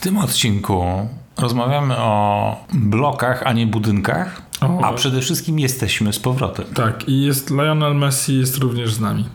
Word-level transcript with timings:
W 0.00 0.02
tym 0.02 0.18
odcinku 0.18 1.08
rozmawiamy 1.36 1.96
o 1.96 2.56
blokach, 2.72 3.42
a 3.46 3.52
nie 3.52 3.66
budynkach, 3.66 4.42
O. 4.60 4.84
a 4.84 4.92
przede 4.92 5.20
wszystkim 5.20 5.58
jesteśmy 5.58 6.12
z 6.12 6.18
powrotem. 6.18 6.64
Tak, 6.74 7.08
i 7.08 7.22
jest 7.22 7.50
Lionel 7.50 7.94
Messi 7.94 8.38
jest 8.38 8.56
również 8.58 8.94
z 8.94 9.00
nami. 9.00 9.28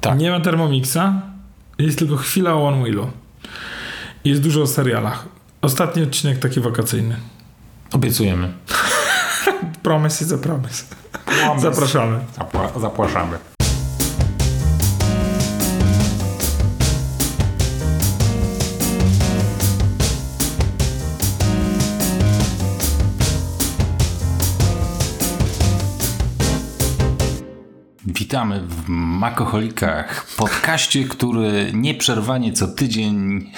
Tak. 0.00 0.18
Nie 0.18 0.30
ma 0.30 0.40
Thermomixa, 0.40 0.98
jest 1.78 1.98
tylko 1.98 2.16
chwila 2.16 2.54
o 2.54 2.66
One 2.68 2.80
Wheelu. 2.82 3.10
I 4.24 4.28
Jest 4.28 4.42
dużo 4.42 4.62
o 4.62 4.66
serialach. 4.66 5.28
Ostatni 5.62 6.02
odcinek 6.02 6.38
taki 6.38 6.60
wakacyjny. 6.60 7.16
Obiecujemy. 7.92 8.52
Promise 9.82 10.24
is 10.24 10.32
a 10.32 10.38
promise. 10.38 10.84
Zapraszamy. 11.58 12.18
Zapła- 12.38 12.80
zapłaszamy. 12.80 13.38
Witamy 28.32 28.60
w 28.68 28.88
Makoholikach, 28.88 30.26
podcaście, 30.36 31.04
który 31.04 31.70
nieprzerwanie 31.74 32.52
co 32.52 32.68
tydzień 32.68 33.50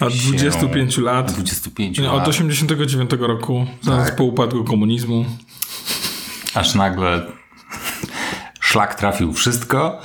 Od 0.00 0.12
25 0.12 0.98
lat. 0.98 1.32
25 1.32 1.98
Nie, 1.98 2.06
lat, 2.06 2.14
Od 2.14 2.28
89 2.28 3.10
roku, 3.20 3.66
zaraz 3.82 4.06
Tak. 4.06 4.16
po 4.16 4.24
upadku 4.24 4.64
komunizmu. 4.64 5.24
aż 6.54 6.74
nagle 6.74 7.26
szlak 8.60 8.94
trafił 8.94 9.32
wszystko 9.32 10.00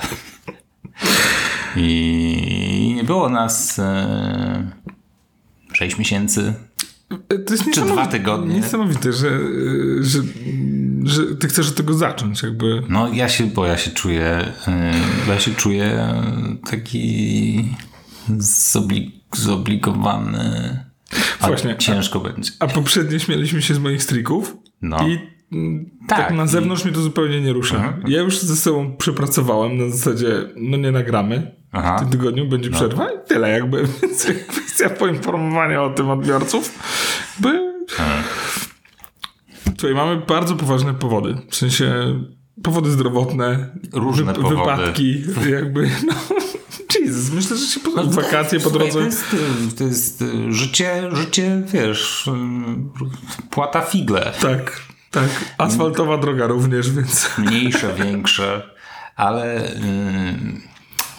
i 1.76 2.92
nie 2.96 3.04
było 3.04 3.28
nas 3.28 3.78
e, 3.78 4.70
6 5.72 5.98
miesięcy. 5.98 6.54
To 7.46 7.52
jest 7.54 7.70
Czy 7.74 7.80
dwa 7.80 8.06
tygodnie? 8.06 8.54
Niesamowite, 8.54 9.12
że, 9.12 9.30
że, 10.00 10.18
że 11.06 11.36
ty 11.36 11.48
chcesz 11.48 11.68
od 11.68 11.74
tego 11.74 11.94
zacząć, 11.94 12.42
jakby. 12.42 12.82
No 12.88 13.08
ja 13.12 13.28
się, 13.28 13.44
bo 13.46 13.66
ja 13.66 13.76
się 13.76 13.90
czuję, 13.90 14.24
e, 14.68 14.92
ja 15.28 15.40
się 15.40 15.54
czuję 15.54 16.14
taki 16.70 17.64
zobli, 18.38 19.20
zobligowany. 19.34 20.80
A 21.40 21.46
Właśnie. 21.46 21.76
ciężko 21.76 22.20
będzie. 22.20 22.50
A 22.60 22.66
poprzednio 22.66 23.18
śmialiśmy 23.18 23.62
się 23.62 23.74
z 23.74 23.78
moich 23.78 24.02
strików 24.02 24.56
No. 24.82 25.08
i 25.08 25.18
tak, 26.08 26.18
Tak, 26.18 26.34
na 26.34 26.44
i- 26.44 26.48
zewnątrz 26.48 26.84
mnie 26.84 26.94
to 26.94 27.00
zupełnie 27.00 27.40
nie 27.40 27.52
rusza. 27.52 27.76
Mhm. 27.76 28.02
Ja 28.06 28.20
już 28.20 28.38
ze 28.38 28.56
sobą 28.56 28.96
przepracowałem 28.96 29.78
na 29.78 29.88
zasadzie, 29.96 30.26
no 30.56 30.76
nie 30.76 30.92
nagramy. 30.92 31.54
Aha. 31.72 31.96
W 31.96 32.00
tym 32.00 32.08
tygodniu 32.10 32.48
będzie 32.48 32.70
przerwa 32.70 33.08
i 33.10 33.28
tyle 33.28 33.50
jakby. 33.50 33.84
Więc 34.02 34.26
kwestia 34.48 34.90
poinformowania 34.90 35.82
o 35.82 35.90
tym 35.90 36.10
odbiorców. 36.10 36.78
By... 37.40 37.74
Słuchaj, 39.80 39.94
mamy 39.96 40.16
bardzo 40.26 40.56
poważne 40.56 40.94
powody. 40.94 41.36
W 41.50 41.56
sensie 41.56 41.94
powody 42.62 42.90
zdrowotne, 42.90 43.70
Różne 43.92 44.34
powody. 44.34 44.56
wypadki, 44.56 45.24
jakby 45.50 45.90
no... 46.06 46.14
Jesus, 47.00 47.30
myślę, 47.32 47.56
że 47.56 47.66
się 47.66 47.80
po... 47.80 48.04
wakacje 48.04 48.60
po 48.60 48.70
No, 48.70 48.78
drodze... 48.78 48.98
To 48.98 49.04
jest, 49.04 49.24
to 49.78 49.84
jest 49.84 50.22
e, 50.22 50.52
życie, 50.52 51.02
życie, 51.12 51.62
wiesz, 51.72 52.28
e, 52.28 52.36
płata 53.50 53.80
figle. 53.80 54.32
Tak, 54.40 54.80
tak. 55.10 55.28
Asfaltowa 55.58 56.18
droga 56.18 56.46
również, 56.46 56.90
więc... 56.90 57.30
mniejsze, 57.38 57.94
większe, 57.94 58.62
ale 59.16 59.70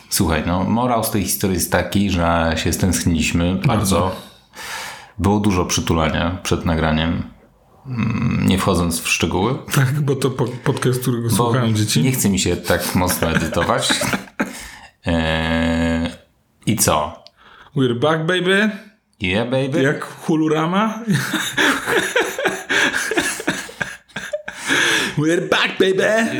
słuchaj, 0.10 0.44
no 0.48 0.64
morał 0.64 1.04
z 1.04 1.12
tej 1.12 1.24
historii 1.24 1.56
jest 1.56 1.72
taki, 1.72 2.10
że 2.10 2.54
się 2.58 2.74
stęskniliśmy 2.74 3.56
bardzo. 3.66 4.16
Było 5.20 5.40
dużo 5.40 5.66
przytulania 5.66 6.38
przed 6.44 6.66
nagraniem, 6.66 7.24
nie 8.46 8.58
wchodząc 8.58 9.02
w 9.02 9.08
szczegóły, 9.10 9.56
Tak, 9.76 10.02
bo 10.02 10.16
to 10.16 10.30
po- 10.30 10.46
podcast, 10.64 11.02
którego 11.02 11.30
bo 11.30 11.36
słuchają 11.36 11.74
dzieci. 11.74 12.04
nie 12.04 12.12
chce 12.12 12.30
mi 12.30 12.40
się 12.40 12.58
tak 12.58 12.96
mocno 12.96 13.32
edytować. 13.32 13.94
Eee, 15.06 16.12
I 16.66 16.76
co? 16.76 17.24
We're 17.76 18.00
back, 18.00 18.20
baby. 18.20 18.70
Yeah, 19.20 19.50
baby? 19.50 19.82
Jak 19.84 20.04
hulurama. 20.06 21.00
We're 25.18 25.50
back, 25.50 25.80
baby. 25.80 26.40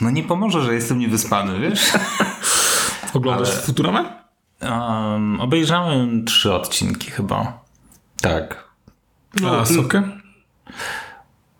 No 0.00 0.10
nie 0.10 0.22
pomoże, 0.22 0.62
że 0.64 0.74
jestem 0.74 0.98
niewyspany, 0.98 1.60
wiesz? 1.60 1.92
Oglądasz 3.14 3.50
Futuramę? 3.62 4.04
Um, 4.62 5.40
obejrzałem 5.40 6.24
trzy 6.24 6.52
odcinki 6.52 7.10
chyba. 7.10 7.60
Tak. 8.20 8.64
A 9.60 9.64
Sokę? 9.66 10.02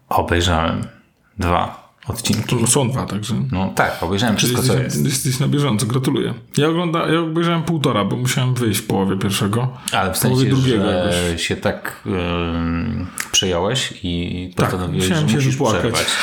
Obejrzałem 0.09 0.87
dwa 1.39 1.85
odcinki. 2.07 2.57
To 2.57 2.67
są 2.67 2.91
dwa, 2.91 3.07
także... 3.07 3.35
No 3.53 3.73
tak, 3.75 4.03
obejrzałem 4.03 4.37
wszystko, 4.37 4.63
co 4.63 4.73
jesteś, 4.73 5.05
jest. 5.05 5.05
jesteś 5.05 5.41
na 5.41 5.49
bieżąco, 5.49 5.87
gratuluję. 5.87 6.35
Ja, 6.57 6.69
ogląda, 6.69 7.07
ja 7.07 7.21
obejrzałem 7.21 7.63
półtora, 7.63 8.05
bo 8.05 8.17
musiałem 8.17 8.55
wyjść 8.55 8.81
w 8.81 8.87
połowie 8.87 9.17
pierwszego. 9.17 9.69
Ale 9.93 10.13
w 10.13 10.19
sensie, 10.19 10.45
drugiego 10.45 10.85
że 10.85 11.23
jakoś. 11.27 11.47
się 11.47 11.57
tak 11.57 12.03
um, 12.07 13.07
przejąłeś 13.33 13.95
i 14.03 14.51
Tak, 14.57 14.71
postanowiłeś, 14.71 15.09
musiałem 15.09 15.29
że 15.29 15.33
się 15.33 15.49
musisz 15.49 15.57
przerwać. 15.57 16.07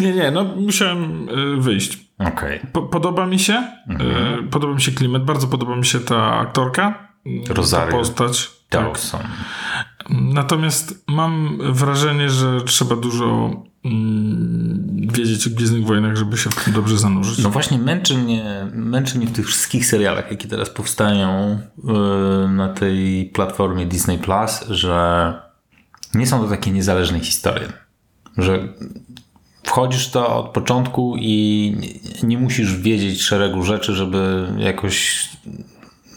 Nie, 0.00 0.12
nie, 0.12 0.30
no 0.30 0.44
musiałem 0.44 1.28
y, 1.28 1.60
wyjść. 1.60 1.98
Okej. 2.18 2.60
Po, 2.72 2.82
podoba 2.82 3.26
mi 3.26 3.38
się. 3.38 3.62
Mhm. 3.88 4.38
Y, 4.44 4.50
podoba 4.50 4.74
mi 4.74 4.80
się 4.80 4.92
klimat, 4.92 5.24
bardzo 5.24 5.48
podoba 5.48 5.76
mi 5.76 5.86
się 5.86 6.00
ta 6.00 6.38
aktorka. 6.38 7.08
Rosario 7.48 7.92
Ta 7.92 7.98
postać. 7.98 8.50
Tak. 8.68 8.98
Natomiast 10.08 11.04
mam 11.08 11.58
wrażenie, 11.72 12.30
że 12.30 12.60
trzeba 12.60 12.96
dużo 12.96 13.50
mm, 13.84 15.08
wiedzieć 15.12 15.46
o 15.46 15.50
Gwiezdnych 15.50 15.86
Wojnach, 15.86 16.16
żeby 16.16 16.38
się 16.38 16.50
w 16.50 16.64
tym 16.64 16.74
dobrze 16.74 16.98
zanurzyć. 16.98 17.38
No 17.38 17.50
właśnie 17.50 17.78
męczy 17.78 18.18
mnie, 18.18 18.66
męczy 18.72 19.18
mnie 19.18 19.26
w 19.26 19.32
tych 19.32 19.46
wszystkich 19.46 19.86
serialach, 19.86 20.30
jakie 20.30 20.48
teraz 20.48 20.70
powstają 20.70 21.58
yy, 21.84 22.48
na 22.48 22.68
tej 22.68 23.30
platformie 23.34 23.86
Disney 23.86 24.18
Plus, 24.18 24.64
że 24.70 25.34
nie 26.14 26.26
są 26.26 26.42
to 26.42 26.48
takie 26.48 26.70
niezależne 26.70 27.20
historie. 27.20 27.72
Że 28.36 28.68
wchodzisz 29.62 30.08
to 30.08 30.36
od 30.36 30.48
początku 30.48 31.14
i 31.18 31.76
nie 32.22 32.38
musisz 32.38 32.76
wiedzieć 32.76 33.22
szeregu 33.22 33.62
rzeczy, 33.62 33.94
żeby 33.94 34.48
jakoś 34.58 35.28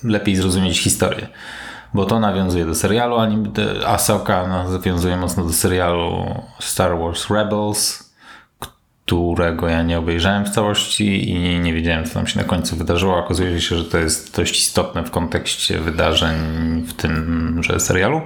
lepiej 0.04 0.36
zrozumieć 0.36 0.80
historię. 0.80 1.28
Bo 1.94 2.06
to 2.06 2.20
nawiązuje 2.20 2.66
do 2.66 2.76
serialu, 2.76 3.16
Ahsoka 3.88 4.48
nawiązuje 4.48 5.18
mocno 5.18 5.44
do 5.44 5.54
serialu 5.54 6.26
Star 6.60 7.00
Wars 7.00 7.30
Rebels, 7.30 8.12
którego 8.60 9.68
ja 9.68 9.84
nie 9.84 10.00
obejrzałem 10.00 10.46
w 10.46 10.50
całości 10.50 11.30
i 11.30 11.60
nie 11.60 11.74
wiedziałem, 11.74 12.06
co 12.06 12.14
tam 12.14 12.28
się 12.28 12.40
na 12.40 12.46
końcu 12.46 12.76
wydarzyło. 12.76 13.18
Okazuje 13.18 13.62
się, 13.62 13.78
że 13.78 13.86
to 13.86 13.98
jest 13.98 14.36
dość 14.36 14.60
istotne 14.60 15.04
w 15.04 15.12
kontekście 15.12 15.80
wydarzeń 15.80 16.36
w 16.88 16.94
tymże 16.94 17.80
serialu. 17.80 18.22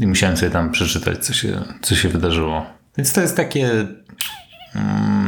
I 0.00 0.06
musiałem 0.06 0.36
sobie 0.36 0.52
tam 0.52 0.70
przeczytać, 0.70 1.24
co 1.24 1.32
się, 1.32 1.62
co 1.82 1.94
się 1.94 2.08
wydarzyło. 2.08 2.66
Więc 2.96 3.12
to 3.12 3.20
jest 3.20 3.36
takie 3.36 3.70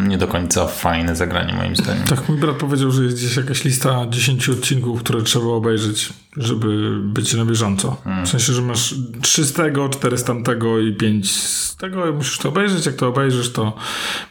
nie 0.09 0.19
do 0.19 0.29
końca 0.29 0.67
fajne 0.67 1.17
zagranie, 1.17 1.53
moim 1.53 1.77
zdaniem. 1.77 2.05
Tak, 2.05 2.29
mój 2.29 2.39
brat 2.39 2.57
powiedział, 2.57 2.91
że 2.91 3.05
jest 3.05 3.17
gdzieś 3.17 3.37
jakaś 3.37 3.65
lista 3.65 4.07
10 4.11 4.49
odcinków, 4.49 5.01
które 5.01 5.23
trzeba 5.23 5.47
obejrzeć, 5.47 6.13
żeby 6.37 6.99
być 7.01 7.35
na 7.35 7.45
bieżąco. 7.45 7.97
Hmm. 8.05 8.27
W 8.27 8.29
sensie, 8.29 8.53
że 8.53 8.63
masz 8.63 8.95
3 9.23 9.45
z 9.45 9.53
tego, 9.53 9.89
4 9.89 10.19
z 10.19 10.25
tamtego 10.25 10.79
i 10.79 10.93
5 10.95 11.31
z 11.33 11.77
tego. 11.77 12.09
i 12.11 12.13
Musisz 12.13 12.39
to 12.39 12.49
obejrzeć. 12.49 12.87
Jak 12.87 12.95
to 12.95 13.09
obejrzysz, 13.09 13.53
to 13.53 13.77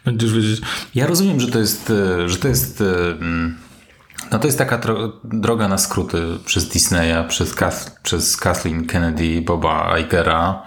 będziesz 0.05 0.33
wiedzieć. 0.33 0.61
Ja 0.95 1.07
rozumiem, 1.07 1.39
że 1.39 1.47
to 1.47 1.59
jest, 1.59 1.89
e, 1.89 2.29
że 2.29 2.37
to 2.37 2.47
jest, 2.47 2.81
e, 2.81 3.11
mm, 3.11 3.57
no 4.31 4.39
to 4.39 4.47
jest 4.47 4.57
taka 4.57 4.79
dro- 4.79 5.11
droga 5.23 5.67
na 5.67 5.77
skróty 5.77 6.21
przez 6.45 6.69
Disneya, 6.69 7.27
przez, 7.27 7.55
Kath, 7.55 8.01
przez 8.03 8.37
Kathleen 8.37 8.85
Kennedy, 8.85 9.41
Boba 9.41 9.99
Igera, 9.99 10.63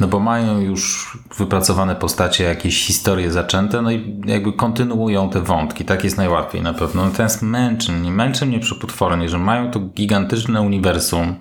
no 0.00 0.08
bo 0.08 0.20
mają 0.20 0.60
już 0.60 1.12
wypracowane 1.38 1.96
postacie, 1.96 2.44
jakieś 2.44 2.86
historie 2.86 3.32
zaczęte, 3.32 3.82
no 3.82 3.90
i 3.90 4.20
jakby 4.26 4.52
kontynuują 4.52 5.30
te 5.30 5.40
wątki, 5.40 5.84
tak 5.84 6.04
jest 6.04 6.16
najłatwiej 6.16 6.62
na 6.62 6.74
pewno. 6.74 7.04
Natomiast 7.04 7.42
męczy 7.42 7.92
mnie, 7.92 8.10
męczy 8.10 8.46
mnie 8.46 8.60
przepotwornie, 8.60 9.28
że 9.28 9.38
mają 9.38 9.70
to 9.70 9.80
gigantyczne 9.80 10.60
uniwersum, 10.60 11.34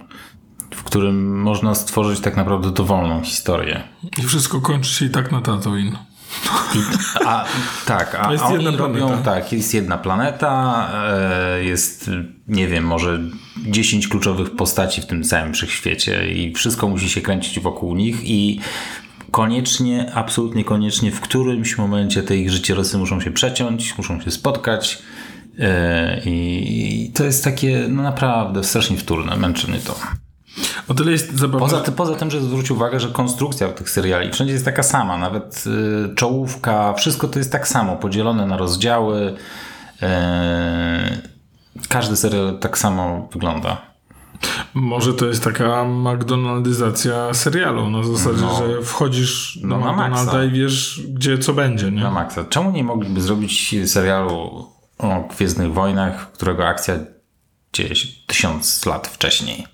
w 0.75 0.83
którym 0.83 1.41
można 1.41 1.75
stworzyć 1.75 2.19
tak 2.19 2.37
naprawdę 2.37 2.71
dowolną 2.71 3.23
historię. 3.23 3.83
I 4.17 4.21
wszystko 4.21 4.61
kończy 4.61 4.93
się 4.93 5.05
i 5.05 5.09
tak 5.09 5.31
na 5.31 5.41
Tatooine. 5.41 5.97
A, 7.25 7.45
tak, 7.85 8.15
a, 8.19 8.31
Jest 8.31 8.43
a 8.43 8.47
oni 8.47 8.77
robią, 8.77 9.07
planeta. 9.07 9.31
tak, 9.31 9.53
jest 9.53 9.73
jedna 9.73 9.97
planeta, 9.97 10.89
e, 10.93 11.63
jest, 11.63 12.09
nie 12.47 12.67
wiem, 12.67 12.83
może 12.83 13.19
10 13.57 14.07
kluczowych 14.07 14.55
postaci 14.55 15.01
w 15.01 15.05
tym 15.05 15.23
całym 15.23 15.53
wszechświecie 15.53 16.31
i 16.31 16.53
wszystko 16.53 16.87
musi 16.87 17.09
się 17.09 17.21
kręcić 17.21 17.59
wokół 17.59 17.95
nich 17.95 18.23
i 18.23 18.59
koniecznie, 19.31 20.11
absolutnie 20.13 20.63
koniecznie 20.63 21.11
w 21.11 21.21
którymś 21.21 21.77
momencie 21.77 22.23
te 22.23 22.37
ich 22.37 22.51
życiorysy 22.51 22.97
muszą 22.97 23.21
się 23.21 23.31
przeciąć, 23.31 23.97
muszą 23.97 24.21
się 24.21 24.31
spotkać 24.31 25.03
E, 25.59 26.21
I 26.25 27.11
to 27.15 27.23
jest 27.23 27.43
takie, 27.43 27.85
no 27.89 28.03
naprawdę, 28.03 28.63
strasznie 28.63 28.97
wtórne, 28.97 29.35
męczy 29.35 29.67
mnie 29.67 29.79
to. 29.79 29.99
O 30.87 30.93
tyle 30.93 31.11
jest 31.11 31.35
zabawne. 31.39 31.59
Poza, 31.59 31.81
ty, 31.81 31.91
poza 31.91 32.15
tym, 32.15 32.31
że 32.31 32.41
zwróć 32.41 32.71
uwagę, 32.71 32.99
że 32.99 33.07
konstrukcja 33.07 33.67
tych 33.69 33.89
seriali 33.89 34.31
wszędzie 34.31 34.53
jest 34.53 34.65
taka 34.65 34.83
sama, 34.83 35.17
nawet 35.17 35.63
y, 36.11 36.15
czołówka, 36.15 36.93
wszystko 36.93 37.27
to 37.27 37.39
jest 37.39 37.51
tak 37.51 37.67
samo, 37.67 37.95
podzielone 37.95 38.45
na 38.45 38.57
rozdziały. 38.57 39.35
Y, 40.03 40.07
każdy 41.89 42.15
serial 42.15 42.57
tak 42.59 42.77
samo 42.77 43.29
wygląda. 43.33 43.91
Może 44.73 45.13
to 45.13 45.25
jest 45.25 45.43
taka 45.43 45.83
McDonaldyzacja 45.85 47.33
serialu, 47.33 47.89
na 47.89 48.03
zasadzie, 48.03 48.41
No. 48.41 48.57
że 48.57 48.81
wchodzisz 48.81 49.59
do 49.61 49.67
No, 49.67 49.79
na 49.79 49.91
McDonalda 49.91 50.43
i 50.43 50.51
wiesz, 50.51 51.01
gdzie 51.09 51.37
co 51.37 51.53
będzie, 51.53 51.91
nie? 51.91 52.01
Na 52.03 52.11
maksa. 52.11 52.43
Czemu 52.49 52.71
nie 52.71 52.83
mogliby 52.83 53.21
zrobić 53.21 53.75
serialu 53.85 54.67
o 54.97 55.23
Gwiezdnych 55.35 55.73
Wojnach, 55.73 56.31
którego 56.31 56.67
akcja 56.67 56.95
dzieje 57.73 57.95
się 57.95 58.07
tysiąc 58.27 58.85
lat 58.85 59.07
wcześniej? 59.07 59.67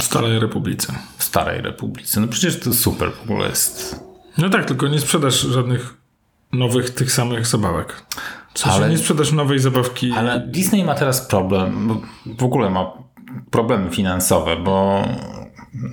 W 0.00 0.04
Starej 0.04 0.38
Republice. 0.40 0.92
W 1.18 1.24
Starej 1.24 1.62
Republice. 1.62 2.20
No 2.20 2.28
przecież 2.28 2.60
to 2.60 2.74
super 2.74 3.12
w 3.12 3.22
ogóle 3.30 3.48
jest. 3.48 4.00
No 4.38 4.50
tak, 4.50 4.64
tylko 4.64 4.88
nie 4.88 4.98
sprzedasz 5.00 5.40
żadnych 5.40 5.94
nowych 6.52 6.90
tych 6.90 7.12
samych 7.12 7.46
zabawek. 7.46 8.02
Sensie 8.54 8.76
Ale- 8.78 8.88
nie 8.90 8.98
sprzedasz 8.98 9.32
nowej 9.32 9.58
zabawki. 9.58 10.12
Ale 10.16 10.40
Disney 10.40 10.84
ma 10.84 10.94
teraz 10.94 11.20
problem, 11.20 12.00
w 12.38 12.44
ogóle 12.44 12.70
ma 12.70 12.92
problemy 13.50 13.90
finansowe, 13.90 14.56
bo 14.56 15.04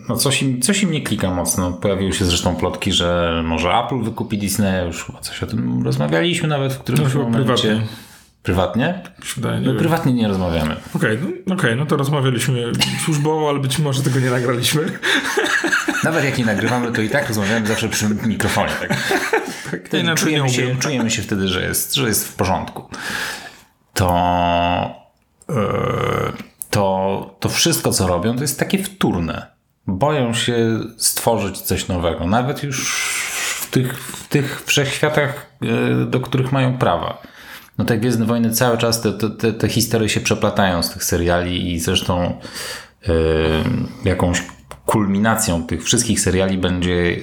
no 0.10 0.16
coś, 0.16 0.42
im, 0.44 0.62
coś 0.62 0.84
im 0.84 0.92
nie 0.92 1.02
klika 1.02 1.32
mocno. 1.32 1.72
Pojawiły 1.74 2.14
się 2.14 2.26
zresztą 2.26 2.56
plotki, 2.56 2.92
że 2.92 3.42
może 3.46 3.70
Apple 3.74 4.02
wykupi 4.04 4.38
Disney, 4.38 4.86
już 4.88 5.04
chyba 5.04 5.20
coś 5.20 5.44
o 5.44 5.48
tym 5.48 5.84
rozmawialiśmy 5.84 6.48
nawet 6.48 6.74
w 6.74 6.80
którymś 6.80 7.14
No 7.14 7.20
momencie. 7.24 7.38
prywatnie. 7.46 7.88
Prywatnie? 8.48 9.04
Wydaje, 9.36 9.60
nie 9.60 9.66
wiem. 9.68 9.78
prywatnie 9.78 10.14
nie 10.14 10.28
rozmawiamy. 10.28 10.76
Okej, 10.96 11.20
no, 11.48 11.56
okej, 11.56 11.76
no 11.76 11.86
to 11.86 11.98
rozmawialiśmy 11.98 12.72
służbowo, 13.06 13.50
ale 13.50 13.60
być 13.60 13.80
może 13.80 14.04
tego 14.04 14.20
nie 14.20 14.30
nagraliśmy. 14.30 14.86
Nawet 16.04 16.26
jak 16.26 16.38
nie 16.38 16.46
nagrywamy, 16.46 16.92
to 16.92 17.02
i 17.02 17.10
tak 17.10 17.28
rozmawiamy 17.28 17.68
zawsze 17.68 17.90
przy 17.90 18.10
mikrofonie. 18.10 18.72
Tak. 19.72 19.94
Inaczej 20.02 20.26
czujemy, 20.26 20.50
się, 20.50 20.66
umiem. 20.66 20.78
czujemy 20.78 21.12
się 21.12 21.22
wtedy, 21.22 21.48
że 21.48 21.62
jest, 21.62 21.94
że 21.94 22.08
jest 22.08 22.28
w 22.28 22.36
porządku. 22.36 22.90
To, 23.94 24.96
yy, 25.50 25.56
to, 26.70 27.36
to 27.40 27.50
wszystko, 27.50 27.92
co 27.92 28.08
robią, 28.08 28.36
to 28.36 28.42
jest 28.42 28.60
takie 28.60 28.84
wtórne. 28.84 29.48
Boją 29.88 30.34
się 30.34 30.80
stworzyć 30.98 31.62
coś 31.62 31.88
nowego. 31.88 32.28
Nawet 32.28 32.64
już 32.64 32.90
w 33.62 33.70
tych, 33.72 34.00
w 34.00 34.28
tych 34.28 34.64
wszechświatach, 34.66 35.52
yy, 35.62 36.06
do 36.06 36.20
których 36.20 36.52
mają 36.52 36.78
prawa. 36.78 37.22
No 37.78 37.86
tak 37.86 38.00
Gwiezdne 38.00 38.26
Wojny 38.26 38.52
cały 38.52 38.78
czas 38.78 39.02
te, 39.02 39.14
te, 39.14 39.30
te, 39.30 39.54
te 39.54 39.70
historie 39.70 40.10
się 40.10 40.20
przeplatają 40.20 40.84
z 40.84 40.90
tych 40.90 41.04
seriali 41.04 41.74
i 41.74 41.80
zresztą 41.80 42.40
yy, 43.08 43.14
jakąś 44.06 44.44
kulminacją 44.86 45.64
tych 45.64 45.84
wszystkich 45.84 46.20
seriali 46.20 46.58
będzie 46.58 47.18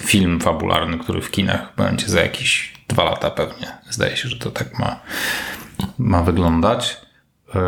film 0.00 0.40
fabularny, 0.40 0.98
który 0.98 1.22
w 1.22 1.30
kinach 1.30 1.72
będzie 1.76 2.08
za 2.08 2.20
jakieś 2.20 2.74
dwa 2.88 3.04
lata 3.04 3.30
pewnie. 3.30 3.66
Zdaje 3.90 4.16
się, 4.16 4.28
że 4.28 4.36
to 4.36 4.50
tak 4.50 4.78
ma, 4.78 5.00
ma 5.98 6.22
wyglądać. 6.22 7.00
Yy, 7.54 7.62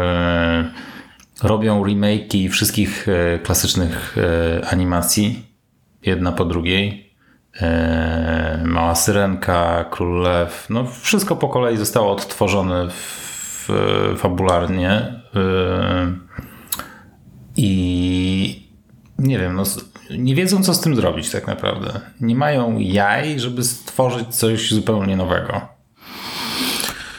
robią 1.43 1.85
remake'i 1.85 2.49
wszystkich 2.49 3.09
e, 3.09 3.39
klasycznych 3.39 4.17
e, 4.19 4.67
animacji, 4.69 5.45
jedna 6.03 6.33
po 6.33 6.45
drugiej. 6.45 7.04
E, 7.61 8.63
Mała 8.67 8.95
Syrenka, 8.95 9.85
Król 9.91 10.23
Lew, 10.23 10.67
no 10.71 10.87
wszystko 11.01 11.37
po 11.37 11.49
kolei 11.49 11.77
zostało 11.77 12.13
odtworzone 12.13 12.89
w, 12.91 13.69
fabularnie. 14.19 14.91
E, 15.37 16.13
I 17.57 18.69
nie 19.19 19.39
wiem, 19.39 19.55
no, 19.57 19.63
nie 20.19 20.35
wiedzą 20.35 20.63
co 20.63 20.75
z 20.75 20.81
tym 20.81 20.97
zrobić 20.97 21.31
tak 21.31 21.47
naprawdę. 21.47 22.01
Nie 22.21 22.35
mają 22.37 22.79
jaj, 22.79 23.41
żeby 23.41 23.65
stworzyć 23.65 24.29
coś 24.35 24.71
zupełnie 24.71 25.17
nowego. 25.17 25.61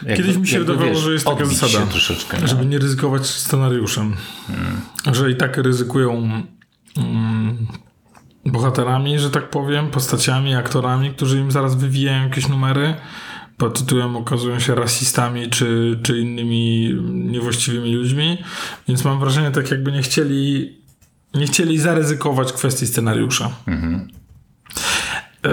Jakby- 0.03 0.15
Kiedyś 0.23 0.37
mi 0.37 0.47
się 0.47 0.59
wydawało, 0.59 0.85
wiesz, 0.89 0.97
że 0.97 1.13
jest 1.13 1.25
taka 1.25 1.45
zasada, 1.45 1.85
nie? 1.85 2.47
Żeby 2.47 2.65
nie 2.65 2.79
ryzykować 2.79 3.25
scenariuszem. 3.27 4.15
Że 5.11 5.31
i 5.31 5.35
tak 5.35 5.57
ryzykują 5.57 6.11
mm, 6.97 7.67
bohaterami, 8.45 9.19
że 9.19 9.29
tak 9.31 9.49
powiem, 9.49 9.91
postaciami, 9.91 10.55
aktorami, 10.55 11.11
którzy 11.13 11.39
im 11.39 11.51
zaraz 11.51 11.75
wywijają 11.75 12.23
jakieś 12.23 12.47
numery. 12.47 12.95
Pod 13.57 13.79
tytułem 13.79 14.15
okazują 14.15 14.59
się 14.59 14.75
rasistami 14.75 15.49
czy, 15.49 15.99
czy 16.03 16.19
innymi 16.19 16.93
niewłaściwymi 17.13 17.95
ludźmi. 17.95 18.37
Więc 18.87 19.05
mam 19.05 19.19
wrażenie, 19.19 19.51
tak 19.51 19.71
jakby 19.71 19.91
nie 19.91 20.01
chcieli, 20.01 20.75
nie 21.33 21.45
chcieli 21.45 21.77
zaryzykować 21.79 22.53
kwestii 22.53 22.87
scenariusza. 22.87 23.51
E, 25.45 25.49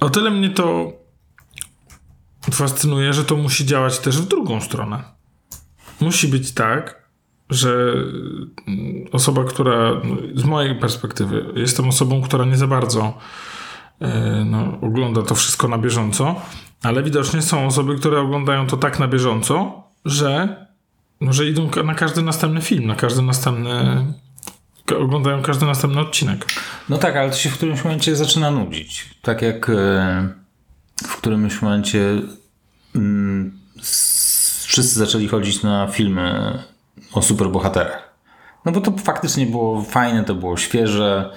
O 0.00 0.10
tyle 0.10 0.30
mnie 0.30 0.50
to 0.50 0.92
fascynuje, 2.52 3.12
że 3.12 3.24
to 3.24 3.36
musi 3.36 3.66
działać 3.66 3.98
też 3.98 4.20
w 4.20 4.28
drugą 4.28 4.60
stronę. 4.60 5.02
Musi 6.00 6.28
być 6.28 6.52
tak, 6.52 7.05
że 7.50 7.94
mm, 8.68 9.06
osoba, 9.12 9.44
która 9.44 9.90
no, 10.04 10.16
z 10.34 10.44
mojej 10.44 10.74
perspektywy 10.74 11.44
jestem 11.56 11.88
osobą, 11.88 12.22
która 12.22 12.44
nie 12.44 12.56
za 12.56 12.66
bardzo 12.66 13.18
e, 14.00 14.44
no, 14.44 14.78
ogląda 14.80 15.22
to 15.22 15.34
wszystko 15.34 15.68
na 15.68 15.78
bieżąco, 15.78 16.40
ale 16.82 17.02
widocznie 17.02 17.42
są 17.42 17.66
osoby, 17.66 17.96
które 17.96 18.20
oglądają 18.20 18.66
to 18.66 18.76
tak 18.76 18.98
na 18.98 19.08
bieżąco, 19.08 19.82
że, 20.04 20.56
no, 21.20 21.32
że 21.32 21.46
idą 21.46 21.70
na 21.84 21.94
każdy 21.94 22.22
następny 22.22 22.60
film, 22.60 22.86
na 22.86 22.94
każdy 22.94 23.22
następny. 23.22 24.06
Oglądają 24.98 25.42
każdy 25.42 25.66
następny 25.66 26.00
odcinek. 26.00 26.46
No 26.88 26.98
tak, 26.98 27.16
ale 27.16 27.30
to 27.30 27.36
się 27.36 27.50
w 27.50 27.54
którymś 27.54 27.84
momencie 27.84 28.16
zaczyna 28.16 28.50
nudzić. 28.50 29.14
Tak 29.22 29.42
jak 29.42 29.70
e, 29.70 30.28
w 31.04 31.16
którymś 31.16 31.62
momencie 31.62 32.22
mm, 32.94 33.58
wszyscy 34.66 34.98
zaczęli 34.98 35.28
chodzić 35.28 35.62
na 35.62 35.86
filmy 35.86 36.58
o 37.12 37.22
superbohaterach. 37.22 38.16
No 38.64 38.72
bo 38.72 38.80
to 38.80 38.90
faktycznie 38.90 39.46
było 39.46 39.82
fajne, 39.82 40.24
to 40.24 40.34
było 40.34 40.56
świeże. 40.56 41.32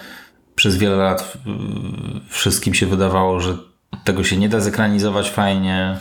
Przez 0.56 0.78
wiele 0.78 0.96
lat 0.96 1.38
y, 1.48 2.30
wszystkim 2.30 2.74
się 2.74 2.86
wydawało, 2.86 3.40
że 3.40 3.58
tego 4.04 4.24
się 4.24 4.38
nie 4.38 4.50
da 4.50 4.60
zekranizować 4.60 5.30
fajnie. 5.32 5.98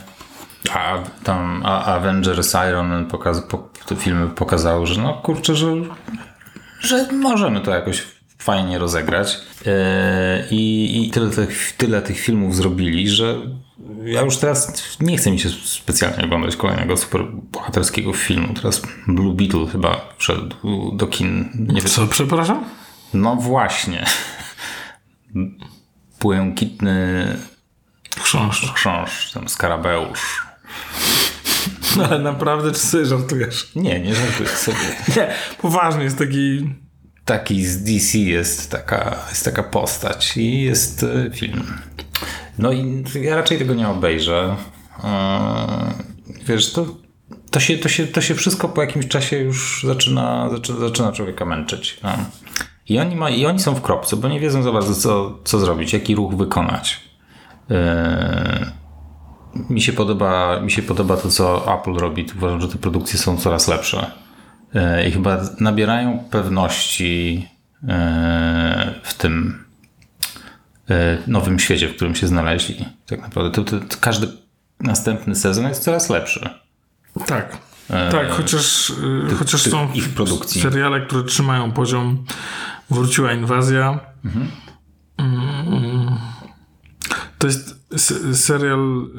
A 0.73 0.97
tam 1.23 1.61
a 1.65 1.85
Avengers 1.85 2.55
Iron 2.69 2.87
Man 2.87 3.05
pokaz, 3.05 3.41
po, 3.41 3.69
te 3.85 3.95
filmy 3.95 4.27
pokazały, 4.27 4.87
że 4.87 5.01
no 5.01 5.13
kurczę, 5.13 5.55
że 5.55 5.67
że 6.79 7.11
możemy 7.11 7.61
to 7.61 7.71
jakoś 7.71 8.18
fajnie 8.39 8.79
rozegrać. 8.79 9.37
Yy, 9.65 9.71
I, 10.51 11.07
i 11.07 11.11
tyle, 11.11 11.29
tych, 11.29 11.73
tyle 11.77 12.01
tych 12.01 12.19
filmów 12.19 12.55
zrobili, 12.55 13.09
że 13.09 13.35
ja 14.03 14.21
już 14.21 14.37
teraz 14.37 14.73
nie 14.99 15.17
chcę 15.17 15.31
mi 15.31 15.39
się 15.39 15.49
specjalnie 15.49 16.25
oglądać 16.25 16.55
kolejnego 16.55 16.97
superbohaterskiego 16.97 18.13
filmu. 18.13 18.53
Teraz 18.53 18.81
Blue 19.07 19.33
Beetle 19.33 19.67
chyba 19.71 20.13
wszedł 20.17 20.55
do 20.93 21.07
kin. 21.07 21.49
Nie 21.55 21.81
wiem. 21.81 21.91
Co, 21.91 22.07
przepraszam? 22.07 22.65
No 23.13 23.35
właśnie. 23.35 24.05
Błękitny 26.19 27.25
Chrząszcz. 28.21 28.73
chrząszcz, 28.73 29.33
tam 29.33 29.49
skarabeusz. 29.49 30.41
No, 31.97 32.03
ale 32.05 32.19
naprawdę, 32.19 32.71
czy 32.71 32.79
sobie 32.79 33.05
żartujesz? 33.05 33.71
Nie, 33.75 33.99
nie 33.99 34.15
żartuję 34.15 34.49
sobie. 34.49 34.77
Nie, 35.17 35.33
poważnie 35.61 36.03
jest 36.03 36.17
taki... 36.17 36.69
taki 37.29 37.65
z 37.65 37.83
DC 37.83 38.17
jest 38.17 38.71
taka, 38.71 39.15
jest 39.29 39.45
taka 39.45 39.63
postać 39.63 40.37
i 40.37 40.61
jest 40.61 41.03
e, 41.03 41.31
film. 41.35 41.63
No 42.57 42.71
i 42.71 43.03
ja 43.21 43.35
raczej 43.35 43.57
tego 43.57 43.73
nie 43.73 43.87
obejrzę. 43.87 44.55
E, 45.03 45.93
Wiesz, 46.45 46.73
to, 46.73 46.85
to, 47.51 47.59
się, 47.59 47.77
to, 47.77 47.89
się, 47.89 48.07
to 48.07 48.21
się 48.21 48.35
wszystko 48.35 48.69
po 48.69 48.81
jakimś 48.81 49.07
czasie 49.07 49.37
już 49.37 49.83
zaczyna, 49.87 50.49
zaczyna, 50.79 51.11
człowieka 51.11 51.45
męczyć. 51.45 51.99
No. 52.03 52.09
I, 52.89 52.99
oni 52.99 53.15
ma, 53.15 53.29
I 53.29 53.45
oni 53.45 53.59
są 53.59 53.75
w 53.75 53.81
kropce, 53.81 54.15
bo 54.15 54.27
nie 54.27 54.39
wiedzą 54.39 54.63
za 54.63 54.71
bardzo, 54.71 54.95
co, 54.95 55.39
co 55.43 55.59
zrobić, 55.59 55.93
jaki 55.93 56.15
ruch 56.15 56.35
wykonać. 56.35 56.99
E, 57.71 58.71
mi 59.69 59.81
się, 59.81 59.93
podoba, 59.93 60.59
mi 60.61 60.71
się 60.71 60.81
podoba 60.81 61.17
to, 61.17 61.29
co 61.29 61.73
Apple 61.79 61.93
robi. 61.93 62.25
Uważam, 62.37 62.61
że 62.61 62.67
te 62.67 62.77
produkcje 62.77 63.19
są 63.19 63.37
coraz 63.37 63.67
lepsze. 63.67 64.28
E, 64.75 65.07
I 65.07 65.11
chyba 65.11 65.41
nabierają 65.59 66.23
pewności 66.31 67.47
e, 67.87 68.93
w 69.03 69.13
tym 69.13 69.65
e, 70.89 71.17
nowym 71.27 71.59
świecie, 71.59 71.87
w 71.87 71.95
którym 71.95 72.15
się 72.15 72.27
znaleźli. 72.27 72.85
Tak 73.05 73.21
naprawdę. 73.21 73.51
To, 73.51 73.63
to, 73.63 73.79
to 73.85 73.97
każdy 74.01 74.27
następny 74.79 75.35
sezon 75.35 75.67
jest 75.67 75.83
coraz 75.83 76.09
lepszy. 76.09 76.49
Tak. 77.25 77.57
tak, 78.11 78.29
chociaż, 78.29 78.89
y, 78.89 79.35
chociaż 79.39 79.63
tych- 79.63 79.71
są 79.71 79.93
ich 79.93 80.09
produkcji. 80.09 80.61
seriale, 80.61 81.01
które 81.01 81.23
trzymają 81.23 81.71
poziom. 81.71 82.25
Wróciła 82.89 83.33
inwazja. 83.33 83.99
Mm. 84.25 84.47
To 87.37 87.47
jest 87.47 87.78
serial 88.33 89.09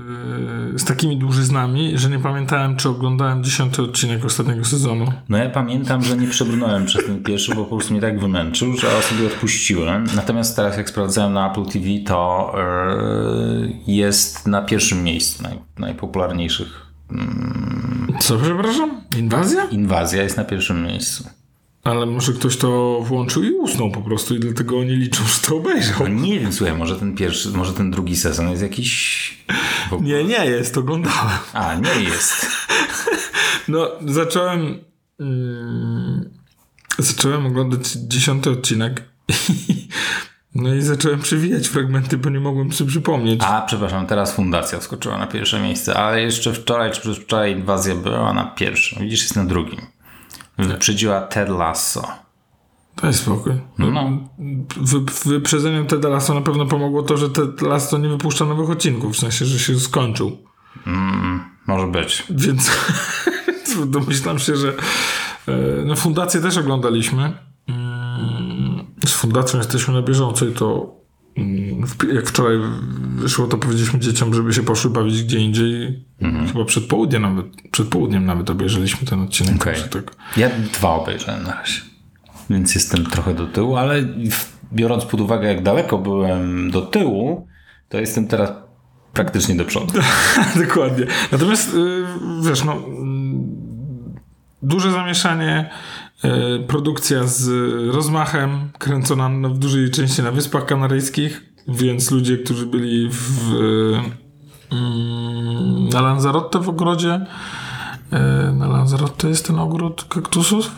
y, 0.75 0.79
z 0.79 0.85
takimi 0.85 1.17
dłużyznami, 1.17 1.99
że 1.99 2.11
nie 2.11 2.19
pamiętałem, 2.19 2.77
czy 2.77 2.89
oglądałem 2.89 3.45
dziesiąty 3.45 3.83
odcinek 3.83 4.25
ostatniego 4.25 4.65
sezonu. 4.65 5.13
No 5.29 5.39
ja 5.39 5.51
pamiętam, 5.51 6.03
że 6.03 6.17
nie 6.17 6.27
przebrnąłem 6.27 6.87
przez 6.87 7.07
ten 7.07 7.23
pierwszy, 7.23 7.55
bo 7.55 7.65
po 7.65 7.77
prostu 7.77 7.93
mnie 7.93 8.01
tak 8.01 8.21
wymęczył, 8.21 8.77
że 8.77 8.87
ja 8.87 9.03
sobie 9.03 9.27
odpuściłem. 9.27 10.05
Natomiast 10.17 10.57
teraz 10.57 10.77
jak 10.77 10.89
sprawdzałem 10.89 11.33
na 11.33 11.51
Apple 11.51 11.65
TV, 11.65 11.87
to 12.07 12.53
yy, 13.87 13.95
jest 13.95 14.47
na 14.47 14.63
pierwszym 14.63 15.03
miejscu 15.03 15.43
naj, 15.43 15.59
najpopularniejszych. 15.79 16.91
Co, 18.21 18.39
przepraszam? 18.39 18.91
Inwazja? 19.19 19.65
Inwazja 19.65 20.23
jest 20.23 20.37
na 20.37 20.45
pierwszym 20.45 20.83
miejscu. 20.83 21.40
Ale 21.85 22.07
może 22.07 22.33
ktoś 22.33 22.57
to 22.57 23.01
włączył 23.03 23.43
i 23.43 23.51
usnął 23.51 23.91
po 23.91 24.01
prostu 24.01 24.35
i 24.37 24.41
dlatego 24.41 24.79
oni 24.79 24.91
liczą, 24.91 25.25
że 25.25 25.49
to 25.49 25.57
obejrzał. 25.57 25.99
No 26.01 26.09
nie 26.09 26.41
wiem, 26.41 26.53
słuchaj, 26.53 26.77
może 26.77 26.97
ten 26.97 27.17
pierwszy, 27.17 27.51
może 27.51 27.73
ten 27.73 27.91
drugi 27.91 28.17
sezon 28.17 28.51
jest 28.51 28.63
jakiś... 28.63 29.45
Nie, 30.01 30.25
nie 30.25 30.47
jest, 30.47 30.79
oglądałem. 30.79 31.39
A, 31.53 31.75
nie 31.75 32.03
jest. 32.03 32.47
No, 33.69 33.91
zacząłem. 34.07 34.79
Mm, 35.21 36.31
zacząłem 36.99 37.47
oglądać 37.47 37.93
dziesiąty 37.93 38.51
odcinek. 38.51 39.03
No 40.55 40.75
i 40.75 40.83
zacząłem 40.83 41.21
przewijać 41.21 41.69
fragmenty, 41.69 42.19
bo 42.19 42.31
nie 42.31 42.41
mogłem 42.41 42.73
sobie 42.73 42.91
przypomnieć. 42.91 43.41
A, 43.45 43.63
przepraszam, 43.63 44.07
teraz 44.07 44.33
Fundacja 44.35 44.79
wskoczyła 44.79 45.19
na 45.19 45.27
pierwsze 45.27 45.61
miejsce, 45.61 45.95
ale 45.95 46.23
jeszcze 46.23 46.53
wczoraj 46.53 46.93
czy 46.93 47.01
przedwczoraj 47.01 47.53
Inwazja 47.53 47.95
była 47.95 48.33
na 48.33 48.45
pierwszym. 48.45 49.03
Widzisz, 49.03 49.23
jest 49.23 49.37
na 49.37 49.45
drugim. 49.45 49.81
Wyprzedziła 50.69 51.21
Ted 51.21 51.49
Lasso. 51.49 52.09
Daj 53.03 53.15
spokój. 53.15 53.53
No. 53.79 54.11
Wy, 54.77 55.01
wyprzedzeniu 55.25 55.85
Ted 55.85 56.05
Lasso 56.05 56.35
na 56.35 56.41
pewno 56.41 56.67
pomogło 56.67 57.03
to, 57.03 57.17
że 57.17 57.31
Ted 57.31 57.63
Lasso 57.63 57.99
nie 57.99 58.09
wypuszcza 58.09 58.45
nowych 58.45 58.71
odcinków, 58.71 59.17
w 59.17 59.19
sensie, 59.19 59.45
że 59.45 59.59
się 59.59 59.81
skończył. 59.81 60.39
Może 61.67 61.87
być. 61.87 62.25
Więc 62.45 62.71
domyślam 63.87 64.39
się, 64.39 64.57
że 64.57 64.69
e, 65.49 65.85
no 65.85 65.97
fundację 65.97 66.41
też 66.41 66.57
oglądaliśmy. 66.57 67.39
Mm, 67.69 68.87
Z 69.07 69.13
fundacją 69.13 69.59
jesteśmy 69.59 69.95
na 69.95 70.03
bieżąco 70.03 70.47
i 70.47 70.53
to 70.53 70.95
mm, 71.37 71.87
jak 72.15 72.29
wczoraj 72.29 72.59
wyszło, 73.21 73.47
to 73.47 73.59
powiedzieliśmy 73.59 73.99
dzieciom, 73.99 74.35
żeby 74.35 74.53
się 74.53 74.63
poszły 74.63 74.91
bawić 74.91 75.23
gdzie 75.25 75.39
indziej. 75.39 76.05
Chyba 76.53 76.65
przed 76.65 76.85
południem 76.87 77.23
nawet, 77.23 77.47
przed 77.71 77.89
południem 77.89 78.27
nawet 78.27 78.51
obejrzeliśmy 78.51 79.07
ten 79.09 79.21
odcinek. 79.21 79.65
Także 79.65 79.89
Tak. 79.89 80.15
Ja 80.37 80.51
dwa 80.73 80.89
obejrzałem 80.91 81.43
na 81.43 81.55
razie. 81.55 81.81
Więc 82.51 82.75
jestem 82.75 83.05
trochę 83.07 83.35
do 83.35 83.47
tyłu, 83.47 83.77
ale 83.77 84.03
biorąc 84.73 85.05
pod 85.05 85.21
uwagę, 85.21 85.49
jak 85.49 85.63
daleko 85.63 85.99
byłem 85.99 86.71
do 86.71 86.83
tyłu, 86.83 87.47
to 87.89 87.99
jestem 88.01 88.27
teraz 88.29 88.53
praktycznie 89.13 89.55
do 89.55 89.65
przodu. 89.65 89.93
Dokładnie. 90.67 91.07
Natomiast 91.33 91.75
y, 91.75 92.05
wiesz, 92.49 92.65
no 92.65 92.73
mm, 92.73 93.55
duże 94.63 94.91
zamieszanie, 94.93 95.71
y, 96.25 96.29
produkcja 96.67 97.25
z 97.25 97.49
rozmachem, 97.95 98.71
kręcona 98.79 99.29
na- 99.29 99.49
w 99.49 99.59
dużej 99.59 99.91
części 99.91 100.23
na 100.23 100.33
Wyspach 100.33 100.67
Kanaryjskich, 100.67 101.50
więc 101.69 102.11
ludzie, 102.11 102.39
którzy 102.39 102.67
byli 102.67 103.09
w, 103.13 103.55
mm, 104.73 105.89
na 105.89 106.01
Lanzarote 106.01 106.59
w 106.59 106.69
ogrodzie, 106.69 107.27
y, 108.49 108.53
na 108.53 108.69
Lanzarote 108.69 109.29
jest 109.29 109.47
ten 109.47 109.59
ogród 109.59 110.05
kaktusów? 110.05 110.71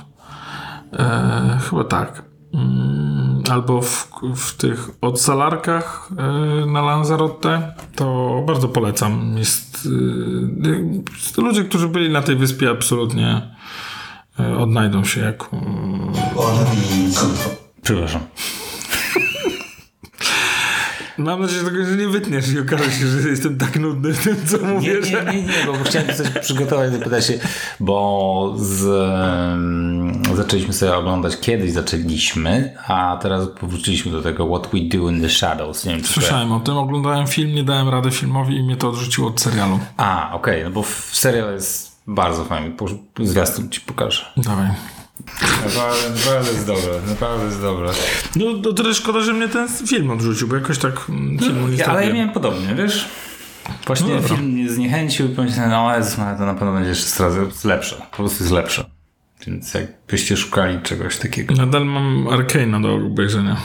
E, 0.93 1.59
chyba 1.71 1.85
tak. 1.85 2.23
Mm, 2.55 3.43
Albo 3.51 3.83
w, 3.83 4.09
w 4.37 4.57
tych 4.57 4.91
odsalarkach 5.01 6.11
e, 6.19 6.67
na 6.67 6.83
Lanzarote, 6.83 7.75
to 7.97 8.37
bardzo 8.47 8.69
polecam. 8.69 9.35
Jest, 9.39 9.89
e, 11.37 11.39
e, 11.39 11.43
ludzie, 11.43 11.65
którzy 11.65 11.89
byli 11.89 12.11
na 12.11 12.23
tej 12.23 12.37
wyspie, 12.37 12.71
absolutnie 12.71 13.55
e, 14.41 14.59
odnajdą 14.59 15.05
się 15.05 15.21
jak. 15.21 15.49
mm, 15.53 16.12
Przepraszam. 17.83 18.21
Mam 21.19 21.42
nadzieję, 21.42 21.62
że 21.90 21.97
nie 21.97 22.09
wytniesz 22.09 22.49
i 22.52 22.59
okaże 22.61 22.90
się, 22.90 23.07
że 23.07 23.28
jestem 23.28 23.59
tak 23.59 23.78
nudny 23.81 24.12
w 24.14 24.25
tym, 24.25 24.37
co 24.47 24.57
Nie, 24.59 24.66
mówię, 24.69 25.02
że. 25.04 25.25
nie, 25.25 25.33
nie, 25.33 25.42
nie, 25.42 25.66
bo 25.66 25.73
chciałem 25.85 26.09
coś 26.16 26.28
przygotować, 26.28 26.92
zapytać 26.92 27.26
się, 27.26 27.38
bo 27.81 28.54
z, 28.59 28.85
em, 29.54 30.37
zaczęliśmy 30.37 30.73
sobie 30.73 30.95
oglądać, 30.97 31.40
kiedyś 31.40 31.73
zaczęliśmy, 31.73 32.76
a 32.87 33.19
teraz 33.23 33.49
powróciliśmy 33.61 34.12
do 34.12 34.23
tego 34.23 34.47
What 34.47 34.71
We 34.73 34.78
Do 34.99 35.11
in 35.11 35.23
the 35.23 35.28
Shadows. 35.31 35.85
Nie 35.85 35.92
wiem, 35.92 36.00
czy 36.02 36.09
to... 36.09 36.12
Słyszałem 36.14 36.52
o 36.52 36.61
tym, 36.61 36.76
oglądałem 36.76 37.26
film, 37.26 37.54
nie 37.54 37.64
dałem 37.64 37.88
rady 37.88 38.11
filmowi 38.11 38.57
i 38.57 38.62
mnie 38.62 38.76
to 38.76 38.88
odrzuciło 38.88 39.28
od 39.28 39.40
serialu. 39.40 39.78
A, 39.97 40.31
okej, 40.35 40.64
no 40.64 40.71
bo 40.71 40.85
serial 41.12 41.52
jest 41.54 41.92
bardzo 42.07 42.45
fajny. 42.45 42.73
Zwiastun 43.21 43.69
ci 43.71 43.81
pokażę. 43.81 44.25
Dawaj. 44.37 44.69
Naprawdę, 45.64 46.50
jest 46.50 46.67
dobre, 46.67 46.93
naprawdę 47.09 47.45
jest 47.47 47.61
dobre. 47.61 47.91
No 48.37 48.62
to 48.62 48.73
tyle 48.73 48.95
szkoda, 48.95 49.21
że 49.21 49.33
mnie 49.33 49.49
ten 49.49 49.69
film 49.69 50.11
odrzucił, 50.11 50.49
bo 50.49 50.55
jakoś 50.55 50.79
tak 50.79 50.93
mm, 51.09 51.38
filmu 51.38 51.69
nie 51.69 51.76
Ja, 51.76 51.87
ale 51.87 52.07
ja 52.07 52.14
miałem 52.14 52.31
podobnie, 52.31 52.75
wiesz? 52.75 53.09
Właśnie 53.87 54.14
No 54.14 54.23
film 54.23 54.43
mnie 54.43 54.71
zniechęcił 54.71 55.26
i 55.26 55.29
pomyślałem, 55.29 55.71
no 55.71 55.97
Jezus, 55.97 56.19
ale 56.19 56.38
to 56.38 56.47
na 56.47 56.55
pewno 56.55 56.73
będzie 56.73 56.88
jeszcze 56.88 57.07
coraz 57.07 57.64
lepsze. 57.64 57.97
Po 58.11 58.17
prostu 58.17 58.45
jest 58.45 58.52
lepsze. 58.52 58.85
Więc 59.47 59.75
jakbyście 59.75 60.37
szukali 60.37 60.81
czegoś 60.83 61.17
takiego. 61.17 61.55
Nadal 61.55 61.87
mam 61.87 62.25
Arcane'a 62.25 62.83
do 62.83 62.95
obejrzenia. 63.07 63.57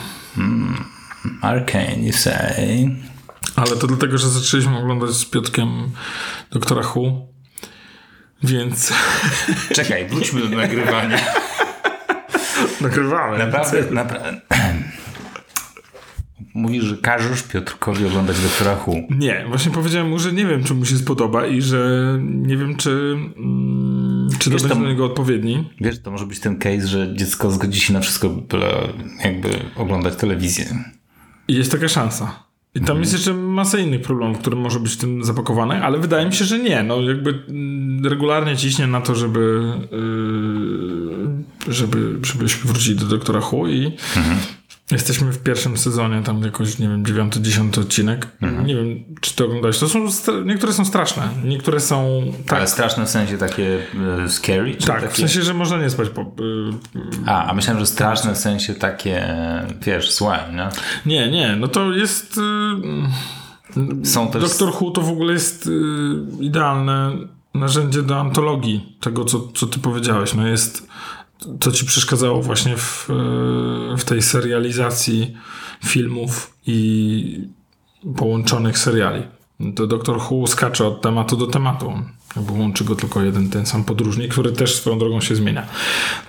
Arcane, 1.42 1.96
you 1.96 2.14
say. 2.14 2.96
Ale 3.56 3.76
to 3.76 3.88
dlatego, 3.88 4.18
że 4.18 4.30
zaczęliśmy 4.30 4.78
oglądać 4.78 5.10
z 5.10 5.26
Piotkiem 5.26 5.70
Doktora 6.52 6.82
Who. 6.82 7.28
Więc 8.44 8.94
Czekaj, 9.76 10.08
wróćmy 10.08 10.42
do 10.42 10.58
nagrywania. 10.58 11.18
nagrywamy. 12.82 13.38
Naprawdę, 13.38 13.92
naprawdę. 13.92 14.42
Mówisz, 16.54 16.84
że 16.84 16.98
każesz 16.98 17.44
Piotrkowi 17.44 18.06
oglądać 18.06 18.40
Doktora 18.40 18.76
Who. 18.88 18.94
Nie, 19.10 19.46
właśnie 19.48 19.72
powiedziałem 19.72 20.10
mu, 20.10 20.20
że 20.20 20.34
nie 20.34 20.46
wiem, 20.46 20.64
czy 20.64 20.74
mu 20.74 20.86
się 20.86 20.98
spodoba 20.98 21.46
i 21.48 21.62
że 21.62 21.80
nie 22.24 22.58
wiem, 22.58 22.76
czy, 22.76 22.90
mm, 23.38 24.30
czy 24.40 24.50
to 24.50 24.58
będzie 24.58 24.70
to- 24.70 24.76
niego 24.76 25.06
odpowiedni. 25.06 25.70
Wiesz, 25.82 26.02
to 26.02 26.12
może 26.12 26.26
być 26.26 26.40
ten 26.40 26.58
case, 26.60 26.88
że 26.88 27.16
dziecko 27.16 27.52
zgodzi 27.52 27.80
się 27.82 27.94
na 27.94 28.00
wszystko, 28.00 28.30
byle 28.30 28.74
jakby 29.24 29.50
oglądać 29.76 30.16
telewizję. 30.16 30.66
Jest 31.48 31.72
taka 31.72 31.88
szansa. 31.88 32.47
I 32.78 32.82
tam 32.82 33.00
jest 33.00 33.14
jeszcze 33.14 33.34
masa 33.34 33.78
innych 33.80 34.02
problemów, 34.02 34.40
które 34.40 34.56
może 34.56 34.80
być 34.80 34.94
w 34.94 34.98
tym 34.98 35.24
zapakowane, 35.24 35.82
ale 35.82 35.98
wydaje 35.98 36.26
mi 36.26 36.34
się, 36.34 36.46
że 36.46 36.60
nie. 36.60 36.84
No 36.84 37.02
jakby 37.02 37.30
mm, 37.50 38.06
regularnie 38.06 38.58
ciśnie 38.58 38.88
na 38.88 39.02
to, 39.02 39.16
żeby 39.16 39.64
yy, 39.92 41.74
żeby, 41.74 42.20
żebyśmy 42.24 42.72
wrócili 42.72 42.96
do 42.96 43.06
Doktora 43.06 43.40
Who 43.40 43.68
i 43.68 43.92
jesteśmy 44.92 45.32
w 45.32 45.44
pierwszym 45.44 45.78
sezonie, 45.78 46.22
tam 46.24 46.44
jakoś, 46.44 46.80
nie 46.80 46.88
wiem, 46.88 47.06
dziewiąty, 47.06 47.42
dziesiąty 47.42 47.82
odcinek. 47.82 48.28
Nie 48.66 48.76
wiem, 48.76 49.04
czy 49.22 49.36
to 49.36 49.46
oglądałeś. 49.46 49.80
To 49.80 49.90
są, 49.90 50.08
niektóre 50.46 50.74
są 50.74 50.86
straszne, 50.86 51.30
niektóre 51.44 51.80
są 51.80 52.22
tak, 52.46 52.58
Ale 52.58 52.68
straszne 52.68 53.06
w 53.06 53.10
sensie 53.10 53.38
takie 53.38 53.80
e, 54.24 54.30
scary? 54.30 54.76
Czy 54.76 54.88
tak 54.88 55.02
takie... 55.02 55.14
w 55.14 55.18
sensie, 55.18 55.42
że 55.42 55.54
można 55.54 55.78
nie 55.78 55.90
spać 55.90 56.10
po, 56.10 56.22
yy, 56.22 57.02
A, 57.26 57.46
a 57.46 57.54
myślałem, 57.54 57.80
że 57.80 57.86
straszne 57.86 58.34
w 58.34 58.38
sensie 58.38 58.74
takie, 58.74 59.30
e, 59.30 59.68
wiesz, 59.82 60.16
złe, 60.16 60.40
nie? 60.54 60.70
Nie, 61.06 61.32
nie, 61.32 61.56
no 61.56 61.68
to 61.68 61.92
jest... 61.92 62.38
Yy, 63.76 64.06
Są 64.06 64.28
też... 64.28 64.42
Doktor 64.42 64.70
Who 64.70 64.92
to 64.92 65.02
w 65.02 65.10
ogóle 65.10 65.34
jest 65.34 65.68
y, 65.68 65.70
idealne 66.40 67.12
narzędzie 67.54 68.04
do 68.04 68.20
antologii 68.20 68.98
tego, 69.00 69.26
co, 69.26 69.48
co 69.56 69.68
ty 69.68 69.80
powiedziałeś. 69.80 70.34
No 70.34 70.48
jest, 70.48 70.88
co 71.60 71.72
ci 71.72 71.86
przeszkadzało 71.86 72.42
właśnie 72.42 72.78
w, 72.78 73.10
w 73.98 74.04
tej 74.04 74.22
serializacji 74.22 75.38
filmów 75.86 76.54
i 76.68 77.48
połączonych 78.16 78.78
seriali. 78.78 79.24
To 79.76 79.88
Doktor 79.88 80.18
Who 80.18 80.48
skacze 80.48 80.88
od 80.88 81.02
tematu 81.02 81.38
do 81.38 81.48
tematu. 81.48 81.94
Jakby 82.36 82.52
łączy 82.52 82.84
go 82.84 82.96
tylko 82.96 83.24
jeden, 83.24 83.50
ten 83.50 83.66
sam 83.66 83.84
podróżnik, 83.84 84.32
który 84.32 84.52
też 84.52 84.76
swoją 84.76 85.00
drogą 85.00 85.22
się 85.22 85.36
zmienia. 85.36 85.68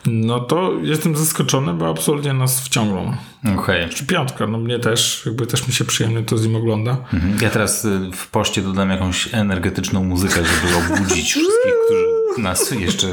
No 0.06 0.40
to 0.40 0.72
jestem 0.82 1.16
zaskoczony, 1.16 1.74
bo 1.74 1.90
absolutnie 1.90 2.32
nas 2.32 2.60
wciągną. 2.60 3.16
Okej. 3.58 3.88
Czy 3.88 4.06
piątka, 4.06 4.46
no 4.46 4.58
mnie 4.58 4.78
też, 4.78 5.22
jakby 5.26 5.46
też 5.46 5.68
mi 5.68 5.74
się 5.74 5.84
przyjemnie 5.84 6.22
to 6.22 6.38
z 6.38 6.46
nim 6.46 6.56
ogląda. 6.56 6.90
Mhm. 7.12 7.38
Ja 7.40 7.50
teraz 7.50 7.84
y, 7.84 8.10
w 8.14 8.30
poście 8.30 8.62
dodam 8.62 8.90
jakąś 8.90 9.34
energetyczną 9.34 10.04
muzykę, 10.04 10.34
żeby 10.34 10.76
obudzić 10.76 11.30
wszystkich, 11.30 11.74
którzy 11.84 12.42
nas 12.42 12.70
jeszcze 12.70 13.06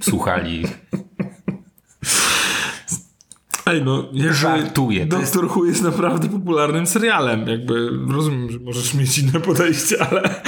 słuchali. 0.00 0.64
Ej, 3.66 3.82
no, 3.82 4.08
Żartuję, 4.30 5.06
to 5.06 5.18
Doktor 5.18 5.44
Who 5.44 5.64
jest 5.64 5.82
naprawdę 5.82 6.28
popularnym 6.28 6.86
serialem. 6.86 7.48
Jakby 7.48 7.90
rozumiem, 8.10 8.50
że 8.50 8.58
możesz 8.58 8.94
mieć 8.94 9.18
inne 9.18 9.40
podejście, 9.40 10.06
ale 10.10 10.42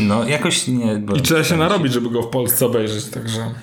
No, 0.00 0.24
jakoś 0.24 0.66
nie... 0.68 1.02
I 1.16 1.22
trzeba 1.22 1.44
się 1.44 1.56
narobić, 1.56 1.92
żeby 1.92 2.10
go 2.10 2.22
w 2.22 2.30
Polsce 2.30 2.66
obejrzeć, 2.66 3.04
także 3.04 3.54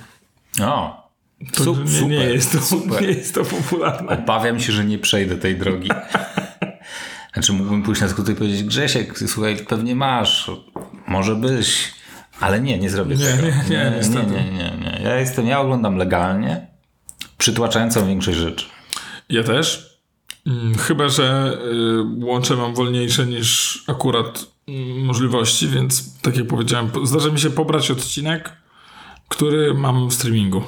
O, 0.62 1.10
to 1.54 1.64
Su- 1.64 1.76
nie, 1.84 1.88
super, 1.92 2.10
nie, 2.10 2.16
jest 2.26 2.52
to, 2.52 2.62
super. 2.62 3.02
nie 3.02 3.08
jest 3.08 3.34
to 3.36 3.46
popularne. 3.46 4.18
Obawiam 4.18 4.60
się, 4.60 4.74
że 4.74 4.86
nie 4.86 5.00
przejdę 5.00 5.36
tej 5.38 5.58
drogi. 5.58 5.90
Znaczy 7.34 7.54
mógłbym 7.54 7.84
pójść 7.84 8.02
na 8.02 8.08
skrót 8.10 8.30
i 8.30 8.36
powiedzieć 8.36 8.64
Grzesiek, 8.64 9.20
słuchaj, 9.28 9.58
pewnie 9.58 9.96
masz, 9.96 10.52
może 11.08 11.36
byś, 11.36 11.94
ale 12.42 12.62
nie, 12.62 12.80
nie 12.80 12.90
zrobię 12.90 13.16
Nie, 13.16 13.26
tego. 13.26 13.48
nie, 13.48 13.52
nie, 13.70 14.10
nie, 14.10 14.26
nie, 14.26 14.52
nie, 14.52 14.78
nie. 14.84 15.00
Ja 15.04 15.16
jestem, 15.20 15.48
ja 15.48 15.60
oglądam 15.60 15.96
legalnie, 15.98 16.68
przytłaczającą 17.38 18.08
większość 18.08 18.38
rzeczy. 18.38 18.66
Ja 19.30 19.44
też. 19.44 19.92
Mm, 20.48 20.76
Chyba, 20.78 21.10
że 21.10 21.58
y, 22.22 22.26
łącze 22.26 22.56
mam 22.56 22.76
wolniejsze 22.76 23.26
niż 23.26 23.84
akurat 23.88 24.46
mm, 24.68 25.06
możliwości, 25.06 25.68
więc 25.68 26.20
tak 26.22 26.38
jak 26.38 26.48
powiedziałem, 26.48 26.90
po- 26.90 27.06
zdarza 27.06 27.30
mi 27.30 27.40
się 27.40 27.50
pobrać 27.50 27.92
odcinek, 27.92 28.52
który 29.28 29.74
mam 29.74 30.10
w 30.10 30.14
streamingu. 30.14 30.64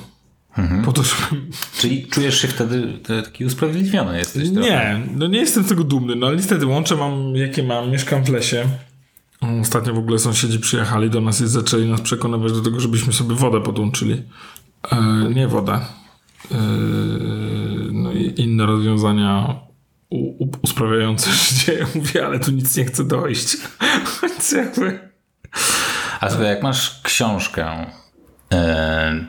Po 0.86 0.92
to, 0.94 1.04
żeby... 1.04 1.42
Czyli 1.80 2.08
czujesz 2.08 2.42
się 2.42 2.48
wtedy 2.48 2.94
e, 3.10 3.22
taki 3.24 3.46
usprawiedliwiony 3.46 4.18
jesteś 4.18 4.52
trochę. 4.54 4.70
Nie, 4.70 5.02
no 5.16 5.28
nie 5.28 5.40
jestem 5.40 5.64
z 5.64 5.68
tego 5.70 5.84
dumny, 5.84 6.16
no 6.16 6.28
ale 6.28 6.36
niestety 6.36 6.66
łącze 6.66 6.96
mam, 6.96 7.36
jakie 7.36 7.64
mam, 7.64 7.92
mieszkam 7.92 8.24
w 8.24 8.30
lesie. 8.30 8.66
Ostatnio 9.62 9.94
w 9.94 9.98
ogóle 9.98 10.20
sąsiedzi 10.20 10.60
przyjechali 10.60 11.10
do 11.10 11.22
nas 11.22 11.42
i 11.42 11.48
zaczęli 11.48 11.90
nas 11.90 12.02
przekonywać 12.02 12.52
do 12.52 12.62
tego, 12.62 12.80
żebyśmy 12.80 13.14
sobie 13.14 13.36
wodę 13.36 13.62
podłączyli. 13.62 14.24
E, 14.92 15.30
nie 15.36 15.48
wodę. 15.48 15.74
E, 15.74 16.58
no 17.92 18.12
i 18.12 18.34
inne 18.38 18.66
rozwiązania 18.66 19.60
u, 20.10 20.48
usprawiające 20.62 21.32
życie. 21.44 21.86
Mówię, 21.96 22.26
ale 22.26 22.40
tu 22.40 22.52
nic 22.52 22.78
nie 22.78 22.86
chce 22.86 23.04
dojść. 23.04 23.58
Więc 24.22 24.52
jakby... 24.52 25.10
A 26.20 26.30
słuchaj, 26.30 26.48
jak 26.48 26.64
masz 26.64 27.02
książkę, 27.02 27.86
e, 28.54 29.26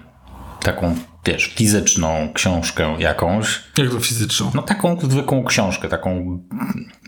taką, 0.60 0.96
wiesz, 1.26 1.46
fizyczną 1.56 2.28
książkę 2.34 2.96
jakąś, 2.98 3.60
Jak 3.76 3.90
to 3.90 4.00
fizyczną? 4.00 4.50
no 4.54 4.62
taką 4.62 5.00
zwykłą 5.00 5.44
książkę, 5.44 5.88
taką, 5.88 6.40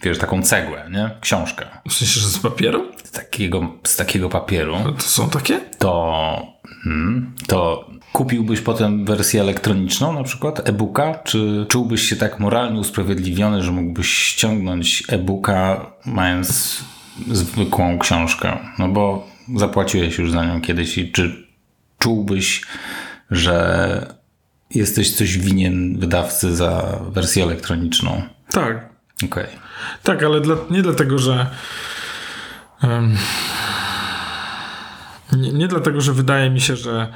wiesz, 0.02 0.18
taką 0.18 0.42
cegłę, 0.42 0.88
nie? 0.92 1.10
Książkę. 1.20 1.66
W 1.88 1.92
sensie, 1.92 2.20
że 2.20 2.28
z 2.28 2.38
papieru? 2.38 2.84
Z 3.04 3.10
takiego, 3.10 3.68
z 3.84 3.96
takiego 3.96 4.28
papieru, 4.28 4.76
To 4.96 5.02
są 5.02 5.30
takie? 5.30 5.60
to, 5.78 6.46
hmm, 6.84 7.34
to 7.46 7.90
kupiłbyś 8.12 8.60
potem 8.60 9.04
wersję 9.04 9.40
elektroniczną, 9.40 10.12
na 10.12 10.22
przykład 10.22 10.68
e-booka, 10.68 11.14
czy 11.24 11.66
czułbyś 11.68 12.02
się 12.08 12.16
tak 12.16 12.40
moralnie 12.40 12.80
usprawiedliwiony, 12.80 13.62
że 13.62 13.72
mógłbyś 13.72 14.08
ściągnąć 14.08 15.02
e-booka 15.08 15.86
mając 16.06 16.80
zwykłą 17.30 17.98
książkę? 17.98 18.58
No 18.78 18.88
bo 18.88 19.26
zapłaciłeś 19.56 20.18
już 20.18 20.32
za 20.32 20.44
nią 20.44 20.60
kiedyś 20.60 20.98
i 20.98 21.12
czy 21.12 21.46
czułbyś, 21.98 22.62
że 23.30 24.14
jesteś 24.70 25.14
coś 25.14 25.38
winien 25.38 25.98
wydawcy 25.98 26.56
za 26.56 26.98
wersję 27.10 27.44
elektroniczną? 27.44 28.22
Tak. 28.50 28.88
Okej. 29.24 29.46
Tak, 30.02 30.22
ale 30.22 30.40
dla, 30.40 30.56
nie 30.70 30.82
dlatego, 30.82 31.18
że. 31.18 31.46
em, 32.82 33.16
nie, 35.32 35.52
nie 35.52 35.68
dlatego, 35.68 36.00
że 36.00 36.12
wydaje 36.12 36.50
mi 36.50 36.60
się, 36.60 36.76
że, 36.76 37.12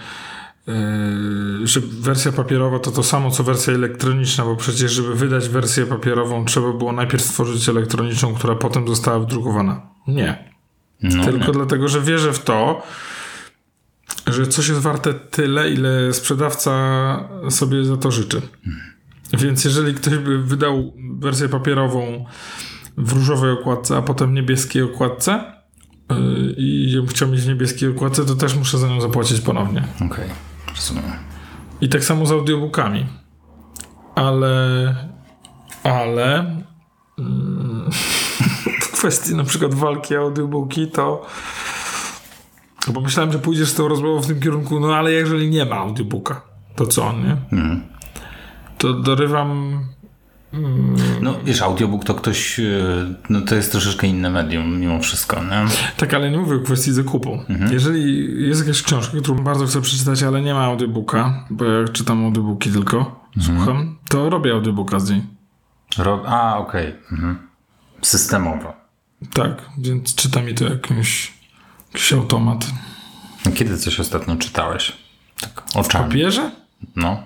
yy, 0.66 1.66
że 1.66 1.80
wersja 1.80 2.32
papierowa 2.32 2.78
to 2.78 2.90
to 2.90 3.02
samo 3.02 3.30
co 3.30 3.44
wersja 3.44 3.74
elektroniczna, 3.74 4.44
bo 4.44 4.56
przecież, 4.56 4.92
żeby 4.92 5.14
wydać 5.14 5.48
wersję 5.48 5.86
papierową, 5.86 6.44
trzeba 6.44 6.72
było 6.72 6.92
najpierw 6.92 7.24
stworzyć 7.24 7.68
elektroniczną, 7.68 8.34
która 8.34 8.54
potem 8.54 8.88
została 8.88 9.18
wydrukowana. 9.18 9.82
Nie. 10.06 10.50
No, 11.02 11.24
Tylko 11.24 11.52
dlatego, 11.52 11.88
że 11.88 12.00
wierzę 12.00 12.32
w 12.32 12.38
to, 12.38 12.82
że 14.32 14.46
coś 14.46 14.68
jest 14.68 14.80
warte 14.80 15.14
tyle, 15.14 15.70
ile 15.70 16.12
sprzedawca 16.12 16.70
sobie 17.50 17.84
za 17.84 17.96
to 17.96 18.10
życzy. 18.10 18.42
Więc 19.32 19.64
jeżeli 19.64 19.94
ktoś 19.94 20.18
by 20.18 20.42
wydał 20.42 20.92
wersję 21.18 21.49
papierową 21.49 22.25
w 22.96 23.12
różowej 23.12 23.50
okładce, 23.50 23.96
a 23.96 24.02
potem 24.02 24.34
niebieskiej 24.34 24.82
okładce 24.82 25.44
yy, 26.10 26.16
i 26.56 27.02
chciał 27.08 27.28
mieć 27.28 27.40
w 27.40 27.49
niebieskiej 27.49 27.88
okładce, 27.88 28.25
to 28.25 28.34
też 28.34 28.56
muszę 28.56 28.78
za 28.78 28.88
nią 28.88 29.00
zapłacić 29.00 29.40
ponownie. 29.40 29.84
Okej, 30.06 30.28
rozumiem. 30.68 31.04
I 31.80 31.88
tak 31.88 32.04
samo 32.04 32.26
z 32.26 32.32
audiobookami. 32.32 33.06
Ale 34.14 34.95
ale 35.84 36.38
mm, 37.19 37.90
w 38.82 38.93
kwestii 38.93 39.34
na 39.34 39.45
przykład 39.45 39.75
walki 39.75 40.16
audiobooki 40.16 40.88
to 40.88 41.26
bo 42.93 43.00
myślałem, 43.00 43.32
że 43.32 43.38
pójdziesz 43.38 43.69
z 43.69 43.75
tą 43.75 43.88
rozmową 43.88 44.21
w 44.23 44.26
tym 44.26 44.40
kierunku, 44.40 44.80
no 44.80 44.95
ale 44.97 45.12
jeżeli 45.12 45.50
nie 45.50 45.64
ma 45.64 45.76
audiobooka, 45.76 46.43
to 46.76 46.86
co, 46.86 47.12
nie? 47.12 47.36
To 48.78 48.93
dorywam 48.95 49.80
No 51.21 51.34
wiesz, 51.45 51.62
audiobook 51.62 52.04
to 52.04 52.14
ktoś, 52.14 52.60
e, 52.60 52.64
no 53.30 53.40
to 53.40 53.54
jest 53.54 53.73
troszeczkę 53.73 54.06
inne 54.06 54.30
medium 54.30 54.80
mimo 54.80 55.00
wszystko, 55.00 55.45
nie? 55.45 55.64
Tak, 55.97 56.14
ale 56.14 56.30
nie 56.30 56.38
mówię 56.38 56.56
o 56.56 56.60
kwestii 56.60 56.93
zakupu. 56.93 57.38
Jeżeli 57.73 58.26
jest 58.49 58.60
jakaś 58.60 58.82
książka, 58.82 59.19
którą 59.19 59.38
bardzo 59.45 59.66
chcę 59.66 59.80
przeczytać, 59.82 60.23
ale 60.23 60.43
nie 60.43 60.54
ma 60.54 60.64
audiobooka, 60.64 61.45
bo 61.50 61.64
ja 61.64 61.88
czytam 61.88 62.25
audiobooki 62.25 62.71
tylko, 62.71 63.25
słucham, 63.40 63.99
to 64.08 64.30
robię 64.30 64.52
audiobooka 64.52 65.00
z 65.00 65.10
niej. 65.10 65.23
Ro- 65.99 66.25
A, 66.26 66.58
okej. 66.58 66.95
Mhm. 67.12 67.38
Systemowo. 68.02 68.73
Tak, 69.34 69.62
więc 69.78 70.14
czyta 70.14 70.43
mi 70.43 70.54
to 70.54 70.64
jakimś, 70.64 71.32
jakiś 71.94 72.12
automat. 72.12 72.66
No, 73.46 73.52
Kiedy 73.52 73.78
coś 73.78 74.00
ostatnio 74.00 74.36
czytałeś? 74.36 74.92
Tak, 75.40 75.62
oczami. 75.74 76.04
Papierze? 76.04 76.50
No. 76.96 77.22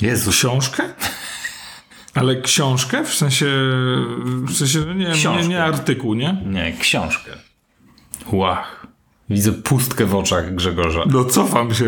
Jezus. 0.00 0.34
Książkę? 0.36 0.82
Ale 2.14 2.40
książkę? 2.40 3.04
W 3.04 3.14
sensie, 3.14 3.46
w 4.24 4.56
sensie 4.56 4.78
no 4.78 4.92
nie, 4.92 5.04
nie, 5.04 5.12
Książkę. 5.12 5.48
nie 5.48 5.64
artykuł, 5.64 6.14
nie? 6.14 6.42
Nie, 6.46 6.72
książkę. 6.80 7.30
Łach. 8.32 8.86
Widzę 9.30 9.52
pustkę 9.52 10.06
w 10.06 10.14
oczach 10.14 10.54
Grzegorza. 10.54 11.00
No 11.06 11.24
cofam 11.24 11.74
się. 11.74 11.84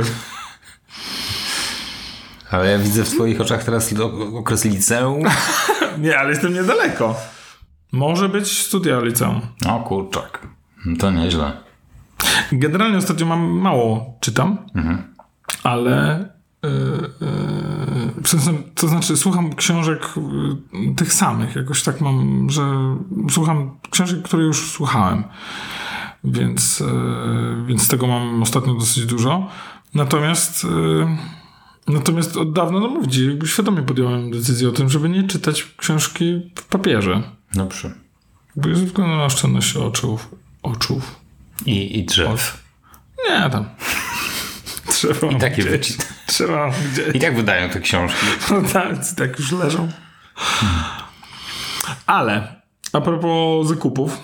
Ale 2.50 2.70
ja 2.70 2.78
widzę 2.78 3.04
w 3.04 3.10
twoich 3.10 3.40
oczach 3.40 3.64
teraz 3.64 3.94
okres 4.34 4.64
liceum. 4.64 5.22
Nie, 5.98 6.18
ale 6.18 6.30
jestem 6.30 6.54
niedaleko. 6.54 7.14
Może 7.92 8.28
być 8.28 8.58
studia 8.66 9.00
liceum. 9.00 9.40
O 9.68 9.80
kurczak. 9.80 10.46
To 10.98 11.10
nieźle. 11.10 11.52
Generalnie 12.52 12.98
ostatnio 12.98 13.26
mam 13.26 13.50
mało 13.50 14.18
czytam, 14.20 14.58
ale 15.62 16.28
yy, 16.62 16.70
yy, 18.52 18.62
to 18.74 18.88
znaczy 18.88 19.16
słucham 19.16 19.54
książek 19.54 20.08
yy, 20.72 20.94
tych 20.94 21.12
samych. 21.12 21.56
Jakoś 21.56 21.82
tak 21.82 22.00
mam, 22.00 22.46
że 22.50 22.96
słucham 23.30 23.70
książek, 23.90 24.22
które 24.22 24.42
już 24.42 24.70
słuchałem. 24.70 25.24
Więc, 26.24 26.80
yy, 26.80 27.66
więc 27.66 27.88
tego 27.88 28.06
mam 28.06 28.42
ostatnio 28.42 28.74
dosyć 28.74 29.06
dużo. 29.06 29.48
Natomiast 29.94 30.66
natomiast 31.88 32.36
od 32.36 32.52
dawna, 32.52 32.80
no 32.80 32.88
mówię, 32.88 33.26
jakby 33.26 33.46
świadomie 33.46 33.82
podjąłem 33.82 34.30
decyzję 34.30 34.68
o 34.68 34.72
tym, 34.72 34.88
żeby 34.88 35.08
nie 35.08 35.22
czytać 35.22 35.74
książki 35.76 36.50
w 36.54 36.64
papierze. 36.64 37.22
Dobrze. 37.54 37.94
Bo 38.56 38.68
jest 38.68 38.80
ze 38.80 38.86
względu 38.86 39.16
na 39.16 39.24
oszczędność 39.24 39.76
oczów. 39.76 40.34
oczów. 40.62 41.25
I, 41.66 41.98
i 41.98 42.04
drzew. 42.04 42.64
Nie, 43.28 43.50
tam. 43.50 43.68
Trzeba 44.92 45.26
I 45.26 45.36
takie 45.36 45.64
gdzieś. 45.64 45.96
Trzeba 46.26 46.70
gdzieś. 46.92 47.14
I 47.14 47.20
tak 47.20 47.36
wydają 47.36 47.70
te 47.70 47.80
książki. 47.80 48.26
No 48.50 48.62
tak, 48.72 48.96
tak 49.16 49.38
już 49.38 49.52
leżą. 49.52 49.88
Ale 52.06 52.56
a 52.92 53.00
propos 53.00 53.68
zakupów, 53.68 54.20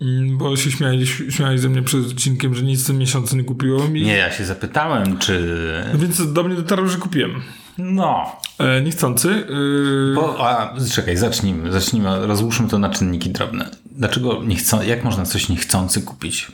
mm, 0.00 0.38
bo 0.38 0.56
się 0.56 0.70
śmiałeś, 0.70 1.22
śmiałeś 1.30 1.60
ze 1.60 1.68
mnie 1.68 1.82
przed 1.82 2.06
odcinkiem, 2.06 2.54
że 2.54 2.62
nic 2.62 2.84
w 2.84 2.86
tym 2.86 2.98
miesiącu 2.98 3.36
nie 3.36 3.44
kupiłem. 3.44 3.96
I, 3.96 4.02
Nie, 4.02 4.16
ja 4.16 4.32
się 4.32 4.44
zapytałem, 4.44 5.18
czy... 5.18 5.64
Więc 5.94 6.32
do 6.32 6.42
mnie 6.44 6.56
dotarło, 6.56 6.88
że 6.88 6.98
kupiłem. 6.98 7.42
No. 7.78 8.40
E, 8.58 8.82
niechcący. 8.82 9.28
Yy, 9.28 10.14
Bo, 10.14 10.48
a, 10.48 10.74
czekaj, 10.94 11.16
zacznijmy. 11.16 11.72
Zacznijmy. 11.72 12.26
Rozłóżmy 12.26 12.68
to 12.68 12.78
na 12.78 12.90
czynniki 12.90 13.30
drobne. 13.30 13.70
Dlaczego 13.86 14.42
nie 14.44 14.56
chcą, 14.56 14.82
jak 14.82 15.04
można 15.04 15.24
coś 15.24 15.48
niechcący 15.48 16.02
kupić? 16.02 16.52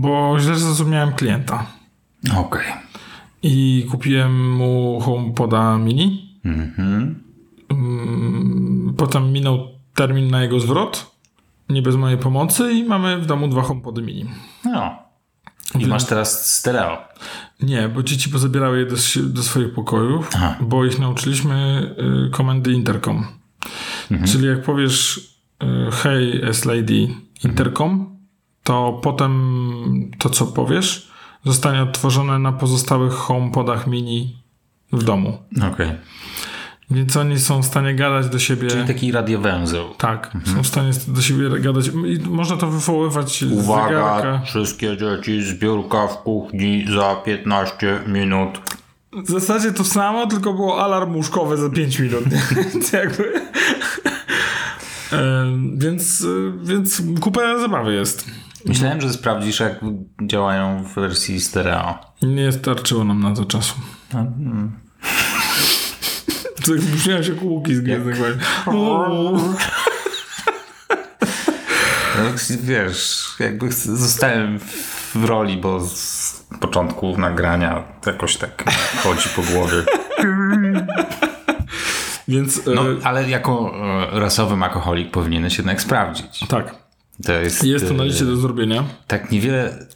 Bo 0.00 0.36
źle 0.40 0.56
zrozumiałem 0.56 1.12
klienta. 1.12 1.66
Okej. 2.36 2.64
I 3.42 3.86
kupiłem 3.90 4.52
mu 4.52 5.00
HomePoda 5.00 5.78
mini. 5.78 6.38
Mhm. 6.44 7.22
Mm, 7.70 8.94
Potem 8.96 9.32
minął 9.32 9.68
termin 9.94 10.30
na 10.30 10.42
jego 10.42 10.60
zwrot. 10.60 11.14
Nie 11.68 11.82
bez 11.82 11.96
mojej 11.96 12.18
pomocy 12.18 12.72
i 12.72 12.84
mamy 12.84 13.18
w 13.18 13.26
domu 13.26 13.48
dwa 13.48 13.62
HomePody 13.62 14.02
mini. 14.02 14.24
No. 14.64 14.90
I 15.78 15.86
masz 15.86 16.04
teraz 16.04 16.50
stereo. 16.56 16.98
Nie, 17.62 17.88
bo 17.88 18.02
dzieci 18.02 18.30
pozabierały 18.30 18.78
je 18.78 18.86
do, 18.86 18.96
do 19.22 19.42
swoich 19.42 19.74
pokojów, 19.74 20.30
Aha. 20.34 20.56
bo 20.60 20.84
ich 20.84 20.98
nauczyliśmy 20.98 21.82
y, 22.26 22.30
komendy 22.30 22.72
intercom. 22.72 23.26
Czyli 24.26 24.46
jak 24.46 24.62
powiesz 24.62 25.18
y, 25.62 25.90
hey 25.92 26.40
S-Lady 26.48 27.08
intercom, 27.44 28.13
to 28.64 29.00
potem 29.02 30.10
to, 30.18 30.30
co 30.30 30.46
powiesz, 30.46 31.10
zostanie 31.44 31.82
odtworzone 31.82 32.38
na 32.38 32.52
pozostałych 32.52 33.12
HomePodach 33.12 33.86
mini 33.86 34.42
w 34.92 35.04
domu. 35.04 35.38
Okej. 35.72 35.90
Więc 36.90 37.16
oni 37.16 37.38
są 37.38 37.62
w 37.62 37.66
stanie 37.66 37.94
gadać 37.94 38.28
do 38.28 38.38
siebie. 38.38 38.68
Czyli 38.68 38.86
taki 38.86 39.12
radiowęzeł. 39.12 39.94
Tak, 39.98 40.36
są 40.54 40.62
w 40.62 40.66
stanie 40.66 40.90
do 41.08 41.22
siebie 41.22 41.60
gadać. 41.60 41.86
I 41.88 42.28
można 42.28 42.56
to 42.56 42.66
wywoływać 42.66 43.44
z 43.44 43.52
Uwaga, 43.52 43.88
zegarka. 43.88 44.44
wszystkie 44.44 44.96
dzieci, 44.96 45.42
zbiórka 45.42 46.06
w 46.06 46.22
kuchni 46.22 46.86
za 46.94 47.16
15 47.24 48.00
minut. 48.06 48.60
W 49.12 49.30
zasadzie 49.30 49.72
to 49.72 49.84
samo, 49.84 50.26
tylko 50.26 50.52
było 50.52 50.84
alarm 50.84 51.16
łóżkowy 51.16 51.56
za 51.56 51.70
5 51.70 51.98
minut. 51.98 52.26
nie? 52.32 52.42
Więc 52.56 52.92
jakby... 52.92 53.32
Em, 55.12 55.78
więc, 55.78 56.26
więc 56.62 57.02
kupę 57.20 57.60
zabawy 57.60 57.94
jest. 57.94 58.30
Myślałem, 58.66 59.00
że 59.00 59.12
sprawdzisz, 59.12 59.60
jak 59.60 59.80
działają 60.22 60.84
w 60.84 60.94
wersji 60.94 61.40
stereo. 61.40 61.98
Nie 62.22 62.52
starczyło 62.52 63.04
nam 63.04 63.20
na 63.22 63.34
to 63.34 63.44
czasu. 63.44 63.74
To 66.66 66.72
Brzmiałem 66.72 67.24
się 67.24 67.32
kółki 67.34 67.74
z 67.74 67.80
Gwiezdnych 67.80 68.16
Wojen. 68.20 68.38
No, 72.18 72.22
wiesz, 72.60 73.26
jakby 73.40 73.72
zostałem 73.72 74.58
w 75.14 75.24
roli, 75.24 75.56
bo 75.56 75.80
z 75.86 76.44
początku 76.60 77.18
nagrania 77.18 77.82
jakoś 78.06 78.36
tak 78.36 78.64
chodzi 79.02 79.28
po 79.36 79.42
głowie. 79.42 79.76
Więc 82.28 82.60
No, 82.66 82.82
e, 82.92 82.96
ale 83.04 83.28
jako 83.30 83.72
e, 84.12 84.20
rasowy 84.20 84.64
alkoholik 84.64 85.10
powinieneś 85.10 85.58
jednak 85.58 85.82
sprawdzić. 85.82 86.40
tak, 86.48 86.74
To 87.22 87.32
jest, 87.32 87.64
jest 87.64 87.88
to 87.88 87.94
na 87.94 88.02
e, 88.02 88.06
liście 88.06 88.24
do 88.24 88.36
zrobienia. 88.36 88.84
tak 89.06 89.30
niewiele 89.30 89.86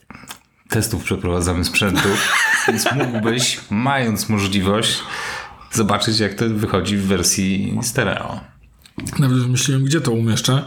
testów 0.69 1.05
przeprowadzamy 1.05 1.65
sprzętu, 1.65 2.09
więc 2.69 2.87
mógłbyś, 2.93 3.61
mając 3.71 4.29
możliwość, 4.29 4.99
zobaczyć, 5.73 6.19
jak 6.19 6.35
to 6.35 6.49
wychodzi 6.49 6.97
w 6.97 7.07
wersji 7.07 7.79
stereo. 7.83 8.41
Nawet 9.19 9.39
wymyśliłem, 9.39 9.85
gdzie 9.85 10.01
to 10.01 10.11
umieszczę. 10.11 10.65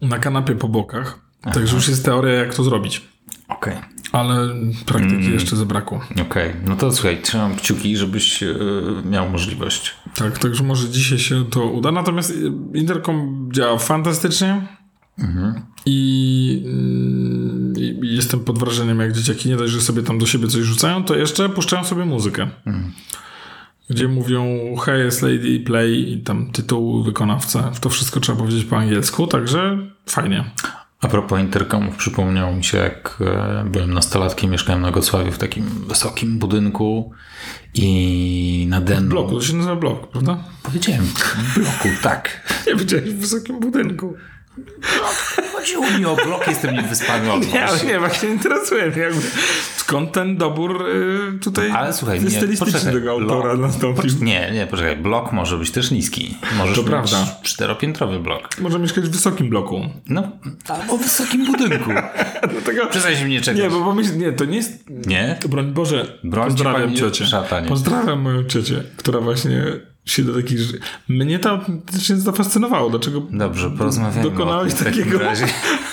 Na 0.00 0.18
kanapie 0.18 0.54
po 0.54 0.68
bokach. 0.68 1.18
Także 1.52 1.74
już 1.76 1.88
jest 1.88 2.04
teoria, 2.04 2.32
jak 2.32 2.54
to 2.54 2.64
zrobić. 2.64 3.02
Okej. 3.48 3.76
Ale 4.12 4.48
praktyki 4.86 5.32
jeszcze 5.32 5.56
zabrakło. 5.56 6.00
Okej, 6.22 6.54
no 6.68 6.76
to 6.76 6.92
słuchaj, 6.92 7.22
trzymam 7.22 7.56
kciuki, 7.56 7.96
żebyś 7.96 8.42
e, 8.42 8.54
miał 9.04 9.28
możliwość. 9.28 9.94
Tak, 10.14 10.38
także 10.38 10.64
może 10.64 10.88
dzisiaj 10.88 11.18
się 11.18 11.44
to 11.44 11.64
uda. 11.66 11.92
Natomiast 11.92 12.30
y, 12.30 12.52
Intercom 12.78 13.48
działa 13.52 13.78
fantastycznie. 13.78 14.66
I, 15.86 16.64
I 17.76 18.14
jestem 18.14 18.40
pod 18.40 18.58
wrażeniem, 18.58 19.00
jak 19.00 19.12
dzieciaki 19.12 19.48
nie 19.48 19.56
dość, 19.56 19.72
że 19.72 19.80
sobie 19.80 20.02
tam 20.02 20.18
do 20.18 20.26
siebie 20.26 20.48
coś 20.48 20.62
rzucają, 20.62 21.04
to 21.04 21.16
jeszcze 21.16 21.48
puszczają 21.48 21.84
sobie 21.84 22.04
muzykę. 22.04 22.48
Gdzie 23.90 24.08
mówią 24.08 24.46
hey, 24.76 25.04
jest 25.04 25.22
lady, 25.22 25.60
play 25.66 26.12
i 26.12 26.18
tam 26.18 26.52
tytuł, 26.52 27.02
wykonawca. 27.02 27.72
To 27.80 27.88
wszystko 27.88 28.20
trzeba 28.20 28.38
powiedzieć 28.38 28.64
po 28.64 28.76
angielsku, 28.76 29.26
także 29.26 29.78
fajnie. 30.06 30.44
A 31.00 31.08
propos 31.08 31.40
interkomów, 31.40 31.96
przypomniał 31.96 32.54
mi 32.54 32.64
się, 32.64 32.78
jak 32.78 33.18
e, 33.20 33.64
byłem 33.70 33.94
nastolatkiem, 33.94 34.50
mieszkałem 34.50 34.82
na 34.82 34.90
Gocławiu 34.90 35.32
w 35.32 35.38
takim 35.38 35.64
wysokim 35.64 36.38
budynku 36.38 37.12
i 37.74 38.66
nade 38.68 39.00
mną... 39.00 39.10
Bloku, 39.10 39.34
to 39.34 39.42
się 39.42 39.56
nazywa 39.56 39.76
blok, 39.76 40.10
prawda? 40.10 40.44
Powiedziałem, 40.62 41.06
bloku, 41.56 41.88
tak. 42.02 42.40
Nie 42.66 42.72
powiedziałeś 42.72 43.10
w 43.10 43.18
wysokim 43.20 43.60
budynku. 43.60 44.14
Chodziło 45.52 45.90
mi 45.98 46.04
o 46.04 46.16
blok, 46.16 46.46
jestem 46.48 46.74
niewyspany 46.74 47.32
od 47.32 47.52
Nie, 47.52 47.62
ale 47.62 47.72
was. 47.72 47.84
nie, 47.84 47.98
właśnie 47.98 48.28
interesuje 48.28 48.86
mnie 48.90 49.02
jakby 49.02 49.20
skąd 49.76 50.12
ten 50.12 50.36
dobór 50.36 50.86
y, 50.88 51.38
tutaj 51.38 51.70
Ale 51.70 51.92
słuchaj, 51.92 52.20
nie, 52.24 52.30
stylistyczny 52.30 52.72
poczekaj, 52.72 52.92
tego 52.94 53.10
autora 53.10 53.54
blok- 53.54 53.60
nastąpił. 53.60 54.10
Nie, 54.20 54.50
nie, 54.54 54.66
poczekaj, 54.66 54.96
blok 54.96 55.32
może 55.32 55.58
być 55.58 55.70
też 55.70 55.90
niski. 55.90 56.36
Możesz 56.58 56.76
To 56.76 56.84
prawda. 56.84 57.26
czteropiętrowy 57.42 58.20
blok. 58.20 58.58
Może 58.60 58.78
mieszkać 58.78 59.04
w 59.04 59.10
wysokim 59.10 59.48
bloku. 59.48 59.80
No, 60.08 60.32
albo 60.68 60.96
w 60.98 61.02
wysokim 61.02 61.46
budynku. 61.46 61.90
Dlatego... 62.52 62.86
Przestań 62.86 63.16
się 63.16 63.24
mnie 63.24 63.40
czekać. 63.40 63.62
Nie, 63.62 63.70
bo 63.70 63.84
pomyśl, 63.84 64.18
nie, 64.18 64.32
to 64.32 64.44
nie 64.44 64.56
jest... 64.56 64.72
Nie? 65.06 65.38
Broń 65.48 65.72
Boże, 65.72 66.18
Broń 66.24 66.48
pozdrawiam 66.48 66.96
ciocię. 66.96 67.26
szatanie. 67.26 67.68
Pozdrawiam 67.68 68.20
moją 68.20 68.44
ciocię, 68.44 68.82
która 68.96 69.20
właśnie 69.20 69.64
się 70.06 70.22
do 70.24 70.34
takich 70.34 70.58
rzeczy... 70.58 70.80
Mnie 71.08 71.38
to 71.38 71.50
autentycznie 71.50 72.16
zafascynowało. 72.16 72.90
Dlaczego 72.90 73.20
Dobrze, 73.30 73.70
porozmawiajmy 73.70 74.30
dokonałeś 74.30 74.72
o 74.72 74.76
tym 74.76 74.84
w 74.86 74.88
takim 74.88 75.04
takiego... 75.04 75.24
razie. 75.24 75.46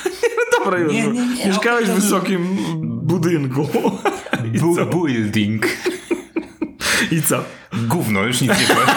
Dobra, 0.60 0.80
już. 0.80 0.93
Nie, 0.93 1.08
nie, 1.08 1.28
nie, 1.28 1.45
Mieszkałeś 1.45 1.89
w 1.89 1.93
wysokim 1.93 2.58
budynku. 2.82 3.69
Bu- 4.62 4.86
building. 4.86 5.67
I 7.12 7.22
co? 7.22 7.43
Gówno, 7.88 8.24
już 8.24 8.41
nic 8.41 8.52
nie 8.52 8.67
powiem. 8.67 8.88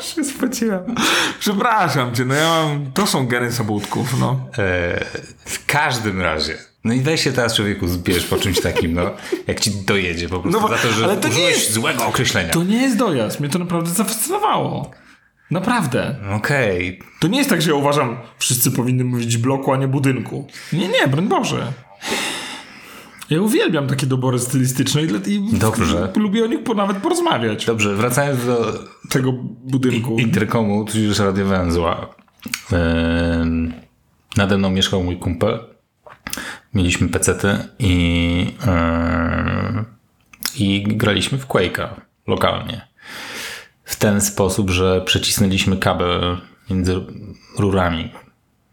się 0.00 0.24
spociłem. 0.24 0.94
Przepraszam 1.40 2.14
cię, 2.14 2.24
no 2.24 2.34
ja 2.34 2.48
mam... 2.48 2.92
To 2.92 3.06
są 3.06 3.26
geny 3.26 3.52
sobótków, 3.52 4.20
no. 4.20 4.40
E, 4.58 5.04
w 5.44 5.66
każdym 5.66 6.20
razie. 6.20 6.67
No 6.84 6.94
i 6.94 7.00
weź 7.00 7.24
się 7.24 7.32
teraz 7.32 7.54
człowieku 7.56 7.88
zbierz 7.88 8.24
po 8.24 8.36
czymś 8.36 8.60
takim, 8.60 8.92
no. 8.94 9.10
Jak 9.46 9.60
ci 9.60 9.70
dojedzie 9.70 10.28
po 10.28 10.40
prostu 10.40 10.60
No 10.60 10.68
bo- 10.68 10.74
za 10.76 10.82
to, 10.82 10.92
że 10.92 11.04
ale 11.04 11.16
to 11.16 11.28
nie 11.28 11.34
użyłeś 11.34 11.50
jest- 11.56 11.72
złego 11.72 12.06
określenia. 12.06 12.52
To 12.52 12.64
nie 12.64 12.82
jest 12.82 12.96
dojazd. 12.96 13.40
Mnie 13.40 13.48
to 13.48 13.58
naprawdę 13.58 13.90
zafascynowało. 13.90 14.90
Naprawdę. 15.50 16.16
Okej. 16.36 17.00
To 17.20 17.28
nie 17.28 17.38
jest 17.38 17.50
tak, 17.50 17.62
że 17.62 17.70
ja 17.70 17.76
uważam, 17.76 18.16
wszyscy 18.38 18.70
powinny 18.70 19.04
mówić 19.04 19.36
bloku, 19.36 19.72
a 19.72 19.76
nie 19.76 19.88
budynku. 19.88 20.46
Nie, 20.72 20.88
nie, 20.88 21.08
broń 21.08 21.28
Boże. 21.28 21.72
Ja 23.30 23.40
uwielbiam 23.42 23.86
takie 23.86 24.06
dobory 24.06 24.38
stylistyczne 24.38 25.02
i, 25.02 25.06
i 25.34 25.58
Dobrze. 25.58 26.12
lubię 26.16 26.44
o 26.44 26.46
nich 26.46 26.62
po, 26.62 26.74
nawet 26.74 26.96
porozmawiać. 26.96 27.66
Dobrze, 27.66 27.94
wracając 27.94 28.46
do 28.46 28.72
Tego 29.10 29.32
budynku. 29.64 30.18
interkomu, 30.18 30.84
tudzież 30.84 31.18
radiowęzła. 31.18 32.14
Ym, 33.42 33.72
nade 34.36 34.58
mną 34.58 34.70
mieszkał 34.70 35.02
mój 35.04 35.16
kumpel. 35.16 35.58
Mieliśmy 36.78 37.08
pecety 37.08 37.58
i, 37.78 38.54
ym, 38.66 39.84
i 40.56 40.82
graliśmy 40.86 41.38
w 41.38 41.46
Quake'a 41.46 41.88
lokalnie. 42.26 42.86
W 43.84 43.96
ten 43.96 44.20
sposób, 44.20 44.70
że 44.70 45.00
przecisnęliśmy 45.00 45.76
kabel 45.76 46.38
między 46.70 47.00
rurami 47.58 48.12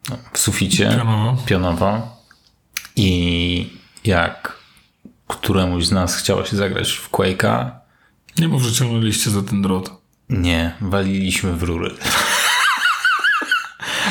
no, 0.09 0.17
w 0.33 0.39
suficie 0.39 0.89
Pionowo. 0.97 1.37
pionowo 1.45 2.17
i 2.95 3.69
jak 4.03 4.57
któremuś 5.27 5.85
z 5.85 5.91
nas 5.91 6.15
chciało 6.17 6.45
się 6.45 6.57
zagrać 6.57 6.91
w 6.91 7.11
Quake'a, 7.11 7.71
Nie 8.39 8.47
mów, 8.47 8.61
że 8.63 8.71
ciągnęliście 8.73 9.29
za 9.29 9.41
ten 9.41 9.61
drot. 9.61 9.91
nie, 10.29 10.75
waliliśmy 10.81 11.53
w 11.53 11.63
rury. 11.63 11.91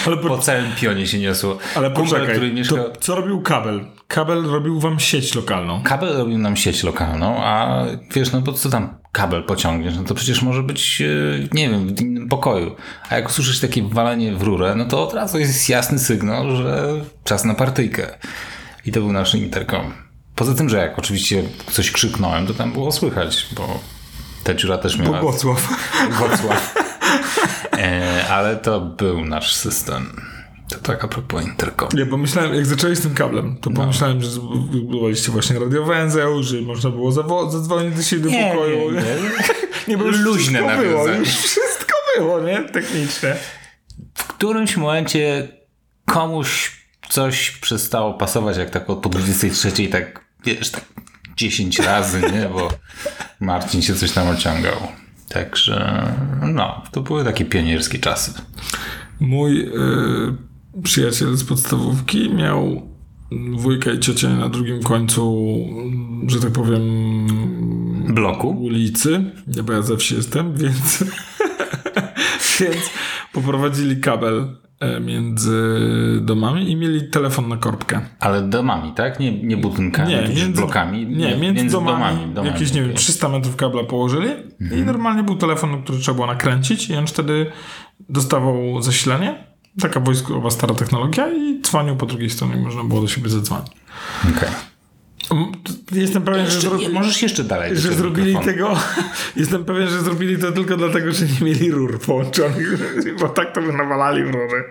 Ale, 0.06 0.16
po, 0.16 0.28
Po 0.28 0.38
całym 0.38 0.72
pionie 0.80 1.06
się 1.06 1.18
niosło. 1.18 1.58
ale 1.74 1.90
Kumpel, 1.90 2.04
poczekaj, 2.04 2.34
który 2.34 2.52
mieszka... 2.52 2.76
to 2.76 2.90
co 3.00 3.14
robił 3.14 3.42
kabel? 3.42 3.84
Kabel 4.08 4.42
robił 4.44 4.80
wam 4.80 5.00
sieć 5.00 5.34
lokalną. 5.34 5.82
Kabel 5.82 6.16
robił 6.16 6.38
nam 6.38 6.56
sieć 6.56 6.82
lokalną, 6.82 7.44
a 7.44 7.84
wiesz, 8.14 8.32
no 8.32 8.40
bo 8.40 8.52
co 8.52 8.70
tam 8.70 8.94
kabel 9.12 9.42
pociągniesz? 9.42 9.96
No 9.96 10.04
to 10.04 10.14
przecież 10.14 10.42
może 10.42 10.62
być, 10.62 11.02
e, 11.02 11.48
nie 11.52 11.70
wiem, 11.70 11.94
w 11.94 12.00
innym 12.00 12.28
pokoju. 12.28 12.76
A 13.10 13.16
jak 13.16 13.28
usłyszysz 13.28 13.60
takie 13.60 13.82
walenie 13.82 14.34
w 14.34 14.42
rurę, 14.42 14.74
no 14.74 14.84
to 14.84 15.08
od 15.08 15.14
razu 15.14 15.38
jest 15.38 15.68
jasny 15.68 15.98
sygnał, 15.98 16.56
że 16.56 16.92
czas 17.24 17.44
na 17.44 17.54
partyjkę. 17.54 18.18
I 18.86 18.92
to 18.92 19.00
był 19.00 19.12
nasz 19.12 19.34
interkom. 19.34 19.92
Poza 20.34 20.54
tym, 20.54 20.68
że 20.68 20.76
jak 20.76 20.98
oczywiście 20.98 21.42
coś 21.70 21.90
krzyknąłem, 21.90 22.46
to 22.46 22.54
tam 22.54 22.72
było 22.72 22.92
słychać, 22.92 23.46
bo 23.56 23.80
ta 24.44 24.54
dziura 24.54 24.78
też 24.78 24.98
miała... 24.98 25.20
Bogosław. 25.20 25.68
Wrocław. 26.10 26.83
Ale 28.34 28.56
to 28.56 28.80
był 28.80 29.24
nasz 29.24 29.54
system. 29.54 30.20
To 30.68 30.78
tak 30.78 31.04
a 31.04 31.08
propos 31.08 31.44
interkom. 31.44 31.88
Nie, 31.94 32.06
bo 32.06 32.16
myślałem, 32.16 32.54
jak 32.54 32.66
zaczęli 32.66 32.96
z 32.96 33.00
tym 33.00 33.14
kablem, 33.14 33.56
to 33.60 33.70
pomyślałem, 33.70 34.22
że 34.22 34.30
zbudowaliście 34.30 35.32
właśnie 35.32 35.58
radiowęzeł, 35.58 36.42
że 36.42 36.60
można 36.60 36.90
było 36.90 37.12
zadzwonić 37.50 37.96
do 37.96 38.02
siebie 38.02 38.22
do 38.22 38.48
pokoju. 38.48 38.78
Nie, 39.88 39.98
bo 39.98 40.04
już 40.04 40.18
Luźne 40.18 40.58
wszystko 40.58 40.82
było, 40.82 41.08
już 41.08 41.28
wszystko 41.28 41.94
było, 42.18 42.40
nie? 42.40 42.62
Techniczne. 42.62 43.36
W 44.14 44.26
którymś 44.26 44.76
momencie 44.76 45.48
komuś 46.04 46.72
coś 47.08 47.50
przestało 47.50 48.14
pasować, 48.14 48.56
jak 48.56 48.70
tak 48.70 48.86
po 48.86 48.94
23 48.96 49.88
tak, 49.88 50.24
wiesz, 50.44 50.70
tak 50.70 50.84
10 51.36 51.78
razy, 51.78 52.20
nie? 52.20 52.48
Bo 52.48 52.70
Marcin 53.40 53.82
się 53.82 53.94
coś 53.94 54.12
tam 54.12 54.28
ociągał. 54.28 54.76
Także, 55.28 56.06
no, 56.52 56.82
to 56.92 57.02
były 57.02 57.24
takie 57.24 57.44
pionierskie 57.44 57.98
czasy. 57.98 58.32
Mój 59.20 59.60
y, 59.60 59.72
przyjaciel 60.82 61.36
z 61.36 61.44
podstawówki 61.44 62.30
miał 62.30 62.88
wujka 63.56 63.92
i 63.92 63.98
ciocię 64.00 64.28
na 64.28 64.48
drugim 64.48 64.82
końcu, 64.82 65.46
że 66.26 66.40
tak 66.40 66.50
powiem, 66.50 66.82
Bloku? 68.14 68.48
ulicy. 68.48 69.24
Nie, 69.56 69.62
bo 69.62 69.72
ja 69.72 69.82
ze 69.82 69.96
wsi 69.96 70.14
jestem, 70.14 70.56
więc, 70.56 71.04
więc 72.60 72.90
poprowadzili 73.32 74.00
kabel 74.00 74.56
między 75.00 75.78
domami 76.20 76.70
i 76.70 76.76
mieli 76.76 77.08
telefon 77.10 77.48
na 77.48 77.56
korbkę. 77.56 78.00
Ale 78.20 78.42
domami, 78.42 78.92
tak? 78.92 79.20
Nie, 79.20 79.42
nie 79.42 79.56
budynkami, 79.56 80.08
Nie, 80.10 80.22
między, 80.22 80.48
blokami. 80.60 81.06
nie, 81.06 81.36
między, 81.36 81.70
domami, 81.70 82.26
domami, 82.34 82.52
jakieś, 82.52 82.72
nie 82.72 82.80
wiem, 82.80 82.90
okej. 82.90 82.98
300 82.98 83.28
metrów 83.28 83.56
kabla 83.56 83.84
położyli 83.84 84.28
i 84.60 84.64
Mhm. 84.64 84.86
normalnie 84.86 85.22
był 85.22 85.36
telefon, 85.36 85.82
który 85.82 85.98
trzeba 85.98 86.14
było 86.14 86.26
nakręcić 86.26 86.90
i 86.90 86.96
on 86.96 87.06
wtedy 87.06 87.46
dostawał 88.08 88.82
zasilanie. 88.82 89.44
Taka 89.80 90.00
wojskowa 90.00 90.50
stara 90.50 90.74
technologia 90.74 91.32
i 91.32 91.60
dzwonił 91.62 91.96
po 91.96 92.06
drugiej 92.06 92.30
stronie, 92.30 92.56
można 92.56 92.84
było 92.84 93.00
do 93.00 93.08
siebie 93.08 93.28
zadzwonić. 93.28 93.68
Okej. 94.22 94.48
Mm, 94.48 94.54
Jestem 95.92 96.22
pewien, 96.22 96.46
że, 96.46 96.52
Jeszcze, 96.54 96.68
zro... 96.68 96.78
nie, 96.78 96.88
możesz 96.88 97.22
jeszcze 97.22 97.44
dalej. 97.44 97.76
że 97.76 97.92
zrobili 97.94 98.36
tego. 98.44 98.76
Jestem 99.36 99.64
pewien, 99.64 99.88
że 99.88 100.00
zrobili 100.02 100.38
to 100.38 100.52
tylko 100.52 100.76
dlatego, 100.76 101.12
że 101.12 101.24
nie 101.26 101.46
mieli 101.46 101.70
rur 101.70 102.00
połączonych, 102.00 102.78
bo 103.20 103.28
tak 103.28 103.54
to 103.54 103.60
by 103.62 103.72
nawalali 103.72 104.24
w 104.24 104.30
rury. 104.30 104.64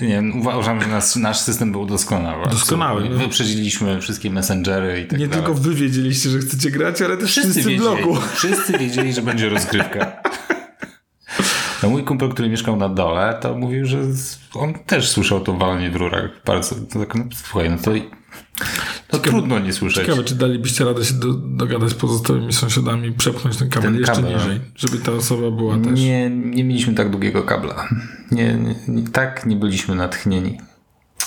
Nie, 0.00 0.22
uważam, 0.34 0.80
że 0.82 0.86
nasz, 0.88 1.16
nasz 1.16 1.38
system 1.38 1.72
był 1.72 1.86
doskonały. 1.86 2.46
Doskonały, 2.50 3.08
no. 3.10 3.16
Wyprzedziliśmy 3.18 4.00
wszystkie 4.00 4.30
messengery 4.30 5.00
i 5.00 5.06
tak 5.06 5.18
Nie 5.18 5.28
dalej. 5.28 5.44
tylko 5.44 5.60
wy 5.60 5.74
wiedzieliście, 5.74 6.30
że 6.30 6.38
chcecie 6.38 6.70
grać, 6.70 7.02
ale 7.02 7.16
też 7.16 7.30
wszyscy, 7.30 7.50
wszyscy 7.50 7.62
w 7.62 7.72
wiedzieli, 7.72 8.02
blogu. 8.02 8.20
wszyscy 8.34 8.72
wiedzieli, 8.78 9.12
że 9.12 9.22
będzie 9.22 9.48
rozgrywka. 9.48 10.12
No 11.82 11.88
mój 11.90 12.04
kumpel, 12.04 12.28
który 12.28 12.48
mieszkał 12.48 12.76
na 12.76 12.88
dole, 12.88 13.38
to 13.40 13.54
mówił, 13.54 13.86
że 13.86 13.98
on 14.54 14.74
też 14.74 15.08
słyszał 15.08 15.40
to 15.40 15.52
walenie 15.52 15.90
w 15.90 15.96
rurach. 15.96 16.30
Bardzo, 16.46 16.74
to 16.92 16.98
tak, 16.98 17.14
no, 17.14 17.24
słuchaj, 17.44 17.70
no 17.70 17.76
to, 17.78 17.90
to 19.10 19.18
trudno 19.18 19.58
nie 19.58 19.72
słyszeć. 19.72 20.06
Ciekawe, 20.06 20.24
czy 20.24 20.34
dalibyście 20.34 20.84
radę 20.84 21.04
się 21.04 21.14
do, 21.14 21.32
dogadać 21.32 21.90
z 21.90 21.94
pozostałymi 21.94 22.52
sąsiadami, 22.52 23.12
przepchnąć 23.12 23.56
ten 23.56 23.68
kabel 23.68 23.90
Ten 23.90 24.00
jeszcze 24.00 24.14
kabel. 24.14 24.34
niżej, 24.34 24.60
żeby 24.76 24.98
ta 24.98 25.12
osoba 25.12 25.50
była 25.50 25.78
też. 25.78 26.00
Nie, 26.00 26.30
nie 26.30 26.64
mieliśmy 26.64 26.94
tak 26.94 27.10
długiego 27.10 27.42
kabla. 27.42 27.88
Nie, 28.30 28.54
nie, 28.54 28.74
nie, 28.88 29.08
tak 29.08 29.46
nie 29.46 29.56
byliśmy 29.56 29.94
natchnieni. 29.94 30.60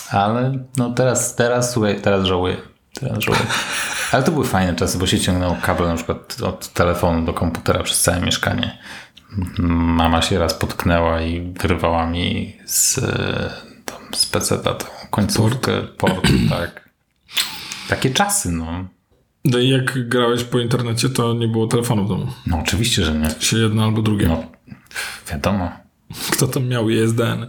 Ale 0.10 0.66
no 0.78 0.90
teraz, 0.94 1.36
teraz, 1.36 1.72
słuchaj, 1.74 2.02
teraz 2.02 2.26
żałuję. 2.26 2.58
Teraz 3.00 3.20
żałuję. 3.24 3.44
Ale 4.12 4.24
to 4.24 4.32
były 4.32 4.46
fajne 4.46 4.76
czasy, 4.76 4.98
bo 4.98 5.08
się 5.08 5.20
ciągnęło 5.20 5.58
kabel 5.62 5.88
na 5.88 5.96
przykład 5.96 6.38
od 6.42 6.74
telefonu 6.74 7.26
do 7.26 7.34
komputera 7.34 7.84
przez 7.84 8.02
całe 8.02 8.22
mieszkanie. 8.22 8.78
Mama 9.58 10.22
się 10.22 10.40
raz 10.40 10.54
potknęła 10.54 11.22
i 11.22 11.54
wyrwała 11.62 12.06
mi 12.06 12.58
z, 12.66 12.98
e, 12.98 13.50
tam, 13.86 13.98
z 14.16 14.26
peceta 14.26 14.74
tą 14.74 14.86
końcówkę 15.10 15.82
portu, 15.82 16.34
tak. 16.50 16.83
Takie 17.96 18.10
czasy, 18.10 18.52
no. 18.52 18.88
No 19.46 19.60
i 19.60 19.70
jak 19.70 20.08
grałeś 20.10 20.44
po 20.44 20.60
internecie, 20.60 21.10
to 21.10 21.34
nie 21.34 21.48
było 21.48 21.68
telefonu 21.68 22.06
w 22.06 22.10
domu. 22.10 22.28
No 22.48 22.60
oczywiście, 22.60 23.06
że 23.06 23.14
nie. 23.14 23.30
Się 23.40 23.58
jedno 23.58 23.84
albo 23.84 24.02
drugie. 24.02 24.28
No, 24.28 24.44
wiadomo. 25.32 25.72
Kto 26.32 26.48
tam 26.48 26.68
miał 26.68 26.90
ISDN? 26.90 27.44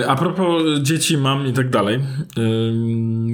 E, 0.00 0.08
a 0.08 0.16
propos 0.16 0.62
dzieci, 0.82 1.16
mam 1.16 1.46
i 1.46 1.52
tak 1.52 1.70
dalej. 1.70 1.94
E, 1.96 2.00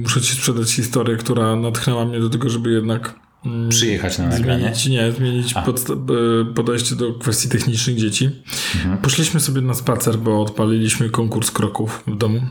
muszę 0.01 0.21
ci 0.21 0.33
sprzedać 0.33 0.71
historię, 0.71 1.15
która 1.15 1.55
natchnęła 1.55 2.05
mnie 2.05 2.19
do 2.19 2.29
tego, 2.29 2.49
żeby 2.49 2.71
jednak 2.71 3.15
mm, 3.45 3.69
Przyjechać 3.69 4.17
na 4.17 4.27
nagranie. 4.27 4.59
zmienić, 4.59 4.85
nie, 4.85 5.11
zmienić 5.11 5.53
e, 5.57 6.53
podejście 6.55 6.95
do 6.95 7.13
kwestii 7.13 7.49
technicznych 7.49 7.97
dzieci. 7.97 8.29
Mhm. 8.75 8.97
Poszliśmy 8.97 9.39
sobie 9.39 9.61
na 9.61 9.73
spacer, 9.73 10.17
bo 10.17 10.41
odpaliliśmy 10.41 11.09
konkurs 11.09 11.51
kroków 11.51 12.03
w 12.07 12.17
domu 12.17 12.41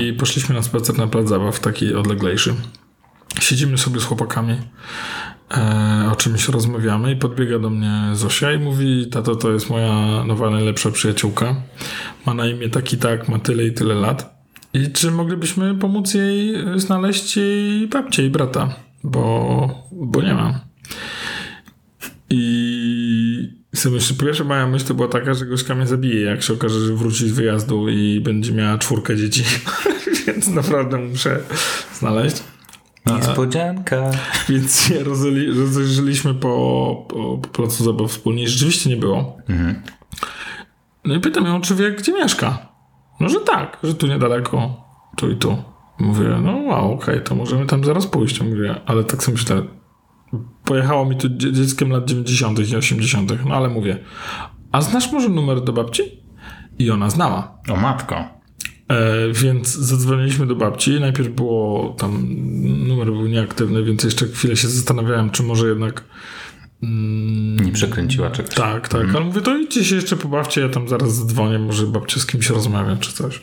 I 0.00 0.12
poszliśmy 0.12 0.54
na 0.54 0.62
spacer 0.62 0.98
na 0.98 1.06
plac 1.06 1.28
zabaw, 1.28 1.60
taki 1.60 1.94
odleglejszy. 1.94 2.54
Siedzimy 3.40 3.78
sobie 3.78 4.00
z 4.00 4.04
chłopakami, 4.04 4.56
e, 5.56 6.10
o 6.12 6.16
czymś 6.16 6.48
rozmawiamy 6.48 7.12
i 7.12 7.16
podbiega 7.16 7.58
do 7.58 7.70
mnie 7.70 8.02
Zosia 8.12 8.52
i 8.52 8.58
mówi, 8.58 9.06
tato 9.06 9.36
to 9.36 9.52
jest 9.52 9.70
moja 9.70 10.24
nowa 10.24 10.50
najlepsza 10.50 10.90
przyjaciółka. 10.90 11.56
Ma 12.26 12.34
na 12.34 12.46
imię 12.46 12.68
tak 12.68 12.92
i 12.92 12.96
tak, 12.96 13.28
ma 13.28 13.38
tyle 13.38 13.64
i 13.64 13.72
tyle 13.72 13.94
lat. 13.94 14.34
I 14.74 14.92
czy 14.92 15.10
moglibyśmy 15.10 15.74
pomóc 15.74 16.14
jej 16.14 16.54
znaleźć 16.76 17.36
jej 17.36 17.88
babcię 17.88 18.26
i 18.26 18.30
brata? 18.30 18.74
Bo, 19.04 19.88
bo 19.92 20.22
nie 20.22 20.34
mam. 20.34 20.58
I 22.30 22.63
sobie 23.76 23.94
myślę, 23.94 24.16
pierwsza 24.16 24.44
moja 24.44 24.66
myśl 24.66 24.86
to 24.86 24.94
była 24.94 25.08
taka, 25.08 25.34
że 25.34 25.46
Gośka 25.46 25.74
mnie 25.74 25.86
zabije, 25.86 26.20
jak 26.20 26.42
się 26.42 26.52
okaże, 26.52 26.80
że 26.80 26.94
wróci 26.94 27.28
z 27.28 27.32
wyjazdu 27.32 27.88
i 27.88 28.20
będzie 28.20 28.52
miała 28.52 28.78
czwórkę 28.78 29.16
dzieci. 29.16 29.44
Więc 30.26 30.48
naprawdę 30.48 30.98
muszę 30.98 31.40
znaleźć. 31.94 32.42
Niespodzianka. 33.06 34.10
Więc 34.48 34.80
się 34.80 35.04
rozejrzeliśmy 35.54 36.34
po, 36.34 37.06
po, 37.08 37.38
po 37.38 37.48
placu 37.48 37.84
zabaw 37.84 38.10
wspólnie 38.10 38.42
i 38.42 38.48
rzeczywiście 38.48 38.90
nie 38.90 38.96
było. 38.96 39.36
No 41.04 41.14
i 41.14 41.20
pytam 41.20 41.46
ją, 41.46 41.60
czy 41.60 41.74
wie, 41.74 41.92
gdzie 41.92 42.12
mieszka. 42.12 42.68
No, 43.20 43.28
że 43.28 43.40
tak, 43.40 43.78
że 43.82 43.94
tu 43.94 44.06
niedaleko, 44.06 44.84
tu 45.16 45.30
i 45.30 45.36
tu. 45.36 45.56
Mówię, 45.98 46.28
no 46.42 46.56
wow, 46.56 46.92
okej, 46.92 47.20
to 47.22 47.34
możemy 47.34 47.66
tam 47.66 47.84
zaraz 47.84 48.06
pójść. 48.06 48.40
Mówię, 48.40 48.80
ale 48.86 49.04
tak 49.04 49.22
sobie 49.22 49.38
myślę, 49.38 49.62
pojechało 50.64 51.04
mi 51.04 51.16
tu 51.16 51.28
dzie- 51.28 51.52
dzieckiem 51.52 51.90
lat 51.90 52.04
90. 52.04 52.58
i 52.72 52.76
80., 52.76 53.32
no 53.48 53.54
ale 53.54 53.68
mówię, 53.68 53.98
a 54.72 54.80
znasz 54.80 55.12
może 55.12 55.28
numer 55.28 55.60
do 55.60 55.72
babci? 55.72 56.02
I 56.78 56.90
ona 56.90 57.10
znała. 57.10 57.58
O 57.68 57.76
matko. 57.76 58.16
E, 58.88 59.32
więc 59.32 59.74
zadzwoniliśmy 59.74 60.46
do 60.46 60.56
babci. 60.56 61.00
Najpierw 61.00 61.28
było 61.28 61.96
tam, 61.98 62.26
numer 62.88 63.06
był 63.06 63.26
nieaktywny, 63.26 63.82
więc 63.84 64.04
jeszcze 64.04 64.26
chwilę 64.26 64.56
się 64.56 64.68
zastanawiałem, 64.68 65.30
czy 65.30 65.42
może 65.42 65.68
jednak. 65.68 66.04
Nie 67.64 67.72
przekręciła 67.72 68.30
czegoś. 68.30 68.54
Tak, 68.54 68.88
tak. 68.88 69.14
Ale 69.14 69.24
mówię, 69.24 69.40
to 69.40 69.56
idźcie 69.58 69.84
się 69.84 69.94
jeszcze 69.96 70.16
pobawcie, 70.16 70.60
ja 70.60 70.68
tam 70.68 70.88
zaraz 70.88 71.14
zadzwonię, 71.16 71.58
może 71.58 71.86
babcia 71.86 72.20
z 72.20 72.26
kimś 72.26 72.50
rozmawia, 72.50 72.96
czy 72.96 73.12
coś. 73.12 73.42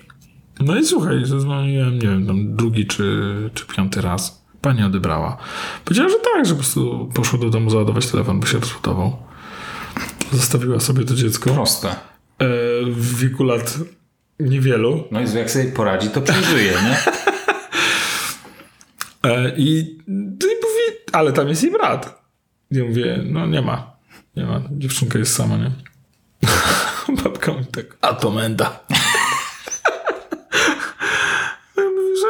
No 0.60 0.80
i 0.80 0.86
słuchaj, 0.86 1.26
zadzwoniłem, 1.26 1.94
nie 1.94 2.08
wiem, 2.08 2.28
tam 2.28 2.56
drugi 2.56 2.86
czy, 2.86 3.22
czy 3.54 3.66
piąty 3.66 4.02
raz. 4.02 4.41
Pani 4.62 4.84
odebrała. 4.84 5.38
Powiedziała, 5.86 6.10
że 6.10 6.16
tak, 6.34 6.46
że 6.46 6.54
po 6.54 6.60
prostu 6.60 7.10
poszła 7.14 7.40
do 7.40 7.50
domu 7.50 7.70
załadować 7.70 8.08
telefon, 8.08 8.40
bo 8.40 8.46
się 8.46 8.60
rozbudował. 8.60 9.18
Zostawiła 10.32 10.80
sobie 10.80 11.06
to 11.06 11.16
dziecko 11.16 11.50
e, 11.50 11.54
Proste. 11.54 11.96
w 12.86 13.18
wieku 13.18 13.44
lat 13.44 13.78
niewielu. 14.40 15.04
No 15.12 15.22
i 15.22 15.34
jak 15.34 15.52
sobie 15.52 15.66
poradzi, 15.66 16.10
to 16.10 16.22
przeżyje, 16.22 16.72
nie? 16.72 16.98
E, 19.24 19.54
I, 19.58 19.98
no 20.08 20.48
i 20.48 20.56
mówi, 20.56 20.98
ale 21.12 21.34
tam 21.34 21.50
jest 21.50 21.64
jej 21.64 21.72
brat. 21.72 22.22
Ja 22.72 22.84
mówię, 22.84 23.24
no 23.26 23.48
nie 23.48 23.62
ma. 23.62 23.96
Nie 24.36 24.46
ma. 24.46 24.62
Dziewczynka 24.72 25.20
jest 25.20 25.36
sama, 25.36 25.58
nie? 25.58 25.72
Babka 27.24 27.52
mi 27.52 27.66
tak, 27.66 27.86
a 28.02 28.14
to 28.14 28.32
menda. 28.32 28.80
ja 31.78 31.84
mówię, 31.84 32.16
że 32.22 32.28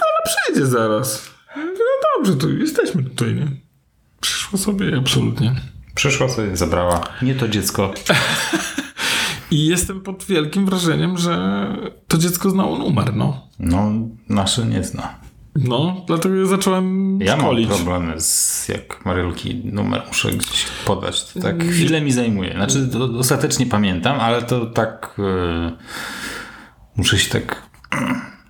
ale 0.00 0.24
przyjdzie 0.24 0.66
zaraz. 0.66 1.33
Dobrze, 2.24 2.36
to 2.40 2.48
jesteśmy 2.48 3.02
tutaj, 3.02 3.34
nie? 3.34 3.46
Przyszła 4.20 4.58
sobie 4.58 4.96
absolutnie. 4.98 5.54
Przyszła 5.94 6.28
sobie, 6.28 6.56
zabrała. 6.56 7.00
Nie 7.22 7.34
to 7.34 7.48
dziecko. 7.48 7.94
I 9.50 9.66
jestem 9.66 10.00
pod 10.00 10.24
wielkim 10.24 10.66
wrażeniem, 10.66 11.18
że 11.18 11.66
to 12.08 12.18
dziecko 12.18 12.50
znało 12.50 12.78
numer, 12.78 13.16
no. 13.16 13.48
No, 13.58 13.92
nasze 14.28 14.66
nie 14.66 14.84
zna. 14.84 15.14
No, 15.56 16.04
dlatego 16.06 16.34
ja 16.34 16.46
zacząłem 16.46 17.18
Ja 17.20 17.36
mam 17.36 17.46
szkolić. 17.46 17.68
problemy 17.68 18.20
z 18.20 18.68
jak 18.68 19.04
Mariolki 19.04 19.54
numer 19.64 20.02
muszę 20.08 20.30
gdzieś 20.30 20.66
podać. 20.84 21.24
To 21.32 21.40
tak 21.40 21.64
chwilę 21.64 22.00
mi 22.00 22.12
zajmuje. 22.12 22.52
Znaczy 22.52 22.88
to 22.88 23.04
ostatecznie 23.18 23.66
pamiętam, 23.66 24.20
ale 24.20 24.42
to 24.42 24.66
tak 24.66 25.16
e, 25.18 25.72
muszę 26.96 27.18
się 27.18 27.30
tak 27.30 27.62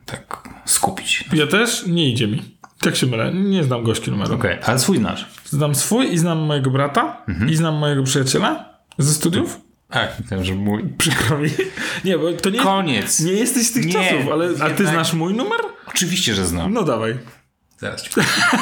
tak 0.06 0.48
skupić. 0.64 1.24
Ja 1.32 1.46
też 1.46 1.86
nie 1.86 2.10
idzie 2.10 2.28
mi. 2.28 2.53
Tak 2.80 2.96
się 2.96 3.06
mylę. 3.06 3.32
Nie 3.34 3.64
znam 3.64 3.82
gości 3.84 4.10
numeru. 4.10 4.34
Okej, 4.34 4.58
ale 4.62 4.78
swój 4.78 4.98
znasz. 4.98 5.26
Znam 5.44 5.74
swój 5.74 6.12
i 6.12 6.18
znam 6.18 6.38
mojego 6.38 6.70
brata 6.70 7.22
Mhm. 7.28 7.50
i 7.50 7.56
znam 7.56 7.74
mojego 7.74 8.02
przyjaciela 8.02 8.64
ze 8.98 9.12
studiów. 9.14 9.60
Tak, 9.90 10.16
myślałem, 10.20 10.44
że 10.46 10.54
mój. 10.54 10.84
Przykro 10.98 11.38
mi. 11.38 11.48
Nie, 12.04 12.18
bo 12.18 12.32
to 12.32 12.50
nie, 12.50 12.58
Koniec. 12.58 13.20
nie 13.20 13.32
jesteś 13.32 13.66
z 13.66 13.72
tych 13.72 13.86
Nie, 13.86 13.92
czasów, 13.92 14.32
ale 14.32 14.48
a 14.60 14.70
ty 14.70 14.86
znasz 14.86 15.12
mój 15.12 15.34
numer? 15.34 15.60
Oczywiście, 15.86 16.34
że 16.34 16.46
znam. 16.46 16.72
No 16.72 16.82
dawaj. 16.82 17.18
Zaraz 17.78 18.02
ci 18.02 18.10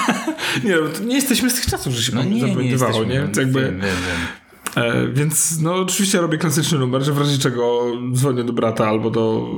Nie, 0.64 0.75
to 0.94 1.05
nie 1.05 1.14
jesteśmy 1.14 1.51
z 1.51 1.55
tych 1.55 1.66
czasów, 1.66 1.94
że 1.94 2.03
się 2.03 2.12
No 2.14 2.22
no, 2.22 2.29
nie, 2.31 2.35
nie 2.35 2.40
zapamiętywało, 2.48 2.92
jesteśmy. 2.92 3.14
nie? 3.14 3.20
Wiem, 3.20 3.33
To 3.35 3.40
jakby, 3.40 3.61
wiem, 3.62 3.81
wiem. 3.81 4.85
e, 4.85 5.09
więc 5.09 5.61
no 5.61 5.75
oczywiście 5.75 6.20
robię 6.20 6.38
klasyczny 6.38 6.79
numer, 6.79 7.03
że 7.03 7.12
w 7.12 7.18
razie 7.18 7.38
czego 7.38 7.83
dzwonię 8.12 8.44
do 8.44 8.53
brata 8.53 8.88
albo 8.88 9.11
do 9.11 9.48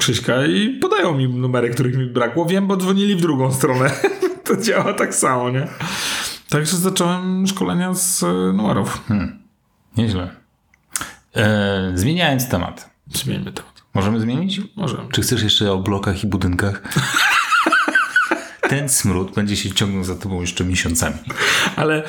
Krzyśka 0.00 0.46
i 0.46 0.68
podają 0.68 1.14
mi 1.14 1.28
numery, 1.28 1.70
których 1.70 1.96
mi 1.96 2.06
brakło. 2.06 2.46
Wiem, 2.46 2.66
bo 2.66 2.76
dzwonili 2.76 3.16
w 3.16 3.20
drugą 3.20 3.52
stronę. 3.52 3.90
to 4.46 4.56
działa 4.56 4.92
tak 4.92 5.14
samo, 5.14 5.50
nie? 5.50 5.68
Także 6.48 6.76
zacząłem 6.76 7.46
szkolenia 7.46 7.94
z 7.94 8.22
e, 8.22 8.26
numerów. 8.52 9.04
Nieźle. 9.96 10.30
E, 11.36 11.92
zmieniając 11.94 12.48
temat. 12.48 12.90
Zmieńmy 13.14 13.52
temat. 13.52 13.82
Możemy 13.94 14.20
zmienić? 14.20 14.60
Możemy. 14.76 15.08
Czy 15.12 15.22
chcesz 15.22 15.42
jeszcze 15.42 15.72
o 15.72 15.78
blokach 15.78 16.24
i 16.24 16.26
budynkach? 16.26 16.82
Ten 18.70 18.88
smród 18.88 19.34
będzie 19.34 19.56
się 19.56 19.70
ciągnął 19.70 20.04
za 20.04 20.14
tobą 20.14 20.40
jeszcze 20.40 20.64
miesiącami. 20.64 21.16
Ale 21.76 22.02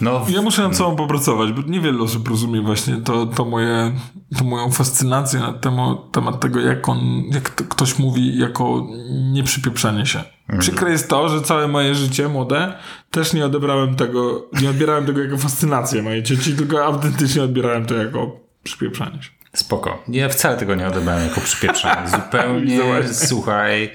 No, 0.00 0.26
Ja 0.28 0.42
muszę 0.42 0.62
nad 0.62 0.76
sobą 0.76 0.96
popracować, 0.96 1.52
bo 1.52 1.62
niewiele 1.62 2.02
osób 2.02 2.28
rozumie 2.28 2.60
właśnie 2.60 2.96
to, 2.96 3.26
to 3.26 3.44
moje, 3.44 3.92
to 4.38 4.44
moją 4.44 4.70
fascynację 4.70 5.40
na 5.40 5.52
temat, 5.52 5.98
temat 6.12 6.40
tego, 6.40 6.60
jak 6.60 6.88
on, 6.88 6.98
jak 7.30 7.50
to 7.50 7.64
ktoś 7.64 7.98
mówi 7.98 8.38
jako 8.38 8.86
nieprzypieprzanie 9.32 10.06
się. 10.06 10.24
Przykre 10.58 10.90
jest 10.90 11.08
to, 11.08 11.28
że 11.28 11.40
całe 11.42 11.68
moje 11.68 11.94
życie 11.94 12.28
młode 12.28 12.74
też 13.10 13.32
nie 13.32 13.46
odebrałem 13.46 13.96
tego, 13.96 14.46
nie 14.62 14.70
odbierałem 14.70 15.06
tego 15.06 15.22
jako 15.22 15.38
fascynację 15.38 16.02
mojej 16.02 16.22
dzieci, 16.22 16.54
tylko 16.56 16.84
autentycznie 16.84 17.42
odbierałem 17.42 17.86
to 17.86 17.94
jako 17.94 18.40
przypieprzanie 18.62 19.22
się. 19.22 19.30
spoko. 19.54 20.02
Ja 20.08 20.28
wcale 20.28 20.56
tego 20.56 20.74
nie 20.74 20.86
odebrałem 20.86 21.28
jako 21.28 21.40
przypieprzenie. 21.40 22.08
Zupełnie, 22.16 22.80
słuchaj, 23.12 23.90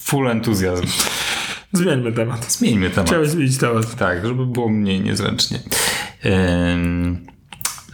full 0.00 0.28
entuzjazm. 0.28 0.86
Zmieńmy 1.74 2.12
temat. 2.12 2.52
Zmieńmy 2.52 2.90
temat. 2.90 3.06
Chciałeś 3.06 3.28
zmienić 3.28 3.58
temat. 3.58 3.96
Tak, 3.96 4.26
żeby 4.26 4.46
było 4.46 4.68
mniej 4.68 5.00
niezręcznie. 5.00 5.58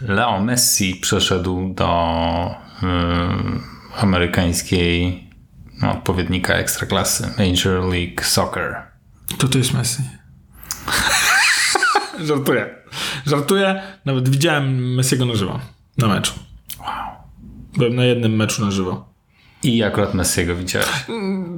Leo 0.01 0.41
Messi 0.41 0.95
przeszedł 0.95 1.73
do 1.73 1.89
amerykańskiej 4.01 5.23
no, 5.81 5.91
odpowiednika 5.91 6.53
ekstraklasy 6.53 7.27
Major 7.37 7.83
League 7.83 8.23
Soccer. 8.23 8.75
To 9.37 9.47
to 9.47 9.57
jest 9.57 9.73
Messi. 9.73 10.03
Żartuję. 12.27 12.75
Żartuję. 13.25 13.81
Nawet 14.05 14.29
widziałem 14.29 14.95
Messiego 14.95 15.25
na 15.25 15.35
żywo. 15.35 15.59
Na 15.97 16.07
meczu. 16.07 16.33
Wow. 16.79 16.87
Byłem 17.77 17.95
na 17.95 18.05
jednym 18.05 18.35
meczu 18.35 18.65
na 18.65 18.71
żywo. 18.71 19.10
I 19.63 19.83
akurat 19.83 20.13
Messiego 20.13 20.55
widziałeś. 20.55 21.05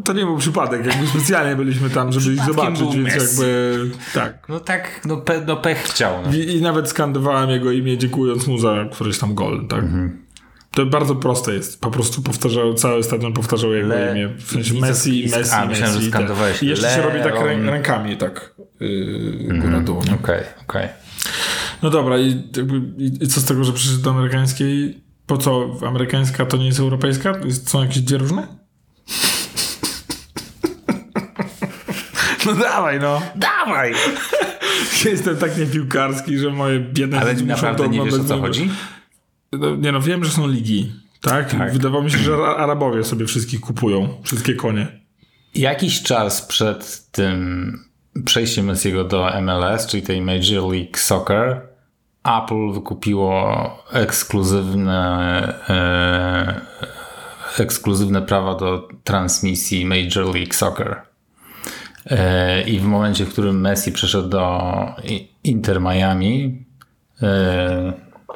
To 0.06 0.14
nie 0.14 0.26
był 0.26 0.38
przypadek, 0.38 0.86
jakby 0.86 1.08
specjalnie 1.08 1.56
byliśmy 1.56 1.90
tam, 1.90 2.12
żeby 2.12 2.36
ich 2.36 2.46
zobaczyć, 2.46 2.96
więc 2.96 3.04
Messi. 3.04 3.20
jakby 3.42 3.90
tak. 4.14 4.46
No 4.50 4.60
tak, 4.60 5.02
no, 5.06 5.18
pe, 5.18 5.42
no 5.48 5.58
pech 5.58 5.78
chciał. 5.78 6.14
No. 6.26 6.34
I, 6.38 6.58
I 6.58 6.62
nawet 6.62 6.90
skandowałem 6.90 7.50
jego 7.50 7.72
imię, 7.72 7.98
dziękując 7.98 8.48
mu 8.48 8.58
za 8.58 8.76
któryś 8.92 9.18
tam 9.20 9.36
gol, 9.36 9.68
tak? 9.68 9.80
Mhm. 9.80 10.24
To 10.72 10.86
bardzo 10.86 11.16
proste 11.16 11.54
jest. 11.54 11.82
Po 11.82 11.92
prostu 11.92 12.22
powtarzał, 12.22 12.74
cały 12.74 13.04
stadion 13.04 13.34
powtarzał 13.34 13.74
jego 13.74 13.88
Le- 13.88 14.12
imię. 14.12 14.30
W 14.38 14.52
sensie 14.52 14.74
Messi, 14.74 15.26
i- 15.26 15.30
Messi, 15.30 15.54
a, 15.54 15.66
myślałem, 15.66 15.94
że 15.94 16.00
Messi. 16.00 16.12
tak. 16.12 16.22
skandowałeś 16.22 16.64
I 16.64 16.68
jeszcze 16.68 16.90
się 16.96 17.02
robi 17.02 17.20
tak 17.20 17.34
rę, 17.36 17.72
rękami, 17.72 18.18
tak. 18.18 18.56
Yy, 18.80 19.60
nie? 20.06 20.14
Okej, 20.16 20.44
okej. 20.62 20.88
No 21.84 21.90
dobra, 21.90 22.18
i, 22.18 22.44
jakby, 22.58 22.82
i, 23.04 23.24
i 23.24 23.28
co 23.28 23.42
z 23.42 23.46
tego, 23.46 23.64
że 23.64 23.74
przyszedł 23.74 24.02
do 24.02 24.10
amerykańskiej? 24.10 25.03
Po 25.28 25.38
co 25.38 25.78
amerykańska 25.88 26.46
to 26.46 26.58
nie 26.58 26.66
jest 26.66 26.80
europejska? 26.80 27.34
Są 27.66 27.82
jakieś 27.82 28.00
dwie 28.00 28.18
różne? 28.18 28.48
No 32.46 32.54
dawaj, 32.54 33.00
no. 33.00 33.22
Dawaj! 33.36 33.94
Ja 35.06 35.12
jestem 35.16 35.38
tak 35.38 35.58
niepiłkarski, 35.58 36.38
że 36.38 36.50
moje 36.50 36.80
biedne 36.80 37.20
Ale 37.20 37.34
naprawdę 37.34 37.84
to 37.84 37.90
nie 37.90 38.04
wiesz 38.04 38.14
o 38.14 38.24
co 38.24 38.40
chodzi? 38.40 38.70
No, 39.52 39.76
nie 39.76 39.92
no, 39.92 40.02
wiem, 40.02 40.26
że 40.26 40.32
są 40.32 40.48
ligi. 40.48 40.92
Tak? 41.22 41.52
Tak. 41.52 41.74
Wydawało 41.74 42.04
mi 42.04 42.12
się, 42.12 42.18
że 42.18 42.32
Ara- 42.32 42.56
Arabowie 42.56 43.04
sobie 43.04 43.26
wszystkich 43.26 43.60
kupują. 43.60 44.22
Wszystkie 44.24 44.54
konie. 44.54 44.88
Jakiś 45.56 46.02
czas 46.02 46.42
przed 46.42 47.12
tym 47.12 47.80
przejściem 48.26 48.66
Messiego 48.66 49.04
do 49.04 49.32
MLS, 49.42 49.88
czyli 49.88 50.04
tej 50.04 50.22
Major 50.22 50.72
League 50.72 50.98
Soccer, 50.98 51.62
Apple 52.24 52.72
wykupiło 52.74 53.56
ekskluzywne, 53.92 55.54
e, 55.70 56.62
ekskluzywne 57.60 58.22
prawa 58.22 58.56
do 58.56 58.88
transmisji 59.04 59.86
Major 59.86 60.36
League 60.36 60.54
Soccer. 60.54 61.02
E, 62.06 62.62
I 62.62 62.80
w 62.80 62.86
momencie, 62.86 63.26
w 63.26 63.30
którym 63.30 63.62
Messi 63.62 63.92
przeszedł 63.92 64.30
do 64.30 64.72
Inter 65.44 65.82
Miami, 65.82 66.66
e, 67.22 67.94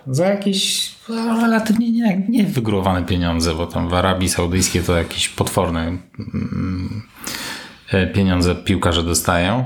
za 0.07 0.25
jakieś 0.25 0.91
relatywnie 1.41 1.91
nie, 1.91 2.25
nie 2.29 2.43
wygórowane 2.43 3.05
pieniądze, 3.05 3.55
bo 3.55 3.67
tam 3.67 3.89
w 3.89 3.93
Arabii 3.93 4.29
Saudyjskiej 4.29 4.83
to 4.83 4.97
jakieś 4.97 5.29
potworne 5.29 5.81
mm, 5.81 7.03
e, 7.91 8.07
pieniądze 8.07 8.55
piłkarze 8.55 9.03
dostają. 9.03 9.65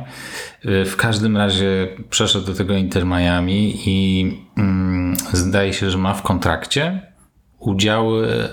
E, 0.66 0.86
W 0.86 0.96
każdym 0.96 1.38
razie 1.38 1.88
przeszedł 2.10 2.46
do 2.46 2.54
tego 2.54 2.74
Inter 2.76 3.06
Miami 3.06 3.90
i 3.90 4.26
mm, 4.58 5.16
zdaje 5.34 5.74
się, 5.74 5.92
że 5.92 5.98
ma 5.98 6.14
w 6.14 6.22
kontrakcie 6.22 7.14
udziały 7.60 8.50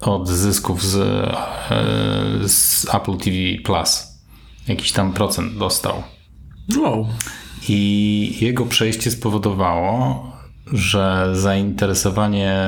od 0.00 0.28
zysków 0.28 0.82
z, 0.82 0.96
e, 0.96 2.48
z 2.48 2.86
Apple 2.94 3.16
TV 3.16 3.36
Plus. 3.64 4.06
Jakiś 4.68 4.92
tam 4.92 5.12
procent 5.12 5.58
dostał. 5.58 6.02
Wow. 6.78 7.06
I 7.68 8.36
jego 8.40 8.66
przejście 8.66 9.10
spowodowało, 9.10 10.24
że 10.72 11.30
zainteresowanie 11.32 12.58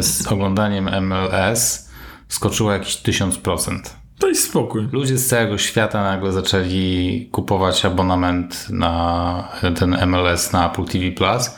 z 0.00 0.26
oglądaniem 0.26 1.06
MLS 1.06 1.90
skoczyło 2.28 2.72
jakieś 2.72 2.96
1000%. 2.96 3.80
To 4.18 4.28
jest 4.28 4.44
spokój. 4.44 4.88
Ludzie 4.92 5.18
z 5.18 5.26
całego 5.26 5.58
świata 5.58 6.02
nagle 6.02 6.32
zaczęli 6.32 7.28
kupować 7.32 7.84
abonament 7.84 8.66
na 8.70 9.48
ten 9.78 9.96
MLS 10.06 10.52
na 10.52 10.70
Apple 10.72 10.84
TV 10.84 11.10
Plus. 11.12 11.50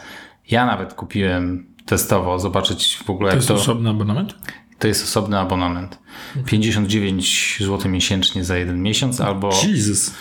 Ja 0.50 0.66
nawet 0.66 0.94
kupiłem 0.94 1.66
testowo, 1.86 2.38
zobaczyć 2.38 2.98
w 3.06 3.10
ogóle 3.10 3.30
To 3.30 3.34
jak 3.36 3.36
jest 3.36 3.48
to. 3.48 3.54
osobny 3.54 3.90
abonament? 3.90 4.34
To 4.78 4.88
jest 4.88 5.04
osobny 5.04 5.38
abonament. 5.38 5.98
59 6.46 7.56
zł 7.60 7.90
miesięcznie 7.90 8.44
za 8.44 8.56
jeden 8.56 8.82
miesiąc 8.82 9.20
albo 9.20 9.50
Jesus. 9.66 10.14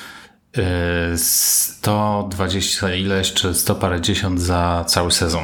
y, 0.57 1.17
120 1.17 2.93
ileś 2.95 3.33
czy 3.33 3.53
100 3.53 3.75
parę 3.75 4.01
dziesiąt 4.01 4.39
za 4.41 4.83
cały 4.87 5.11
sezon. 5.11 5.43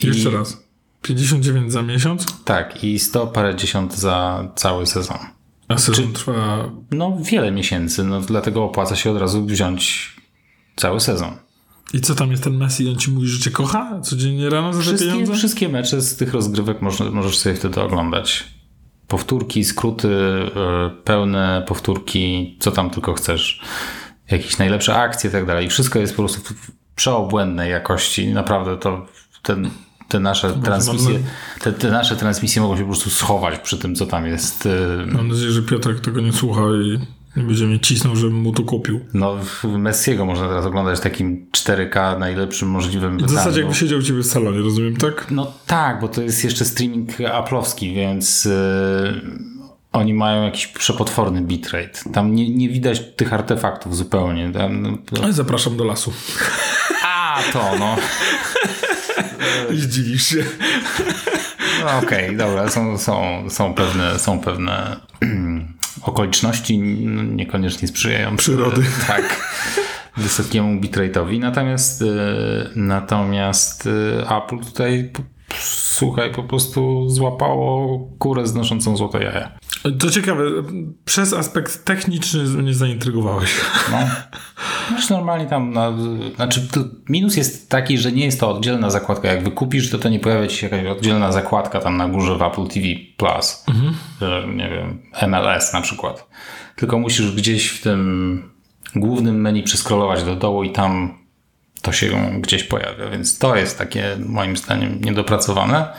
I- 0.00 0.06
Jeszcze 0.06 0.30
raz. 0.30 0.64
59 1.02 1.72
za 1.72 1.82
miesiąc, 1.82 2.42
Tak, 2.44 2.84
i 2.84 2.98
100 2.98 3.26
parę 3.26 3.54
dziesiąt 3.56 3.94
za 3.94 4.44
cały 4.56 4.86
sezon. 4.86 5.18
A 5.68 5.78
sezon 5.78 6.12
trwa... 6.12 6.70
No 6.90 7.18
wiele 7.22 7.50
miesięcy, 7.50 8.04
no 8.04 8.20
dlatego 8.20 8.64
opłaca 8.64 8.96
się 8.96 9.10
od 9.10 9.16
razu 9.16 9.46
wziąć 9.46 10.12
cały 10.76 11.00
sezon. 11.00 11.36
I 11.92 12.00
co 12.00 12.14
tam 12.14 12.30
jest 12.30 12.44
ten 12.44 12.56
Messi? 12.56 12.88
On 12.88 12.96
ci 12.96 13.10
mówi, 13.10 13.28
że 13.28 13.40
cię 13.40 13.50
kocha? 13.50 14.00
Codziennie 14.00 14.50
rano 14.50 14.72
za 14.72 14.80
Wszystkie, 14.80 15.10
pieniądze? 15.10 15.34
wszystkie 15.34 15.68
mecze 15.68 16.00
z 16.00 16.16
tych 16.16 16.34
rozgrywek 16.34 16.82
można, 16.82 17.10
możesz 17.10 17.38
sobie 17.38 17.54
wtedy 17.54 17.80
oglądać. 17.80 18.44
Powtórki, 19.08 19.64
skróty, 19.64 20.08
y, 20.08 20.50
pełne 21.04 21.64
powtórki, 21.68 22.56
co 22.60 22.70
tam 22.70 22.90
tylko 22.90 23.14
chcesz. 23.14 23.60
Jakieś 24.30 24.58
najlepsze 24.58 24.94
akcje 24.96 25.30
i 25.30 25.32
tak 25.32 25.46
dalej. 25.46 25.68
Wszystko 25.70 25.98
jest 25.98 26.12
po 26.16 26.22
prostu 26.22 26.54
przeobłędnej 26.94 27.70
jakości. 27.70 28.26
Naprawdę 28.28 28.76
to 28.76 29.06
ten, 29.42 29.70
te 30.08 30.20
nasze 30.20 30.52
transmisje, 30.64 31.18
te, 31.60 31.72
te 31.72 31.90
nasze 31.90 32.16
transmisje 32.16 32.62
mogą 32.62 32.76
się 32.76 32.82
po 32.82 32.88
prostu 32.88 33.10
schować 33.10 33.58
przy 33.58 33.78
tym, 33.78 33.94
co 33.94 34.06
tam 34.06 34.26
jest. 34.26 34.66
y, 34.66 34.70
Mam 35.06 35.28
nadzieję, 35.28 35.50
że 35.50 35.62
Piotrek 35.62 36.00
tego 36.00 36.20
nie 36.20 36.32
słucha 36.32 36.62
i 36.84 36.98
nie 37.36 37.42
będzie 37.42 37.66
mnie 37.66 37.80
cisnął, 37.80 38.16
żebym 38.16 38.36
mu 38.36 38.52
to 38.52 38.62
kupił. 38.62 39.00
No, 39.14 39.36
Messiego 39.78 40.24
można 40.24 40.48
teraz 40.48 40.66
oglądać 40.66 40.98
w 40.98 41.02
takim 41.02 41.46
4K 41.52 42.18
najlepszym 42.18 42.68
możliwym 42.68 43.18
W 43.18 43.30
zasadzie 43.30 43.60
jakby 43.60 43.74
siedział 43.74 43.98
u 43.98 44.02
ciebie 44.02 44.20
w 44.20 44.26
salonie, 44.26 44.58
rozumiem, 44.58 44.96
tak? 44.96 45.26
No 45.30 45.52
tak, 45.66 46.00
bo 46.00 46.08
to 46.08 46.22
jest 46.22 46.44
jeszcze 46.44 46.64
streaming 46.64 47.10
Apple'owski, 47.18 47.94
więc 47.94 48.44
yy, 48.44 48.52
oni 49.92 50.14
mają 50.14 50.44
jakiś 50.44 50.66
przepotworny 50.66 51.42
bitrate. 51.42 52.10
Tam 52.12 52.34
nie, 52.34 52.50
nie 52.50 52.68
widać 52.68 53.02
tych 53.16 53.32
artefaktów 53.32 53.96
zupełnie. 53.96 54.52
Tam, 54.52 54.82
no. 54.82 54.98
Ale 55.22 55.32
zapraszam 55.32 55.76
do 55.76 55.84
lasu. 55.84 56.12
A, 57.04 57.38
to 57.52 57.70
no. 57.78 57.96
Zdziwisz 59.74 60.26
się. 60.26 60.44
no 61.80 61.98
Okej, 61.98 62.36
dobra, 62.36 62.70
są, 62.70 62.98
są, 62.98 63.44
są 63.50 63.74
pewne, 63.74 64.18
są 64.18 64.40
pewne 64.40 64.96
okoliczności 66.02 66.78
no, 66.78 67.22
niekoniecznie 67.22 67.88
sprzyjające. 67.88 68.36
Przyrody. 68.36 68.82
Tak. 69.06 69.50
Wysokiemu 70.16 70.80
bitrate'owi. 70.80 71.40
Natomiast, 71.40 72.02
y, 72.02 72.06
natomiast 72.76 73.86
y, 73.86 73.90
Apple 74.36 74.58
tutaj 74.58 75.12
słuchaj, 75.94 76.32
po 76.32 76.42
prostu 76.42 77.08
złapało 77.08 77.98
kurę 78.18 78.46
znoszącą 78.46 78.96
złote 78.96 79.24
jaja. 79.24 79.50
To 79.98 80.10
ciekawe, 80.10 80.44
przez 81.04 81.32
aspekt 81.32 81.84
techniczny 81.84 82.44
mnie 82.44 82.74
zaintrygowałeś. 82.74 83.60
No. 83.92 83.98
Masz 84.90 85.10
normalnie 85.10 85.46
tam, 85.46 85.72
na, 85.72 85.92
znaczy 86.36 86.68
minus 87.08 87.36
jest 87.36 87.70
taki, 87.70 87.98
że 87.98 88.12
nie 88.12 88.24
jest 88.24 88.40
to 88.40 88.50
oddzielna 88.50 88.90
zakładka. 88.90 89.28
Jak 89.28 89.44
wykupisz, 89.44 89.90
to 89.90 89.98
to 89.98 90.08
nie 90.08 90.20
pojawia 90.20 90.46
ci 90.46 90.56
się 90.56 90.68
jakaś 90.68 90.86
oddzielna 90.86 91.32
zakładka 91.32 91.80
tam 91.80 91.96
na 91.96 92.08
górze 92.08 92.38
w 92.38 92.42
Apple 92.42 92.66
TV 92.66 92.86
Plus. 93.16 93.64
Że, 94.20 94.46
nie 94.54 94.70
wiem, 94.70 95.02
MLS 95.28 95.72
na 95.72 95.80
przykład. 95.80 96.28
Tylko 96.76 96.98
musisz 96.98 97.32
gdzieś 97.32 97.68
w 97.68 97.82
tym 97.82 98.50
głównym 98.96 99.40
menu 99.40 99.62
przeskrolować 99.62 100.24
do 100.24 100.36
dołu 100.36 100.64
i 100.64 100.70
tam 100.70 101.23
to 101.84 101.92
się 101.92 102.40
gdzieś 102.40 102.64
pojawia. 102.64 103.10
Więc 103.10 103.38
to 103.38 103.56
jest 103.56 103.78
takie 103.78 104.16
moim 104.26 104.56
zdaniem 104.56 105.00
niedopracowane. 105.00 105.92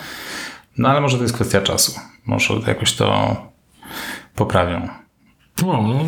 No 0.77 0.89
ale 0.89 1.01
może 1.01 1.17
to 1.17 1.23
jest 1.23 1.35
kwestia 1.35 1.61
czasu. 1.61 1.99
Może 2.25 2.53
jakoś 2.67 2.93
to 2.93 3.35
poprawią. 4.35 4.89
Wow, 5.63 5.87
no, 5.87 6.05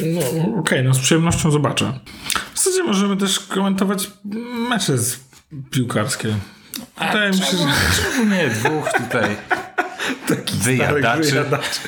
no 0.00 0.58
okej, 0.58 0.84
no 0.84 0.94
z 0.94 0.98
przyjemnością 0.98 1.50
zobaczę. 1.50 1.98
W 2.54 2.58
zasadzie 2.58 2.82
możemy 2.82 3.16
też 3.16 3.40
komentować 3.40 4.10
mecze 4.68 4.98
z 4.98 5.20
piłkarskie. 5.70 6.34
Wydaje 6.98 7.30
mi 7.30 7.36
się, 7.38 7.56
że 7.56 7.64
Czemu 8.02 8.30
nie? 8.30 8.48
Dwóch 8.48 8.92
tutaj 8.92 9.36
taki 10.28 10.56
wyjadaczy. 10.56 11.22
wyjadaczy. 11.30 11.80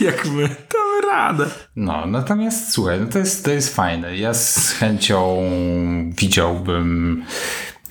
Jak 0.00 0.26
my 0.26 0.48
radę. 1.16 1.46
No, 1.76 2.06
natomiast 2.06 2.72
słuchaj, 2.72 3.00
no 3.00 3.06
to, 3.06 3.18
jest, 3.18 3.44
to 3.44 3.50
jest 3.50 3.76
fajne. 3.76 4.16
Ja 4.16 4.34
z 4.34 4.70
chęcią 4.70 5.36
widziałbym 6.18 7.22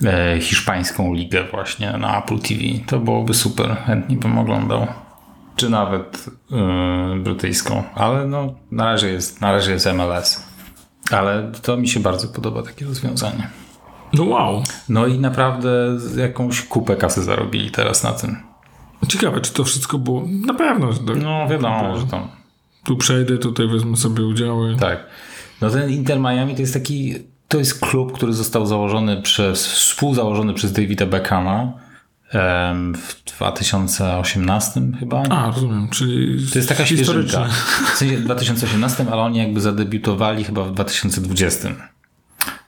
e, 0.05 0.39
hiszpańską 0.39 1.13
ligę 1.13 1.43
właśnie 1.51 1.91
na 1.91 2.19
Apple 2.23 2.39
TV. 2.39 2.61
To 2.87 2.99
byłoby 2.99 3.33
super. 3.33 3.77
Chętnie 3.85 4.17
bym 4.17 4.37
oglądał. 4.37 4.87
Czy 5.55 5.69
nawet 5.69 6.25
e, 6.51 7.19
brytyjską. 7.19 7.83
Ale 7.95 8.27
no, 8.27 8.53
na 8.71 8.85
razie 8.85 9.07
jest, 9.07 9.41
na 9.41 9.51
razie 9.51 9.71
jest 9.71 9.85
MLS. 9.93 10.43
Ale 11.11 11.51
to 11.61 11.77
mi 11.77 11.87
się 11.87 11.99
bardzo 11.99 12.27
podoba 12.27 12.63
takie 12.63 12.85
rozwiązanie. 12.85 13.49
No 14.13 14.23
wow. 14.23 14.63
No 14.89 15.07
i 15.07 15.19
naprawdę 15.19 15.69
jakąś 16.17 16.61
kupę 16.61 16.95
kasy 16.95 17.23
zarobili 17.23 17.71
teraz 17.71 18.03
na 18.03 18.11
tym. 18.11 18.37
Ciekawe, 19.07 19.41
czy 19.41 19.53
to 19.53 19.63
wszystko 19.63 19.97
było. 19.97 20.23
Na 20.45 20.53
pewno. 20.53 20.91
że 20.93 20.99
to- 20.99 21.15
No 21.15 21.47
wiadomo, 21.47 21.97
że 21.97 22.05
tam 22.07 22.27
Tu 22.83 22.97
przejdę, 22.97 23.37
tutaj 23.37 23.67
wezmę 23.67 23.97
sobie 23.97 24.25
udziały. 24.25 24.75
Tak. 24.79 25.05
No 25.61 25.69
ten 25.69 25.89
Inter 25.89 26.19
Miami 26.19 26.55
to 26.55 26.61
jest 26.61 26.73
taki, 26.73 27.15
to 27.47 27.57
jest 27.57 27.79
klub, 27.79 28.13
który 28.13 28.33
został 28.33 28.65
założony 28.65 29.21
przez, 29.21 29.67
współzałożony 29.67 30.53
przez 30.53 30.71
Davida 30.71 31.05
Beckhama 31.05 31.73
w 32.93 33.23
2018 33.37 34.81
chyba. 34.99 35.23
A, 35.29 35.47
rozumiem, 35.47 35.89
czyli 35.89 36.47
to 36.51 36.59
jest 36.59 36.69
taka 36.69 36.85
historyczne. 36.85 37.49
świeżynka. 37.49 37.93
W 37.93 37.97
sensie 37.97 38.17
w 38.17 38.23
2018, 38.23 39.05
ale 39.11 39.21
oni 39.21 39.37
jakby 39.37 39.61
zadebiutowali 39.61 40.43
chyba 40.43 40.63
w 40.63 40.73
2020. 40.73 41.69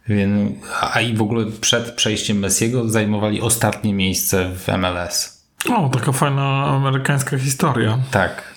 Więc, 0.08 0.52
a 0.94 1.02
i 1.02 1.14
w 1.16 1.22
ogóle 1.22 1.46
przed 1.62 1.92
przejściem 1.92 2.40
Messiego 2.40 2.90
zajmowali 2.90 3.42
ostatnie 3.42 3.94
miejsce 3.94 4.50
w 4.56 4.68
MLS. 4.78 5.44
O, 5.70 5.90
taka 5.90 6.12
fajna 6.12 6.66
amerykańska 6.66 7.38
historia. 7.38 8.00
Tak. 8.12 8.53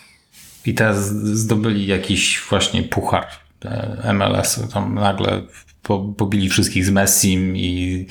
I 0.66 0.74
teraz 0.74 1.08
zdobyli 1.22 1.86
jakiś 1.86 2.42
właśnie 2.48 2.82
puchar 2.82 3.26
e, 3.64 4.12
MLS. 4.12 4.60
Tam 4.72 4.94
nagle 4.94 5.42
po, 5.82 5.98
pobili 5.98 6.48
wszystkich 6.48 6.86
z 6.86 6.90
Messim 6.90 7.56
i 7.56 8.06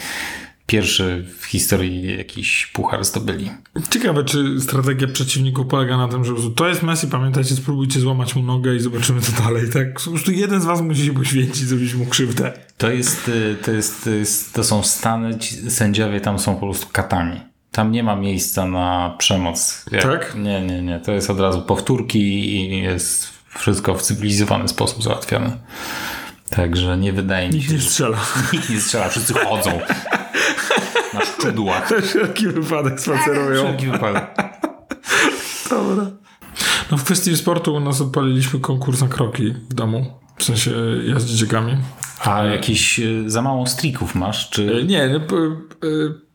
pierwszy 0.65 1.25
w 1.39 1.45
historii 1.45 2.17
jakiś 2.17 2.67
puchar 2.67 3.05
zdobyli. 3.05 3.51
Ciekawe, 3.89 4.23
czy 4.23 4.61
strategia 4.61 5.07
przeciwników 5.07 5.67
polega 5.67 5.97
na 5.97 6.07
tym, 6.07 6.25
że 6.25 6.33
to 6.55 6.67
jest 6.67 6.83
Messi, 6.83 7.07
pamiętajcie, 7.07 7.55
spróbujcie 7.55 7.99
złamać 7.99 8.35
mu 8.35 8.43
nogę 8.43 8.75
i 8.75 8.79
zobaczymy 8.79 9.21
co 9.21 9.43
dalej, 9.43 9.69
tak? 9.73 10.01
Po 10.01 10.09
prostu 10.09 10.31
jeden 10.31 10.61
z 10.61 10.65
was 10.65 10.81
musi 10.81 11.05
się 11.05 11.13
poświęcić, 11.13 11.67
zrobić 11.67 11.93
mu 11.93 12.05
krzywdę. 12.05 12.53
To 12.77 12.91
jest, 12.91 13.27
y, 13.27 13.55
to 13.65 13.71
jest, 13.71 14.03
to 14.03 14.09
jest, 14.09 14.53
to 14.53 14.63
są 14.63 14.83
Stany, 14.83 15.37
sędziowie 15.69 16.21
tam 16.21 16.39
są 16.39 16.55
po 16.55 16.61
prostu 16.61 16.87
katami. 16.91 17.54
Tam 17.75 17.91
nie 17.91 18.03
ma 18.03 18.15
miejsca 18.15 18.65
na 18.65 19.15
przemoc. 19.17 19.85
Jak- 19.91 20.01
Tak? 20.03 20.35
Nie, 20.35 20.61
nie, 20.61 20.81
nie. 20.81 20.99
To 20.99 21.11
jest 21.11 21.29
od 21.29 21.39
razu 21.39 21.61
powtórki 21.61 22.19
i 22.55 22.81
jest 22.81 23.29
wszystko 23.57 23.95
w 23.95 24.01
cybilizowany 24.01 24.67
sposób 24.67 25.03
załatwiane. 25.03 25.57
Także 26.49 26.97
nie 26.97 27.13
wydaje 27.13 27.47
mi 27.49 27.53
Nikt 27.55 27.67
się, 27.67 27.73
nie 27.73 27.79
że 27.79 27.89
strzela. 27.89 28.17
Nikt 28.53 28.69
nie 28.69 28.79
strzela, 28.81 29.09
wszyscy 29.09 29.33
chodzą 29.33 29.79
na 31.13 31.21
szczudłach. 31.25 31.91
Na 31.91 32.01
wszelki 32.07 32.47
wypadek 32.47 32.99
spacerują. 32.99 33.63
Wszelki 33.63 33.87
wypadek. 33.87 34.23
Dobra. 35.69 36.05
No 36.91 36.97
w 36.97 37.03
kwestii 37.03 37.37
sportu 37.37 37.75
u 37.75 37.79
nas 37.79 38.01
odpaliliśmy 38.01 38.59
konkurs 38.59 39.01
na 39.01 39.07
kroki 39.07 39.53
w 39.69 39.73
domu. 39.73 40.05
W 40.37 40.43
sensie 40.43 40.71
jazdy 41.07 41.33
dziegami. 41.33 41.77
A 42.25 42.43
jakiś 42.43 42.99
y, 42.99 43.23
za 43.29 43.41
mało 43.41 43.67
strików 43.67 44.15
masz? 44.15 44.45
E, 44.45 44.49
Czy... 44.51 44.83
Nie, 44.87 45.07
no, 45.09 45.19
po- 45.19 45.37
e, 45.37 45.49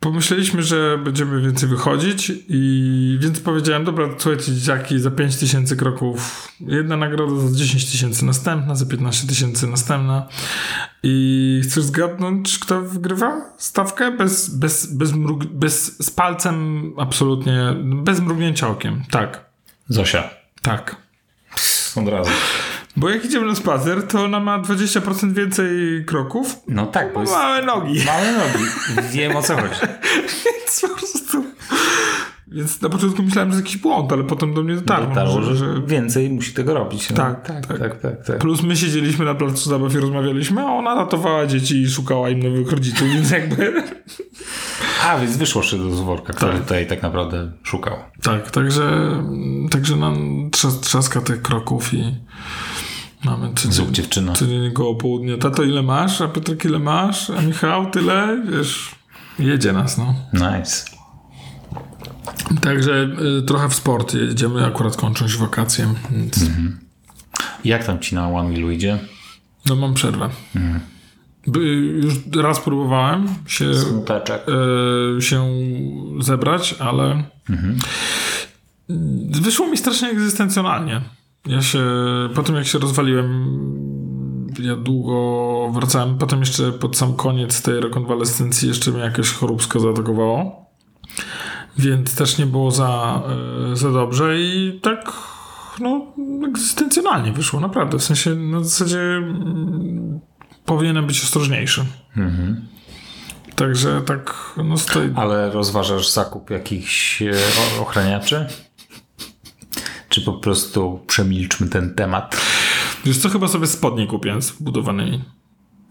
pomyśleliśmy, 0.00 0.62
że 0.62 0.98
będziemy 1.04 1.40
więcej 1.42 1.68
wychodzić 1.68 2.32
i 2.48 3.18
więc 3.20 3.40
powiedziałem, 3.40 3.84
dobra, 3.84 4.08
słuchajcie 4.18 4.54
dzieciaki, 4.54 4.98
za 4.98 5.10
5 5.10 5.36
tysięcy 5.36 5.76
kroków 5.76 6.48
jedna 6.60 6.96
nagroda, 6.96 7.36
za 7.48 7.56
10 7.58 7.90
tysięcy 7.90 8.24
następna, 8.24 8.74
za 8.74 8.86
15 8.86 9.26
tysięcy 9.28 9.66
następna 9.66 10.26
i 11.02 11.60
chcesz 11.64 11.84
zgadnąć, 11.84 12.58
kto 12.58 12.80
wygrywa 12.82 13.40
stawkę? 13.58 14.10
Bez, 14.16 14.48
bez, 14.54 14.86
bez, 14.94 15.12
mrug, 15.12 15.44
bez 15.44 16.06
z 16.06 16.10
palcem 16.10 16.82
absolutnie, 16.98 17.74
bez 17.84 18.20
mrugnięcia 18.20 18.68
okiem. 18.68 19.02
Tak, 19.10 19.44
Zosia. 19.88 20.30
tak. 20.62 20.96
Od 21.96 22.08
razu. 22.08 22.30
Bo 22.96 23.08
jak 23.10 23.24
idziemy 23.24 23.46
na 23.46 23.54
spacer, 23.54 24.02
to 24.06 24.24
ona 24.24 24.40
ma 24.40 24.58
20% 24.62 25.32
więcej 25.32 25.68
kroków, 26.06 26.56
No 26.68 26.86
tak, 26.86 27.14
bo 27.14 27.20
jest 27.20 27.32
małe 27.32 27.62
nogi. 27.62 28.04
małe 28.06 28.32
nogi. 28.32 28.64
Wiem 29.12 29.36
o 29.36 29.42
co 29.42 29.56
chodzi. 29.56 29.74
Więc 30.44 30.80
po 30.80 30.88
prostu... 30.88 31.44
Więc 32.52 32.80
na 32.82 32.88
początku 32.88 33.22
myślałem, 33.22 33.50
że 33.52 33.56
jakiś 33.56 33.76
błąd, 33.76 34.12
ale 34.12 34.24
potem 34.24 34.54
do 34.54 34.62
mnie 34.62 34.74
dotarło, 34.74 35.06
Dotarło, 35.08 35.42
że, 35.42 35.56
że 35.56 35.82
więcej 35.86 36.30
musi 36.30 36.52
tego 36.52 36.74
robić. 36.74 37.10
No, 37.10 37.16
Tak, 37.16 37.46
tak, 37.46 37.66
tak. 37.66 37.78
tak, 37.78 38.00
tak, 38.00 38.26
tak. 38.26 38.38
Plus 38.38 38.62
my 38.62 38.76
siedzieliśmy 38.76 39.24
na 39.24 39.34
placu 39.34 39.70
zabaw 39.70 39.94
i 39.94 39.98
rozmawialiśmy, 39.98 40.60
a 40.60 40.64
ona 40.72 40.94
ratowała 40.94 41.46
dzieci 41.46 41.82
i 41.82 41.90
szukała 41.90 42.30
im 42.30 42.42
nowych 42.42 42.70
rodziców, 42.72 43.08
więc 43.14 43.30
jakby... 43.30 43.72
A, 45.06 45.18
więc 45.18 45.36
wyszło 45.36 45.62
szydło 45.62 45.90
z 45.90 46.00
worka, 46.00 46.32
który 46.32 46.52
Tak. 46.52 46.62
tutaj 46.62 46.86
tak 46.86 47.02
naprawdę 47.02 47.52
szukał. 47.62 47.96
Tak, 48.22 48.50
także, 48.50 49.10
także 49.70 49.96
nam 49.96 50.48
trzas- 50.52 50.80
trzaska 50.80 51.20
tych 51.20 51.42
kroków 51.42 51.94
i 51.94 52.14
mamy 53.24 53.48
tydzień, 53.48 53.72
Zrób 53.72 53.90
dziewczyno. 53.90 54.32
tydzień 54.32 54.72
koło 54.72 54.94
południa. 54.94 55.36
Tato, 55.38 55.62
ile 55.62 55.82
masz? 55.82 56.20
A 56.20 56.28
Piotrek, 56.28 56.64
ile 56.64 56.78
masz? 56.78 57.30
A 57.30 57.42
Michał, 57.42 57.90
tyle? 57.90 58.42
Wiesz, 58.50 58.90
jedzie 59.38 59.72
nas, 59.72 59.98
no. 59.98 60.14
Nice. 60.32 60.84
Także 62.62 63.08
y, 63.38 63.42
trochę 63.42 63.68
w 63.68 63.74
sport 63.74 64.14
jedziemy, 64.14 64.66
akurat 64.66 64.96
kończą 64.96 65.28
się 65.28 65.38
wakacje, 65.38 65.94
więc 66.10 66.40
Jak 67.64 67.84
tam 67.84 67.98
ci 67.98 68.14
na 68.14 68.28
One 68.28 68.50
Wheel 68.50 68.72
idzie? 68.72 68.98
no 69.66 69.76
mam 69.76 69.94
przerwę. 69.94 70.28
By, 71.46 71.60
już 72.02 72.14
raz 72.42 72.60
próbowałem 72.60 73.28
się, 73.46 73.64
y, 75.18 75.22
się 75.22 75.48
zebrać, 76.20 76.74
ale 76.78 77.22
wyszło 79.40 79.66
mi 79.66 79.76
strasznie 79.76 80.08
egzystencjonalnie. 80.08 81.00
Ja 81.46 81.62
się, 81.62 81.84
po 82.34 82.42
tym 82.42 82.56
jak 82.56 82.66
się 82.66 82.78
rozwaliłem, 82.78 83.50
ja 84.58 84.76
długo 84.76 85.70
wracałem, 85.74 86.18
potem 86.18 86.40
jeszcze 86.40 86.72
pod 86.72 86.96
sam 86.96 87.14
koniec 87.14 87.62
tej 87.62 87.80
rekonwalescencji 87.80 88.68
jeszcze 88.68 88.90
mnie 88.90 89.00
jakaś 89.00 89.30
choróbska 89.32 89.78
zaatakowało. 89.78 90.66
Więc 91.78 92.16
też 92.16 92.38
nie 92.38 92.46
było 92.46 92.70
za, 92.70 93.22
e, 93.72 93.76
za 93.76 93.90
dobrze 93.92 94.40
i 94.40 94.80
tak 94.82 95.12
no, 95.80 96.06
egzystencjonalnie 96.46 97.32
wyszło, 97.32 97.60
naprawdę. 97.60 97.98
W 97.98 98.02
sensie 98.04 98.34
na 98.34 98.64
zasadzie 98.64 99.00
mm, 99.00 100.20
powinienem 100.64 101.06
być 101.06 101.22
ostrożniejszy. 101.22 101.84
Także 103.54 104.02
tak, 104.02 104.54
no 104.64 104.76
stoi. 104.78 105.10
Ale 105.14 105.50
rozważasz 105.50 106.08
zakup 106.10 106.50
jakichś 106.50 107.22
e, 107.22 107.32
ochraniaczy? 107.80 108.46
Czy 110.10 110.20
po 110.20 110.32
prostu 110.32 111.00
przemilczmy 111.06 111.68
ten 111.68 111.94
temat? 111.94 112.36
Wiesz 113.04 113.18
co, 113.18 113.28
chyba 113.28 113.48
sobie 113.48 113.66
spodnie 113.66 114.06
kupię 114.06 114.42
z 114.42 114.52
budowanymi. 114.52 115.24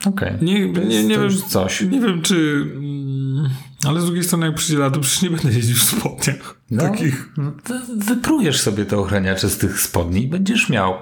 Okej. 0.06 0.34
Nie, 0.42 0.74
To 0.74 0.80
nie, 0.84 1.04
nie 1.04 1.16
to 1.16 1.22
wiem, 1.22 1.38
coś. 1.50 1.82
nie 1.82 2.02
wiem 2.02 2.22
czy... 2.22 2.36
mm, 2.76 3.50
Ale 3.88 4.02
z 4.02 4.06
drugiej 4.06 4.24
strony 4.24 4.46
jak 4.46 4.56
przyjdzie 4.56 4.80
lato, 4.84 5.00
przecież 5.00 5.22
nie 5.22 5.30
będę 5.30 5.52
jeździł 5.54 5.76
w 5.76 5.84
spodniach. 5.84 6.62
No, 6.72 6.82
Takich. 6.84 7.34
no 7.38 7.52
wyprujesz 7.98 8.62
sobie 8.62 8.86
te 8.86 8.98
ochraniacze 8.98 9.50
z 9.50 9.58
tych 9.58 9.82
spodni 9.82 10.24
i 10.24 10.28
będziesz 10.28 10.70
miał. 10.70 10.94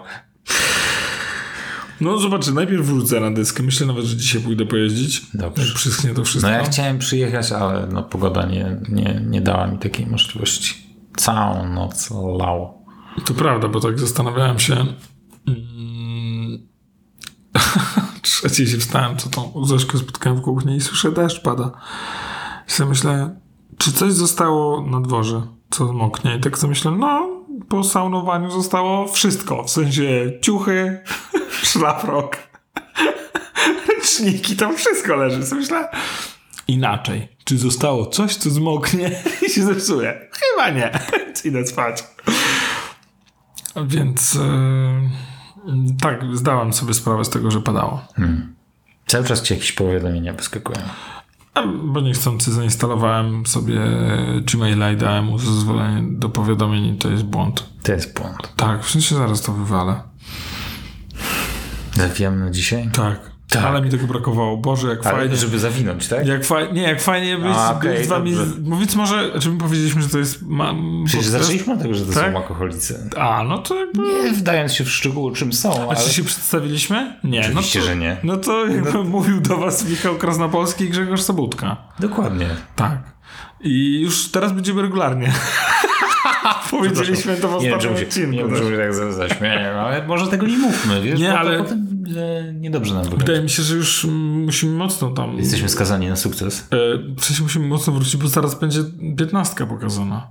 No 2.02 2.18
zobaczę, 2.20 2.52
najpierw 2.52 2.86
wrócę 2.86 3.20
na 3.20 3.32
dyskę. 3.32 3.64
Myślę 3.64 3.88
nawet, 3.88 4.06
że 4.06 4.16
dzisiaj 4.18 4.42
pójdę 4.42 4.66
pojeździć. 4.66 5.22
Dobrze. 5.34 5.66
Jak 5.66 5.76
przyschnie 5.76 6.14
to 6.14 6.24
wszystko. 6.24 6.52
No 6.52 6.58
ja 6.58 6.64
chciałem 6.64 7.00
przyjechać, 7.00 7.52
ale 7.52 7.88
no 7.88 8.04
pogoda 8.04 8.46
nie, 8.46 8.78
nie, 8.90 9.22
nie 9.26 9.42
dała 9.42 9.68
mi 9.68 9.78
takiej 9.78 10.06
możliwości. 10.08 10.74
Całą 11.18 11.70
noc 11.74 12.12
lało. 12.12 12.77
To 13.26 13.34
prawda, 13.34 13.68
bo 13.68 13.80
tak 13.80 14.00
zastanawiałem 14.00 14.60
się. 14.60 14.86
Mm, 15.48 16.68
Trzeciej 18.22 18.68
się 18.68 18.78
wstałem, 18.78 19.18
co 19.18 19.30
tą 19.30 19.66
Zeszkę 19.66 19.98
spotkałem 19.98 20.40
w 20.40 20.42
kuchni 20.42 20.76
i 20.76 20.82
słyszę, 20.82 21.12
deszcz 21.12 21.42
pada. 21.42 21.72
I 22.68 22.72
sobie 22.72 22.90
myślę, 22.90 23.40
czy 23.78 23.92
coś 23.92 24.14
zostało 24.14 24.82
na 24.82 25.02
dworze, 25.02 25.48
co 25.70 25.94
moknie? 25.94 26.36
I 26.36 26.40
tak 26.40 26.58
sobie 26.58 26.70
myślę, 26.70 26.92
no, 26.92 27.30
po 27.70 27.84
saunowaniu 27.84 28.52
zostało 28.52 29.08
wszystko. 29.08 29.64
W 29.64 29.70
sensie 29.70 30.32
ciuchy, 30.42 31.04
szlafrok, 31.72 32.38
ręczniki, 33.90 34.56
tam 34.56 34.76
wszystko 34.76 35.16
leży. 35.16 35.46
Sobie 35.46 35.62
myślę, 35.62 35.90
inaczej. 36.68 37.38
Czy 37.44 37.58
zostało 37.58 38.06
coś, 38.06 38.36
co 38.36 38.50
zmoknie 38.50 39.24
i 39.48 39.50
się 39.50 39.64
zepsuje? 39.64 40.30
Chyba 40.32 40.70
nie. 40.70 41.00
Idę 41.46 41.68
spać. 41.68 42.04
Więc 43.88 44.36
e, 44.36 45.96
tak, 46.02 46.22
zdałem 46.34 46.74
sobie 46.74 46.94
sprawę 46.94 47.26
z 47.26 47.30
tego, 47.30 47.52
że 47.52 47.62
padało. 47.62 48.02
Co 48.16 48.22
Cały 49.06 49.26
czas 49.26 49.42
ci 49.42 49.54
jakieś 49.54 49.72
powiadomienia 49.72 50.34
wyskakują. 50.34 50.80
A, 51.54 51.68
Bo 51.68 52.02
niechcący 52.02 52.54
zainstalowałem 52.54 53.46
sobie 53.46 53.80
Gmaila 54.42 54.92
i 54.92 54.98
dałem 54.98 55.26
mu 55.26 55.40
zezwolenie 55.40 56.18
do 56.20 56.30
powiadomień 56.30 56.86
i 56.86 56.98
to 56.98 57.10
jest 57.10 57.24
błąd. 57.24 57.70
To 57.84 57.92
jest 57.92 58.20
błąd. 58.20 58.54
Tak, 58.56 58.84
w 58.84 58.90
sensie 58.90 59.16
zaraz 59.16 59.42
to 59.42 59.54
wywalę. 59.54 60.02
Zawijamy 61.94 62.46
na 62.46 62.52
dzisiaj? 62.52 62.90
Tak. 62.94 63.37
Tak. 63.50 63.64
Ale 63.64 63.82
mi 63.82 63.90
tego 63.90 64.08
brakowało. 64.08 64.58
Boże, 64.58 64.88
jak 64.88 65.06
Ale 65.06 65.18
fajnie. 65.18 65.36
żeby 65.36 65.60
zawinąć, 65.60 66.08
tak? 66.08 66.28
Jak 66.28 66.46
faj... 66.46 66.74
Nie, 66.74 66.82
jak 66.82 67.02
fajnie 67.02 67.38
być, 67.38 67.56
A, 67.56 67.74
być 67.74 68.06
z 68.06 68.08
wami. 68.08 68.34
Mówiąc 68.64 68.96
może, 68.96 69.40
czy 69.40 69.50
my 69.52 69.58
powiedzieliśmy, 69.58 70.02
że 70.02 70.10
to 70.10 70.18
jest. 70.18 70.42
Ma... 70.42 70.74
Przecież 71.06 71.26
podcast? 71.26 71.44
zaczęliśmy 71.46 71.74
od 71.74 71.82
tego, 71.82 71.94
że 71.94 72.06
to 72.06 72.14
Tak? 72.14 72.32
są 72.34 72.38
alkoholicy. 72.38 73.10
A, 73.18 73.44
no 73.44 73.58
to 73.58 73.76
jakby. 73.76 74.02
Nie 74.24 74.32
wdając 74.32 74.74
się 74.74 74.84
w 74.84 74.90
szczegóły, 74.92 75.36
czym 75.36 75.54
są, 75.54 75.74
A 75.90 75.96
ale... 75.96 76.04
czy 76.08 76.14
się 76.14 76.24
przedstawiliśmy? 76.24 77.20
Nie. 77.24 77.40
Oczywiście, 77.40 77.80
no 77.80 77.86
to, 77.86 77.92
że 77.92 77.96
nie. 77.98 78.18
No 78.24 78.38
to 78.38 78.68
jakby 78.68 79.04
mówił 79.04 79.42
do 79.42 79.58
was 79.58 79.90
Michał 79.90 80.16
Krasnopolski 80.16 80.84
i 80.84 80.90
Grzegorz 80.90 81.22
Sobudka. 81.22 81.78
Dokładnie. 82.00 82.48
Tak. 82.76 82.98
I 83.62 84.02
już 84.02 84.32
teraz 84.32 84.52
będziemy 84.54 84.82
regularnie. 84.82 85.34
Powiedzieliśmy 86.72 87.36
to 87.38 87.48
w 87.60 87.64
Nie 87.64 87.76
ostatnim 87.76 87.98
się, 88.00 88.08
odcinku. 88.08 88.32
nie 88.32 88.38
wiem, 88.46 88.56
się 88.56 88.78
tak 88.78 88.94
za- 88.94 89.12
zaśmieję, 89.12 89.72
ale 89.72 90.08
może 90.08 90.28
tego 90.28 90.48
nie 90.48 90.58
mówmy, 90.58 91.02
wiesz? 91.02 91.20
Nie, 91.20 91.38
ale- 91.40 91.58
potem 91.58 91.88
niedobrze 92.60 92.94
nam 92.94 93.04
wygląda. 93.04 93.26
Wydaje 93.26 93.44
mi 93.44 93.50
się, 93.50 93.64
że 93.64 93.76
już 93.76 94.08
musimy 94.46 94.72
mocno 94.78 95.10
tam. 95.12 95.38
Jesteśmy 95.38 95.70
skazani 95.70 96.08
na 96.08 96.16
sukces. 96.16 96.68
E, 96.72 96.78
w 97.18 97.26
sensie 97.26 97.44
musimy 97.44 97.68
mocno 97.68 97.94
wrócić, 97.94 98.18
bo 98.18 98.28
zaraz 98.28 98.60
będzie 98.60 98.80
piętnastka 99.18 99.66
pokazana. 99.66 100.28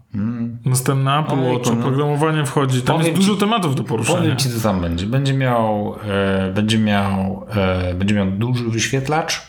Następna 0.64 1.20
Apple 1.20 1.39
Watch, 1.53 1.68
oprogramowanie 1.68 2.45
wchodzi. 2.47 2.82
Tam 2.82 2.97
Powiem 2.97 3.07
jest 3.12 3.18
dużo 3.26 3.34
ci- 3.34 3.41
tematów 3.41 3.74
do 3.74 3.84
poruszenia. 3.84 4.18
Powiem 4.18 4.37
ci, 4.37 4.51
co 4.51 4.61
tam 4.61 4.80
będzie. 4.80 5.07
Będzie 5.07 5.34
miał, 5.34 5.97
e, 6.05 6.53
będzie 6.55 6.78
miał, 6.78 7.47
e, 7.55 7.95
będzie 7.95 8.14
miał 8.14 8.30
duży 8.30 8.64
wyświetlacz, 8.64 9.43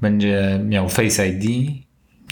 będzie 0.00 0.60
miał 0.64 0.88
Face 0.88 1.28
ID, 1.28 1.70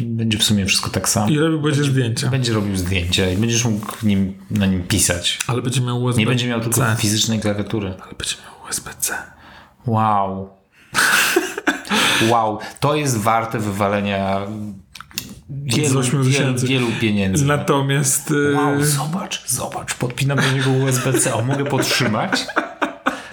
będzie 0.00 0.38
w 0.38 0.42
sumie 0.42 0.66
wszystko 0.66 0.90
tak 0.90 1.08
samo. 1.08 1.28
I 1.28 1.38
robił 1.38 1.60
będzie 1.60 1.84
zdjęcia. 1.84 2.30
Będzie 2.30 2.52
robił 2.52 2.76
zdjęcia 2.76 3.30
i 3.30 3.36
będziesz 3.36 3.64
mógł 3.64 3.92
nim, 4.02 4.34
na 4.50 4.66
nim 4.66 4.82
pisać. 4.82 5.38
Ale 5.46 5.62
będzie 5.62 5.80
miał 5.80 6.02
USB-C. 6.02 6.20
Nie 6.20 6.26
będzie 6.26 6.48
miał 6.48 6.60
tylko 6.60 6.96
fizycznej 6.96 7.40
klawiatury. 7.40 7.86
Ale 7.88 8.12
będzie 8.18 8.36
miał 8.44 8.68
USB-C. 8.68 9.14
Wow. 9.86 10.50
Wow. 12.28 12.58
To 12.80 12.94
jest 12.94 13.18
warte 13.18 13.58
wywalenia 13.58 14.40
wielu, 15.50 15.98
8 15.98 16.22
wielu, 16.22 16.58
wielu 16.58 16.86
pieniędzy. 17.00 17.44
Natomiast 17.44 18.30
e, 18.30 18.56
Wow, 18.56 18.84
zobacz, 18.84 19.42
zobacz, 19.46 19.94
podpinam 19.94 20.38
do 20.38 20.52
niego 20.52 20.70
USB-C. 20.70 21.34
O, 21.34 21.42
mogę 21.42 21.64
podtrzymać? 21.64 22.46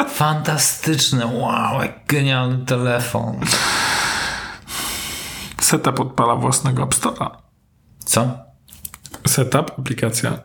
Fantastyczne, 0.09 1.25
wow, 1.25 1.81
jak 1.81 2.05
genialny 2.07 2.65
telefon. 2.65 3.39
Setup 5.71 5.99
odpala 5.99 6.35
własnego 6.35 6.83
App 6.83 6.93
Store'a. 6.93 7.29
Co? 8.05 8.37
Setup, 9.27 9.71
aplikacja, 9.79 10.39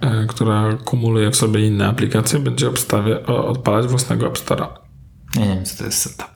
e, 0.00 0.26
która 0.26 0.76
kumuluje 0.84 1.30
w 1.30 1.36
sobie 1.36 1.66
inne 1.66 1.88
aplikacje, 1.88 2.38
będzie 2.38 2.68
obstawia, 2.68 3.22
o, 3.26 3.48
odpalać 3.48 3.86
własnego 3.86 4.26
App 4.26 4.38
Store'a. 4.38 4.68
Nie 5.36 5.46
wiem, 5.46 5.64
co 5.64 5.78
to 5.78 5.84
jest 5.84 5.98
setup. 5.98 6.34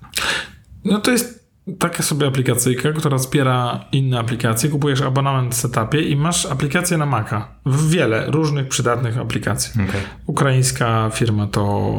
No 0.85 0.99
to 1.01 1.11
jest 1.11 1.49
taka 1.79 2.03
sobie 2.03 2.27
aplikacyjka, 2.27 2.93
która 2.93 3.19
wspiera 3.19 3.85
inne 3.93 4.19
aplikacje. 4.19 4.71
Kupujesz 4.71 5.01
abonament 5.01 5.55
w 5.55 5.59
setupie 5.59 6.03
i 6.03 6.17
masz 6.17 6.47
aplikacje 6.47 6.99
na 6.99 7.07
Maca. 7.07 7.49
Wiele 7.67 8.31
różnych 8.31 8.69
przydatnych 8.69 9.19
aplikacji. 9.19 9.73
Okay. 9.89 10.01
Ukraińska 10.27 11.11
firma 11.11 11.47
to 11.47 11.93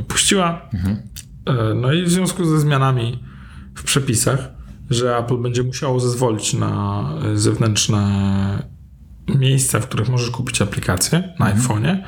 y, 0.00 0.04
puściła. 0.04 0.68
Y, 0.74 1.74
no 1.74 1.92
i 1.92 2.02
w 2.02 2.10
związku 2.10 2.44
ze 2.44 2.60
zmianami 2.60 3.24
w 3.74 3.82
przepisach, 3.82 4.61
że 4.94 5.18
Apple 5.18 5.36
będzie 5.36 5.62
musiało 5.62 6.00
zezwolić 6.00 6.54
na 6.54 7.04
y, 7.32 7.38
zewnętrzne 7.38 8.72
miejsca, 9.28 9.80
w 9.80 9.86
których 9.86 10.08
możesz 10.08 10.30
kupić 10.30 10.62
aplikacje 10.62 11.34
na 11.38 11.54
iPhone'ie, 11.54 11.98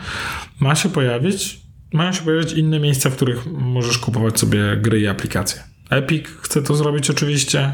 ma 0.60 0.74
się 0.74 0.88
pojawić, 0.88 1.60
mają 1.92 2.12
się 2.12 2.22
pojawić 2.22 2.52
inne 2.52 2.80
miejsca, 2.80 3.10
w 3.10 3.16
których 3.16 3.46
możesz 3.46 3.98
kupować 3.98 4.38
sobie 4.38 4.76
gry 4.76 5.00
i 5.00 5.06
aplikacje. 5.06 5.62
Epic 5.90 6.26
chce 6.40 6.62
to 6.62 6.74
zrobić 6.74 7.10
oczywiście, 7.10 7.72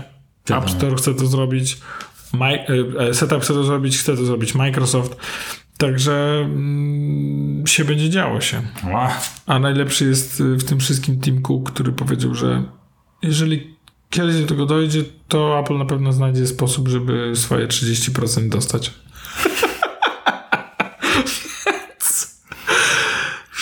App 0.51 0.71
Store 0.71 0.97
chce 0.97 1.15
to 1.15 1.27
zrobić, 1.27 1.79
Mi- 2.35 2.99
e, 2.99 3.15
Setup 3.15 3.43
chce 3.43 3.55
to 3.55 3.65
zrobić, 3.65 3.99
chce 3.99 4.17
to 4.17 4.25
zrobić 4.25 4.55
Microsoft. 4.55 5.17
Także 5.79 6.41
mm, 6.45 7.67
się 7.67 7.85
będzie 7.85 8.11
działo 8.11 8.41
się. 8.41 8.63
A 9.47 9.59
najlepszy 9.59 10.05
jest 10.05 10.43
w 10.43 10.65
tym 10.65 10.81
wszystkim 10.81 11.21
Tim 11.21 11.43
Cook, 11.43 11.73
który 11.73 11.93
powiedział, 11.93 12.35
że 12.35 12.65
jeżeli 13.23 13.77
kiedyś 14.11 14.41
do 14.41 14.47
tego 14.47 14.67
dojdzie, 14.67 15.05
to 15.29 15.59
Apple 15.59 15.79
na 15.79 15.85
pewno 15.85 16.13
znajdzie 16.13 16.47
sposób, 16.47 16.89
żeby 16.89 17.33
swoje 17.37 17.69
30% 17.69 18.49
dostać. 18.49 18.95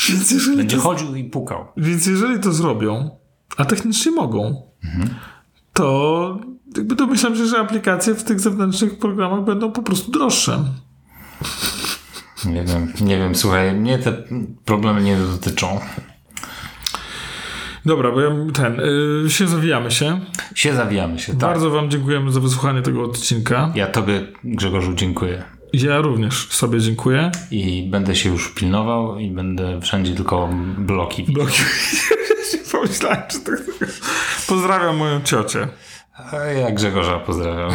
Więc 0.08 0.30
jeżeli, 0.30 0.56
Będzie 0.56 0.76
to, 0.76 0.82
chodził 0.82 1.14
i 1.16 1.24
pukał. 1.24 1.64
więc 1.76 2.06
jeżeli 2.06 2.40
to 2.40 2.52
zrobią, 2.52 3.10
a 3.56 3.64
technicznie 3.64 4.12
mogą, 4.12 4.62
to 5.72 6.38
jakby 6.76 6.94
domyślam 6.94 7.36
się, 7.36 7.46
że 7.46 7.58
aplikacje 7.58 8.14
w 8.14 8.24
tych 8.24 8.40
zewnętrznych 8.40 8.98
programach 8.98 9.44
będą 9.44 9.72
po 9.72 9.82
prostu 9.82 10.10
droższe. 10.10 10.64
Nie 12.44 12.64
wiem, 12.64 12.92
nie 13.00 13.18
wiem, 13.18 13.34
słuchaj, 13.34 13.74
mnie 13.74 13.98
te 13.98 14.22
problemy 14.64 15.02
nie 15.02 15.16
dotyczą. 15.16 15.80
Dobra, 17.86 18.12
bo 18.12 18.20
ja 18.20 18.30
ten, 18.54 18.80
y, 19.26 19.30
się 19.30 19.48
zawijamy 19.48 19.90
się. 19.90 20.20
Się 20.54 20.74
zawijamy 20.74 21.18
się, 21.18 21.32
tak. 21.32 21.40
Bardzo 21.40 21.70
Wam 21.70 21.90
dziękujemy 21.90 22.32
za 22.32 22.40
wysłuchanie 22.40 22.82
tego 22.82 23.04
odcinka. 23.04 23.72
Ja 23.74 23.86
tobie, 23.86 24.26
Grzegorzu, 24.44 24.94
dziękuję. 24.94 25.42
Ja 25.72 26.00
również 26.00 26.48
sobie 26.48 26.80
dziękuję. 26.80 27.30
I 27.50 27.88
będę 27.90 28.16
się 28.16 28.30
już 28.30 28.54
pilnował 28.54 29.18
i 29.18 29.30
będę 29.30 29.80
wszędzie 29.80 30.14
tylko 30.14 30.50
bloki. 30.78 31.22
Bloki. 31.22 31.62
Pomyślałem, 32.72 33.22
że 33.32 33.38
to... 33.38 33.52
Pozdrawiam 34.48 34.96
moją 34.96 35.22
ciocię. 35.22 35.68
A 36.32 36.36
ja 36.36 36.70
Grzegorza 36.70 37.18
pozdrawiam. 37.18 37.70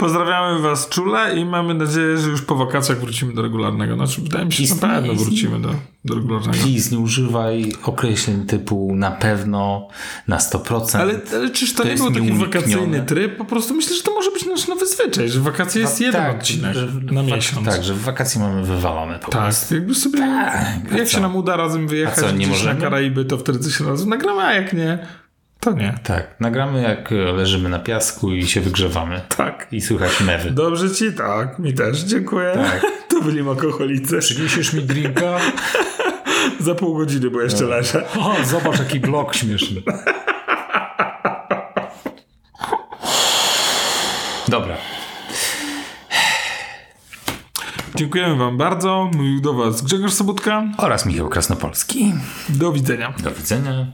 Pozdrawiamy 0.00 0.58
Was 0.58 0.88
czule 0.88 1.36
i 1.38 1.44
mamy 1.44 1.74
nadzieję, 1.74 2.18
że 2.18 2.28
już 2.28 2.42
po 2.42 2.54
wakacjach 2.56 3.00
wrócimy 3.00 3.32
do 3.34 3.42
regularnego. 3.42 3.94
Znaczy, 3.94 4.20
wydaje 4.20 4.44
mi 4.44 4.52
się, 4.52 4.64
że 4.66 4.74
na 4.74 4.80
pewno 4.80 5.14
wrócimy 5.14 5.60
do, 5.60 5.74
do 6.04 6.14
regularnego. 6.14 6.58
Please, 6.64 6.90
nie 6.90 6.98
używaj 6.98 7.72
określeń 7.82 8.46
typu 8.46 8.92
na 8.94 9.10
pewno, 9.10 9.88
na 10.28 10.36
100%. 10.38 10.98
Ale, 10.98 11.20
ale 11.34 11.50
czyż 11.50 11.74
to, 11.74 11.82
To 11.82 11.88
nie 11.88 11.94
był 11.96 12.10
taki 12.12 12.32
wakacyjny 12.32 13.02
tryb? 13.02 13.36
Po 13.36 13.44
prostu 13.44 13.74
myślę, 13.74 13.96
że 13.96 14.02
to 14.02 14.14
może 14.14 14.30
być 14.30 14.46
nasz 14.46 14.68
nowy 14.68 14.86
zwyczaj, 14.86 15.28
że 15.28 15.40
wakacje 15.40 15.80
jest 15.80 16.00
jeden 16.00 16.30
odcinek 16.36 16.74
że 16.74 16.86
w- 16.86 17.12
na 17.12 17.22
miesiąc. 17.22 17.66
Tak, 17.66 17.84
że 17.84 17.94
w 17.94 18.00
wakacje 18.02 18.40
mamy 18.40 18.62
wywalone 18.62 19.18
po 19.18 19.30
Tak, 19.30 19.42
prostu. 19.42 19.74
jakby 19.74 19.94
sobie. 19.94 20.24
a 20.24 20.96
jak 20.96 21.06
co? 21.08 21.12
się 21.14 21.20
nam 21.20 21.36
uda 21.36 21.56
razem 21.56 21.88
wyjechać 21.88 22.18
A 22.18 22.20
co, 22.20 22.26
nie 22.30 22.36
gdzieś 22.36 22.48
na 22.48 22.52
możemy? 22.52 22.80
Karaiby, 22.80 23.24
to 23.24 23.38
wtedy 23.38 23.70
się 23.70 23.84
razem 23.84 24.08
nagramy, 24.08 24.42
a 24.42 24.52
jak 24.54 24.72
nie, 24.72 24.98
to 25.60 25.72
nie. 25.72 25.94
Tak, 26.02 26.34
nagramy 26.40 26.82
jak 26.82 27.12
e, 27.12 27.14
leżymy 27.14 27.68
na 27.68 27.78
piasku 27.78 28.32
i 28.32 28.46
się 28.46 28.60
wygrzewamy. 28.60 29.20
Tak. 29.36 29.66
I 29.72 29.80
słychać 29.80 30.20
mewy. 30.20 30.50
Dobrze 30.50 30.90
ci, 30.90 31.12
tak. 31.12 31.58
Mi 31.58 31.74
też. 31.74 32.00
Dziękuję. 32.00 32.52
Tak. 32.54 32.86
To 33.10 33.20
byli 33.24 33.48
alkoholicy. 33.48 34.18
Przyniesiesz 34.18 34.72
mi 34.72 34.82
drinka? 34.82 35.38
Za 36.60 36.74
pół 36.74 36.96
godziny, 36.96 37.30
bo 37.30 37.40
jeszcze 37.40 37.64
leżę. 37.64 38.04
O, 38.18 38.36
zobacz 38.44 38.78
jaki 38.78 39.00
blok 39.00 39.34
śmieszny. 39.34 39.82
Dobra. 44.48 44.76
Dziękujemy 47.94 48.36
wam 48.36 48.58
bardzo. 48.58 49.10
Mówił 49.14 49.40
do 49.40 49.54
was 49.54 49.82
Grzegorz 49.82 50.12
Sobotka. 50.12 50.64
Oraz 50.78 51.06
Michał 51.06 51.28
Krasnopolski. 51.28 52.14
Do 52.48 52.72
widzenia. 52.72 53.14
Do 53.22 53.30
widzenia. 53.30 53.86